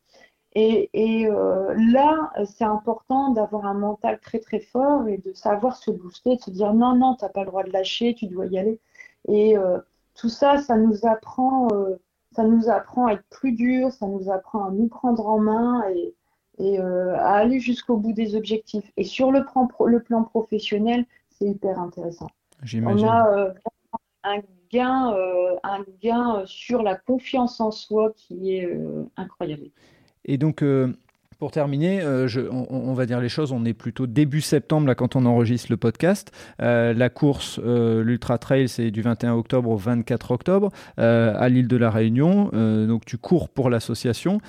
Et, 0.53 0.89
et 0.93 1.27
euh, 1.27 1.73
là, 1.93 2.31
c'est 2.45 2.65
important 2.65 3.29
d'avoir 3.31 3.65
un 3.65 3.73
mental 3.73 4.19
très 4.19 4.39
très 4.39 4.59
fort 4.59 5.07
et 5.07 5.17
de 5.17 5.31
savoir 5.33 5.77
se 5.77 5.91
booster, 5.91 6.35
de 6.35 6.41
se 6.41 6.51
dire 6.51 6.73
non, 6.73 6.95
non, 6.95 7.15
tu 7.15 7.23
n'as 7.23 7.29
pas 7.29 7.41
le 7.41 7.47
droit 7.47 7.63
de 7.63 7.71
lâcher, 7.71 8.13
tu 8.15 8.27
dois 8.27 8.47
y 8.47 8.57
aller. 8.57 8.79
Et 9.29 9.57
euh, 9.57 9.79
tout 10.15 10.27
ça, 10.27 10.57
ça 10.57 10.75
nous 10.75 11.05
apprend, 11.05 11.69
euh, 11.71 11.95
ça 12.33 12.43
nous 12.43 12.69
apprend 12.69 13.05
à 13.05 13.13
être 13.13 13.23
plus 13.29 13.53
dur, 13.53 13.91
ça 13.91 14.07
nous 14.07 14.29
apprend 14.29 14.65
à 14.65 14.71
nous 14.71 14.87
prendre 14.87 15.25
en 15.25 15.39
main 15.39 15.83
et, 15.89 16.15
et 16.57 16.79
à 16.79 17.31
aller 17.31 17.59
jusqu'au 17.59 17.95
bout 17.95 18.13
des 18.13 18.35
objectifs. 18.35 18.91
Et 18.97 19.05
sur 19.05 19.31
le 19.31 19.45
plan, 19.45 19.69
le 19.85 20.01
plan 20.01 20.23
professionnel, 20.23 21.05
c'est 21.29 21.45
hyper 21.45 21.79
intéressant. 21.79 22.27
On 22.85 23.07
a 23.07 23.53
un 24.23 24.41
gain, 24.69 25.15
un 25.63 25.83
gain 26.01 26.43
sur 26.45 26.83
la 26.83 26.95
confiance 26.95 27.59
en 27.61 27.71
soi 27.71 28.11
qui 28.15 28.57
est 28.57 28.79
incroyable. 29.17 29.71
Et 30.25 30.37
donc, 30.37 30.63
pour 31.39 31.51
terminer, 31.51 32.01
je, 32.27 32.41
on, 32.51 32.93
va 32.93 33.05
dire 33.05 33.19
les 33.19 33.29
choses, 33.29 33.51
on 33.51 33.65
est 33.65 33.73
plutôt 33.73 34.07
début 34.07 34.41
septembre 34.41 34.87
là, 34.87 34.95
quand 34.95 35.15
on 35.15 35.25
enregistre 35.25 35.71
le 35.71 35.77
podcast. 35.77 36.31
la 36.59 37.09
course, 37.09 37.59
l'Ultra 37.59 38.37
Trail, 38.37 38.69
c'est 38.69 38.91
du 38.91 39.01
21 39.01 39.33
octobre 39.33 39.69
au 39.69 39.77
24 39.77 40.31
octobre 40.31 40.69
à 40.97 41.49
l'île 41.49 41.67
de 41.67 41.77
la 41.77 41.89
Réunion. 41.89 42.49
donc 42.87 43.05
tu 43.05 43.17
cours 43.17 43.49
pour 43.49 43.69
l'association 43.69 44.39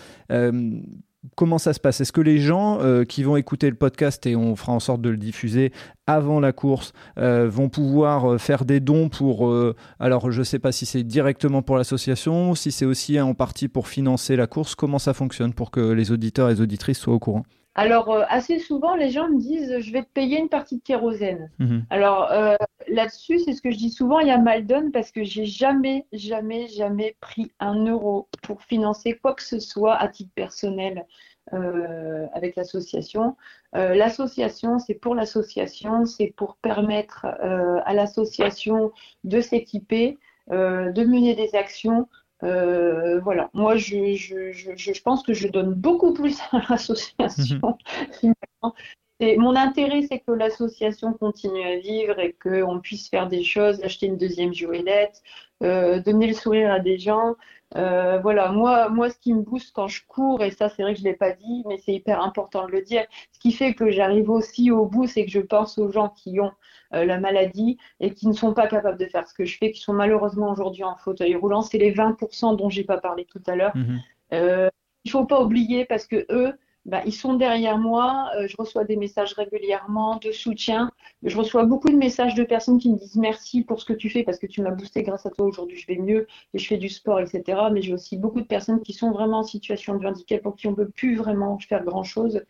comment 1.37 1.59
ça 1.59 1.73
se 1.73 1.81
passe? 1.81 2.01
Est-ce 2.01 2.13
que 2.13 2.21
les 2.21 2.39
gens 2.39 2.81
euh, 2.81 3.05
qui 3.05 3.23
vont 3.23 3.37
écouter 3.37 3.71
le 3.71 3.77
podcast 3.77 4.27
et 4.27 4.37
on 4.37 4.57
fera 4.57 4.73
en 4.73 4.81
sorte 4.81 5.01
de 5.01 5.11
le 5.11 5.17
diffuser 5.17 5.73
avant 6.07 6.41
la 6.41 6.53
course 6.53 6.93
euh, 7.19 7.49
vont 7.49 7.69
pouvoir 7.69 8.33
euh, 8.33 8.39
faire 8.39 8.65
des 8.65 8.81
dons 8.81 9.09
pour 9.09 9.53
alors 9.99 10.31
je 10.31 10.41
ne 10.41 10.45
sais 10.45 10.59
pas 10.59 10.73
si 10.73 10.87
c'est 10.87 11.03
directement 11.03 11.63
pour 11.63 11.77
l'association, 11.77 12.55
si 12.55 12.73
c'est 12.73 12.85
aussi 12.85 13.21
en 13.21 13.35
partie 13.35 13.69
pour 13.69 13.89
financer 13.89 14.37
la 14.37 14.47
course, 14.47 14.75
comment 14.75 14.99
ça 14.99 15.15
fonctionne 15.15 15.53
pour 15.53 15.71
que 15.71 15.81
les 15.81 16.11
auditeurs 16.11 16.51
et 16.51 16.55
les 16.55 16.61
auditrices 16.61 16.99
soient 16.99 17.15
au 17.15 17.19
courant? 17.19 17.45
Alors, 17.75 18.11
euh, 18.11 18.25
assez 18.29 18.59
souvent, 18.59 18.95
les 18.95 19.11
gens 19.11 19.29
me 19.29 19.39
disent 19.39 19.79
je 19.79 19.93
vais 19.93 20.03
te 20.03 20.11
payer 20.13 20.39
une 20.39 20.49
partie 20.49 20.77
de 20.77 20.83
kérosène. 20.83 21.51
Mhm. 21.59 21.87
Alors, 21.89 22.31
euh, 22.31 22.55
là-dessus, 22.87 23.39
c'est 23.39 23.55
ce 23.55 23.63
que 23.63 23.71
je 23.71 23.79
dis 23.79 23.91
souvent 23.91 24.19
il 24.19 24.29
y 24.29 24.31
a 24.31 24.39
mal 24.39 24.67
donne 24.67 24.93
parce 24.93 25.11
que 25.11 25.25
j'ai 25.25 25.47
jamais, 25.47 26.07
jamais, 26.13 26.69
jamais 26.69 27.17
pris 27.21 27.51
un 27.61 27.87
euro 27.87 28.29
pour 28.43 28.63
financer 28.63 29.15
quoi 29.15 29.35
que 29.35 29.43
ce 29.43 29.59
soit 29.59 29.95
à 29.95 30.09
titre 30.09 30.33
personnel 30.35 31.07
euh, 31.55 32.27
avec 32.35 32.57
l'association. 32.57 33.37
l'association, 33.73 34.79
c'est 34.79 34.95
pour 34.95 35.15
l'association, 35.15 36.05
c'est 36.05 36.33
pour 36.37 36.57
permettre 36.57 37.25
à 37.25 37.95
l'association 37.95 38.93
de 39.25 39.41
s'équiper, 39.41 40.19
de 40.51 41.05
mener 41.05 41.35
des 41.35 41.55
actions. 41.55 42.07
Euh, 42.43 43.21
voilà, 43.21 43.51
moi 43.55 43.77
je, 43.77 44.15
je, 44.15 44.51
je, 44.53 44.71
je, 44.75 45.03
pense 45.03 45.23
que 45.23 45.33
je 45.33 45.47
donne 45.47 45.75
beaucoup 45.75 46.13
plus 46.13 46.41
à 46.53 46.61
l'association. 46.69 47.79
Mhm. 48.23 48.33
Et 49.21 49.37
mon 49.37 49.55
intérêt, 49.55 50.03
c'est 50.03 50.19
que 50.19 50.33
l'association 50.33 51.13
continue 51.13 51.63
à 51.63 51.77
vivre 51.79 52.19
et 52.19 52.33
qu'on 52.43 52.81
puisse 52.81 53.09
faire 53.09 53.29
des 53.29 53.45
choses, 53.45 53.81
acheter 53.85 54.07
une 54.07 54.17
deuxième 54.17 54.53
joëlette, 54.53 55.23
euh, 55.63 56.01
donner 56.01 56.27
le 56.27 56.33
sourire 56.33 56.73
à 56.73 56.81
des 56.81 56.99
gens. 56.99 57.37
Euh, 57.77 58.19
voilà, 58.19 58.51
moi, 58.51 58.89
moi, 58.89 59.11
ce 59.11 59.19
qui 59.19 59.33
me 59.33 59.43
booste 59.43 59.73
quand 59.75 59.89
je 59.89 60.03
cours, 60.07 60.43
et 60.43 60.51
ça, 60.51 60.69
c'est 60.69 60.83
vrai 60.83 60.95
que 60.95 61.01
je 61.01 61.05
l'ai 61.05 61.15
pas 61.15 61.33
dit, 61.33 61.63
mais 61.67 61.79
c'est 61.79 61.93
hyper 61.93 62.23
important 62.23 62.67
de 62.67 62.73
le 62.73 62.83
dire. 62.83 63.05
Ce 63.33 63.39
qui 63.39 63.53
fait 63.53 63.75
que 63.75 63.91
j'arrive 63.91 64.31
aussi 64.31 64.71
au 64.71 64.87
bout, 64.87 65.07
c'est 65.07 65.25
que 65.25 65.31
je 65.31 65.41
pense 65.41 65.79
aux 65.79 65.91
gens 65.91 66.11
qui 66.11 66.39
ont 66.41 66.53
euh, 66.95 67.05
la 67.05 67.19
maladie 67.19 67.79
et 68.01 68.13
qui 68.13 68.29
ne 68.29 68.33
sont 68.33 68.53
pas 68.53 68.67
capables 68.67 68.99
de 68.99 69.07
faire 69.07 69.27
ce 69.27 69.35
que 69.35 69.45
je 69.45 69.57
fais, 69.57 69.71
qui 69.71 69.81
sont 69.81 69.95
malheureusement 69.95 70.51
aujourd'hui 70.51 70.85
en 70.85 70.97
fauteuil 70.97 71.35
roulant. 71.35 71.63
C'est 71.63 71.79
les 71.79 71.93
20% 71.93 72.57
dont 72.57 72.69
j'ai 72.69 72.85
pas 72.85 72.99
parlé 72.99 73.25
tout 73.25 73.43
à 73.47 73.57
l'heure. 73.57 73.77
Mhm. 73.77 74.01
Euh, 74.35 74.69
il 75.05 75.11
faut 75.11 75.25
pas 75.25 75.43
oublier 75.43 75.85
parce 75.85 76.07
que 76.07 76.27
eux, 76.31 76.55
bah, 76.85 77.03
ils 77.07 77.13
sont 77.13 77.35
derrière 77.35 77.79
moi. 77.79 78.31
Euh, 78.37 78.47
je 78.49 78.57
reçois 78.59 78.85
des 78.85 78.97
messages 78.97 79.35
régulièrement 79.35 80.17
de 80.17 80.33
soutien. 80.33 80.91
Je 81.23 81.37
reçois 81.37 81.65
beaucoup 81.65 81.89
de 81.89 81.97
messages 81.97 82.35
de 82.35 82.43
personnes 82.43 82.79
qui 82.79 82.91
me 82.91 82.99
disent 82.99 83.17
merci 83.17 83.63
pour 83.63 83.81
ce 83.81 83.85
que 83.85 83.93
tu 83.93 84.11
fais 84.11 84.25
parce 84.25 84.39
que 84.39 84.47
tu 84.47 84.63
m'as 84.63 84.73
boosté 84.73 85.03
grâce 85.03 85.25
à 85.25 85.31
toi. 85.31 85.47
Aujourd'hui, 85.47 85.77
je 85.77 85.87
vais 85.87 85.97
mieux 85.97 86.27
et 86.55 86.59
je 86.59 86.67
fais 86.67 86.79
du 86.79 86.89
sport, 86.89 87.21
etc. 87.21 87.69
Mais 87.73 87.83
j'ai 87.83 87.95
aussi 87.95 88.17
beaucoup 88.17 88.41
de 88.41 88.47
personnes 88.47 88.83
qui 88.83 88.93
sont 88.93 89.13
vraiment 89.13 89.41
en 89.41 89.45
situation 89.45 89.97
de 89.97 90.07
handicap 90.07 90.43
pour 90.43 90.57
qui 90.57 90.67
on 90.67 90.73
ne 90.73 90.77
peut 90.77 90.89
plus 90.89 91.17
vraiment 91.17 91.59
faire 91.59 91.85
grand 91.85 92.05
chose 92.05 92.43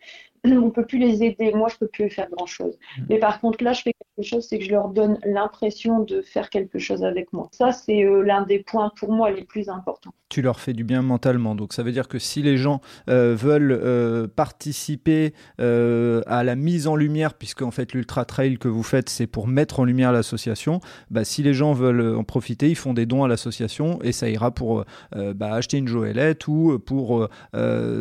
on 0.44 0.70
peut 0.70 0.84
plus 0.84 0.98
les 0.98 1.22
aider. 1.22 1.52
Moi, 1.52 1.68
je 1.68 1.76
peux 1.76 1.86
plus 1.86 2.10
faire 2.10 2.28
grand 2.30 2.46
chose. 2.46 2.76
Mm. 2.98 3.02
Mais 3.10 3.18
par 3.18 3.40
contre, 3.40 3.62
là, 3.62 3.72
je 3.72 3.82
fais 3.82 3.92
quelque 3.92 4.26
chose, 4.26 4.46
c'est 4.48 4.58
que 4.58 4.64
je 4.64 4.70
leur 4.70 4.88
donne 4.88 5.18
l'impression 5.24 6.00
de 6.00 6.20
faire 6.22 6.50
quelque 6.50 6.78
chose 6.78 7.04
avec 7.04 7.32
moi. 7.32 7.48
Ça, 7.52 7.72
c'est 7.72 8.04
euh, 8.04 8.22
l'un 8.22 8.42
des 8.42 8.58
points 8.58 8.90
pour 8.96 9.12
moi 9.12 9.30
les 9.30 9.44
plus 9.44 9.68
importants. 9.68 10.12
Tu 10.28 10.42
leur 10.42 10.60
fais 10.60 10.72
du 10.72 10.82
bien 10.82 11.02
mentalement. 11.02 11.54
Donc, 11.54 11.72
ça 11.72 11.82
veut 11.82 11.92
dire 11.92 12.08
que 12.08 12.18
si 12.18 12.42
les 12.42 12.56
gens 12.56 12.80
euh, 13.08 13.36
veulent 13.36 13.78
euh, 13.80 14.26
participer 14.26 15.34
à 15.58 16.44
la 16.44 16.56
mise 16.56 16.88
en 16.88 16.96
lumière, 16.96 17.34
puisque 17.34 17.62
en 17.62 17.70
fait, 17.70 17.92
l'ultra 17.92 18.24
trail 18.24 18.58
que 18.58 18.68
vous 18.68 18.82
faites, 18.82 19.08
c'est 19.08 19.26
pour 19.26 19.46
mettre 19.46 19.80
en 19.80 19.84
lumière 19.84 20.12
l'association. 20.12 20.80
Bah, 21.10 21.24
si 21.24 21.42
les 21.42 21.54
gens 21.54 21.72
veulent 21.72 22.16
en 22.16 22.24
profiter, 22.24 22.68
ils 22.68 22.76
font 22.76 22.94
des 22.94 23.06
dons 23.06 23.24
à 23.24 23.28
l'association 23.28 24.00
et 24.02 24.12
ça 24.12 24.28
ira 24.28 24.50
pour 24.50 24.84
bah, 25.14 25.54
acheter 25.54 25.78
une 25.78 25.88
joëlette 25.88 26.48
ou 26.48 26.78
pour 26.78 27.28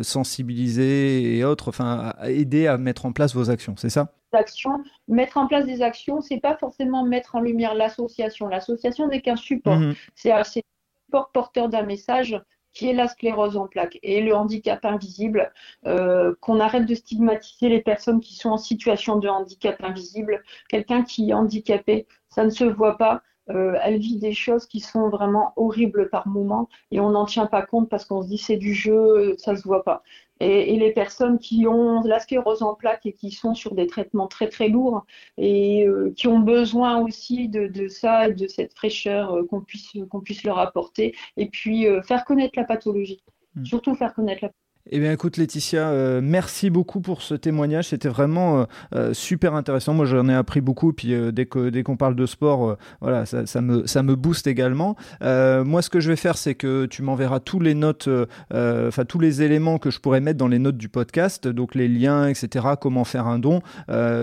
sensibiliser 0.02 1.36
et 1.36 1.44
autres. 1.44 1.68
Enfin, 1.68 2.14
aider 2.38 2.66
à 2.66 2.78
mettre 2.78 3.06
en 3.06 3.12
place 3.12 3.34
vos 3.34 3.50
actions, 3.50 3.74
c'est 3.76 3.90
ça? 3.90 4.12
Actions, 4.32 4.82
mettre 5.08 5.36
en 5.36 5.46
place 5.46 5.66
des 5.66 5.82
actions, 5.82 6.20
c'est 6.20 6.40
pas 6.40 6.56
forcément 6.56 7.04
mettre 7.04 7.34
en 7.34 7.40
lumière 7.40 7.74
l'association. 7.74 8.48
L'association 8.48 9.08
n'est 9.08 9.20
qu'un 9.20 9.36
support. 9.36 9.76
Mhm. 9.76 9.94
C'est 10.14 10.32
un 10.32 10.44
support 10.44 11.30
porteur 11.32 11.68
d'un 11.68 11.82
message 11.82 12.40
qui 12.72 12.88
est 12.88 12.94
la 12.94 13.08
sclérose 13.08 13.56
en 13.56 13.66
plaques 13.66 13.98
et 14.02 14.20
le 14.20 14.34
handicap 14.34 14.84
invisible, 14.84 15.52
euh, 15.86 16.34
qu'on 16.40 16.60
arrête 16.60 16.86
de 16.86 16.94
stigmatiser 16.94 17.68
les 17.68 17.82
personnes 17.82 18.20
qui 18.20 18.34
sont 18.34 18.50
en 18.50 18.56
situation 18.56 19.18
de 19.18 19.28
handicap 19.28 19.76
invisible. 19.82 20.42
Quelqu'un 20.68 21.02
qui 21.02 21.30
est 21.30 21.34
handicapé, 21.34 22.06
ça 22.28 22.44
ne 22.44 22.50
se 22.50 22.64
voit 22.64 22.96
pas. 22.96 23.22
Euh, 23.50 23.74
elle 23.82 23.98
vit 23.98 24.18
des 24.18 24.34
choses 24.34 24.66
qui 24.66 24.78
sont 24.78 25.08
vraiment 25.08 25.52
horribles 25.56 26.08
par 26.10 26.28
moments 26.28 26.68
et 26.92 27.00
on 27.00 27.10
n'en 27.10 27.24
tient 27.24 27.46
pas 27.46 27.62
compte 27.62 27.88
parce 27.88 28.04
qu'on 28.04 28.22
se 28.22 28.28
dit 28.28 28.38
c'est 28.38 28.56
du 28.56 28.72
jeu, 28.72 29.34
ça 29.38 29.56
se 29.56 29.62
voit 29.64 29.82
pas 29.82 30.02
et, 30.42 30.76
les 30.76 30.92
personnes 30.92 31.38
qui 31.38 31.66
ont 31.66 32.02
la 32.02 32.20
sclérose 32.20 32.62
en 32.62 32.74
plaques 32.74 33.06
et 33.06 33.12
qui 33.12 33.30
sont 33.30 33.54
sur 33.54 33.74
des 33.74 33.86
traitements 33.86 34.28
très 34.28 34.48
très 34.48 34.68
lourds 34.68 35.04
et 35.36 35.86
euh, 35.86 36.12
qui 36.16 36.26
ont 36.26 36.40
besoin 36.40 36.98
aussi 36.98 37.48
de, 37.48 37.66
de 37.66 37.88
ça, 37.88 38.30
de 38.30 38.46
cette 38.46 38.74
fraîcheur 38.74 39.34
euh, 39.34 39.46
qu'on 39.46 39.60
puisse, 39.60 39.92
qu'on 40.10 40.20
puisse 40.20 40.42
leur 40.44 40.58
apporter 40.58 41.14
et 41.36 41.48
puis 41.48 41.86
euh, 41.86 42.02
faire 42.02 42.24
connaître 42.24 42.54
la 42.56 42.64
pathologie. 42.64 43.22
Hmm. 43.54 43.64
Surtout 43.64 43.94
faire 43.94 44.14
connaître 44.14 44.42
la 44.42 44.48
pathologie. 44.48 44.61
Eh 44.90 44.98
bien, 44.98 45.12
écoute, 45.12 45.36
Laetitia, 45.36 45.90
euh, 45.90 46.20
merci 46.20 46.68
beaucoup 46.68 47.00
pour 47.00 47.22
ce 47.22 47.34
témoignage. 47.34 47.88
C'était 47.88 48.08
vraiment 48.08 48.58
euh, 48.58 48.64
euh, 48.96 49.14
super 49.14 49.54
intéressant. 49.54 49.94
Moi, 49.94 50.06
j'en 50.06 50.28
ai 50.28 50.34
appris 50.34 50.60
beaucoup. 50.60 50.92
Puis, 50.92 51.14
dès 51.32 51.46
que 51.46 51.82
qu'on 51.82 51.96
parle 51.96 52.16
de 52.16 52.26
sport, 52.26 52.76
voilà, 53.00 53.24
ça, 53.24 53.60
me 53.60 53.86
ça 53.86 54.02
booste 54.02 54.48
également. 54.48 54.96
moi, 55.20 55.82
ce 55.82 55.88
que 55.88 56.00
je 56.00 56.08
vais 56.08 56.16
faire, 56.16 56.36
c'est 56.36 56.56
que 56.56 56.86
tu 56.86 57.02
m'enverras 57.02 57.38
tous 57.38 57.60
les 57.60 57.74
notes, 57.74 58.08
enfin 58.52 59.04
tous 59.04 59.18
les 59.18 59.42
éléments 59.42 59.78
que 59.78 59.90
je 59.90 60.00
pourrais 60.00 60.20
mettre 60.20 60.38
dans 60.38 60.48
les 60.48 60.58
notes 60.58 60.76
du 60.76 60.88
podcast, 60.88 61.48
donc 61.48 61.74
les 61.74 61.88
liens, 61.88 62.28
etc. 62.28 62.66
Comment 62.80 63.04
faire 63.04 63.26
un 63.26 63.38
don, 63.38 63.62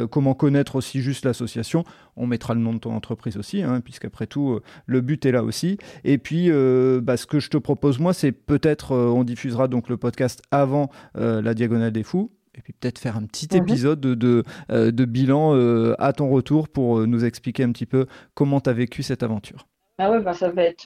comment 0.09 0.33
connaître 0.33 0.75
aussi 0.75 1.01
juste 1.01 1.25
l'association. 1.25 1.83
On 2.15 2.27
mettra 2.27 2.53
le 2.53 2.59
nom 2.59 2.73
de 2.73 2.79
ton 2.79 2.93
entreprise 2.93 3.37
aussi, 3.37 3.63
hein, 3.63 3.81
puisqu'après 3.81 4.27
tout, 4.27 4.59
le 4.85 5.01
but 5.01 5.25
est 5.25 5.31
là 5.31 5.43
aussi. 5.43 5.77
Et 6.03 6.17
puis, 6.17 6.49
bah, 7.01 7.17
ce 7.17 7.25
que 7.25 7.39
je 7.39 7.49
te 7.49 7.57
propose 7.57 7.99
moi, 7.99 8.13
c'est 8.13 8.31
peut-être, 8.31 8.95
on 8.95 9.23
diffusera 9.23 9.67
donc 9.67 9.89
le 9.89 9.97
podcast 9.97 10.41
avant 10.51 10.89
euh, 11.17 11.41
la 11.41 11.53
Diagonale 11.53 11.91
des 11.91 12.03
Fous 12.03 12.31
et 12.55 12.61
puis 12.61 12.73
peut-être 12.73 12.99
faire 12.99 13.15
un 13.15 13.23
petit 13.23 13.47
mhm. 13.51 13.57
épisode 13.61 14.01
de, 14.01 14.15
de, 14.15 14.43
euh, 14.71 14.91
bilan 14.91 15.55
euh, 15.55 15.95
à 15.99 16.13
ton 16.13 16.29
retour 16.29 16.67
pour 16.67 17.05
nous 17.07 17.23
expliquer 17.23 17.63
un 17.63 17.71
petit 17.71 17.85
peu 17.85 18.05
comment 18.33 18.59
tu 18.59 18.69
as 18.69 18.73
vécu 18.73 19.03
cette 19.03 19.23
aventure. 19.23 19.67
Ah 19.97 20.11
ouais, 20.11 20.19
bah 20.21 20.33
ça 20.33 20.49
va 20.49 20.63
être 20.63 20.83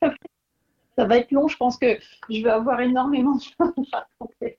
ça, 0.00 1.04
va... 1.04 1.16
être 1.18 1.30
long. 1.30 1.46
Je 1.48 1.56
pense 1.56 1.78
que 1.78 1.98
je 2.30 2.42
vais 2.42 2.50
avoir 2.50 2.80
énormément 2.80 3.36
de 3.36 3.42
choses 3.42 3.86
à 3.92 4.06
raconter. 4.20 4.58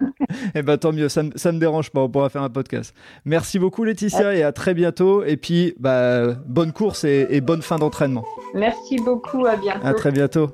eh 0.54 0.62
ben 0.62 0.76
tant 0.78 0.92
mieux, 0.92 1.08
ça, 1.08 1.22
ne 1.22 1.30
me 1.30 1.58
dérange 1.58 1.90
pas, 1.90 2.00
on 2.00 2.08
pourra 2.08 2.28
faire 2.28 2.42
un 2.42 2.50
podcast. 2.50 2.94
Merci 3.24 3.58
beaucoup 3.58 3.84
Laetitia 3.84 4.34
et 4.34 4.42
à 4.42 4.52
très 4.52 4.74
bientôt. 4.74 5.24
Et 5.24 5.36
puis 5.36 5.74
bah, 5.78 6.34
bonne 6.46 6.72
course 6.72 7.04
et, 7.04 7.40
bonne 7.40 7.62
fin 7.62 7.78
d'entraînement. 7.78 8.24
Merci 8.54 8.98
beaucoup, 8.98 9.46
à 9.46 9.56
bientôt. 9.56 9.86
À 9.86 9.94
très 9.94 10.12
bientôt. 10.12 10.50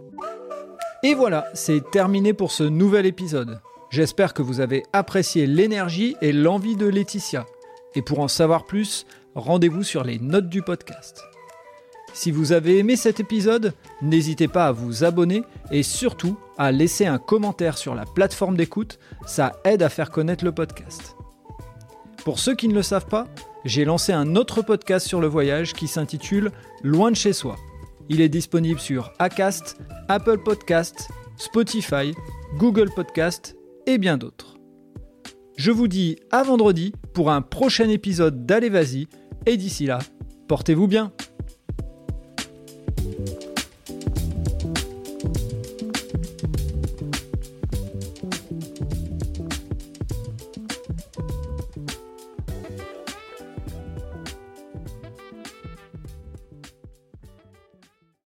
Et 1.04 1.12
voilà, 1.12 1.44
c'est 1.52 1.90
terminé 1.90 2.32
pour 2.32 2.50
ce 2.50 2.64
nouvel 2.64 3.04
épisode. 3.04 3.60
J'espère 3.90 4.32
que 4.32 4.40
vous 4.40 4.60
avez 4.60 4.84
apprécié 4.94 5.46
l'énergie 5.46 6.16
et 6.22 6.32
l'envie 6.32 6.76
de 6.76 6.86
Laetitia. 6.86 7.44
Et 7.94 8.00
pour 8.00 8.20
en 8.20 8.28
savoir 8.28 8.64
plus, 8.64 9.04
rendez-vous 9.34 9.82
sur 9.82 10.02
les 10.02 10.18
notes 10.18 10.48
du 10.48 10.62
podcast. 10.62 11.22
Si 12.14 12.30
vous 12.30 12.52
avez 12.52 12.78
aimé 12.78 12.96
cet 12.96 13.20
épisode, 13.20 13.74
n'hésitez 14.00 14.48
pas 14.48 14.68
à 14.68 14.72
vous 14.72 15.04
abonner 15.04 15.42
et 15.70 15.82
surtout 15.82 16.38
à 16.56 16.72
laisser 16.72 17.04
un 17.04 17.18
commentaire 17.18 17.76
sur 17.76 17.94
la 17.94 18.06
plateforme 18.06 18.56
d'écoute, 18.56 18.98
ça 19.26 19.60
aide 19.64 19.82
à 19.82 19.90
faire 19.90 20.10
connaître 20.10 20.42
le 20.42 20.52
podcast. 20.52 21.16
Pour 22.24 22.38
ceux 22.38 22.54
qui 22.54 22.66
ne 22.66 22.74
le 22.74 22.82
savent 22.82 23.08
pas, 23.08 23.26
j'ai 23.66 23.84
lancé 23.84 24.14
un 24.14 24.36
autre 24.36 24.62
podcast 24.62 25.06
sur 25.06 25.20
le 25.20 25.26
voyage 25.26 25.74
qui 25.74 25.86
s'intitule 25.86 26.50
Loin 26.82 27.10
de 27.10 27.16
chez 27.16 27.34
soi. 27.34 27.56
Il 28.08 28.20
est 28.20 28.28
disponible 28.28 28.80
sur 28.80 29.12
Acast, 29.18 29.80
Apple 30.08 30.38
Podcast, 30.38 31.08
Spotify, 31.36 32.14
Google 32.58 32.90
Podcast 32.94 33.56
et 33.86 33.98
bien 33.98 34.16
d'autres. 34.16 34.56
Je 35.56 35.70
vous 35.70 35.88
dis 35.88 36.16
à 36.30 36.42
vendredi 36.42 36.92
pour 37.12 37.30
un 37.30 37.40
prochain 37.40 37.88
épisode 37.88 38.44
d'Allez 38.44 38.68
Vas-y 38.68 39.06
et 39.46 39.56
d'ici 39.56 39.86
là, 39.86 39.98
portez-vous 40.48 40.88
bien. 40.88 41.12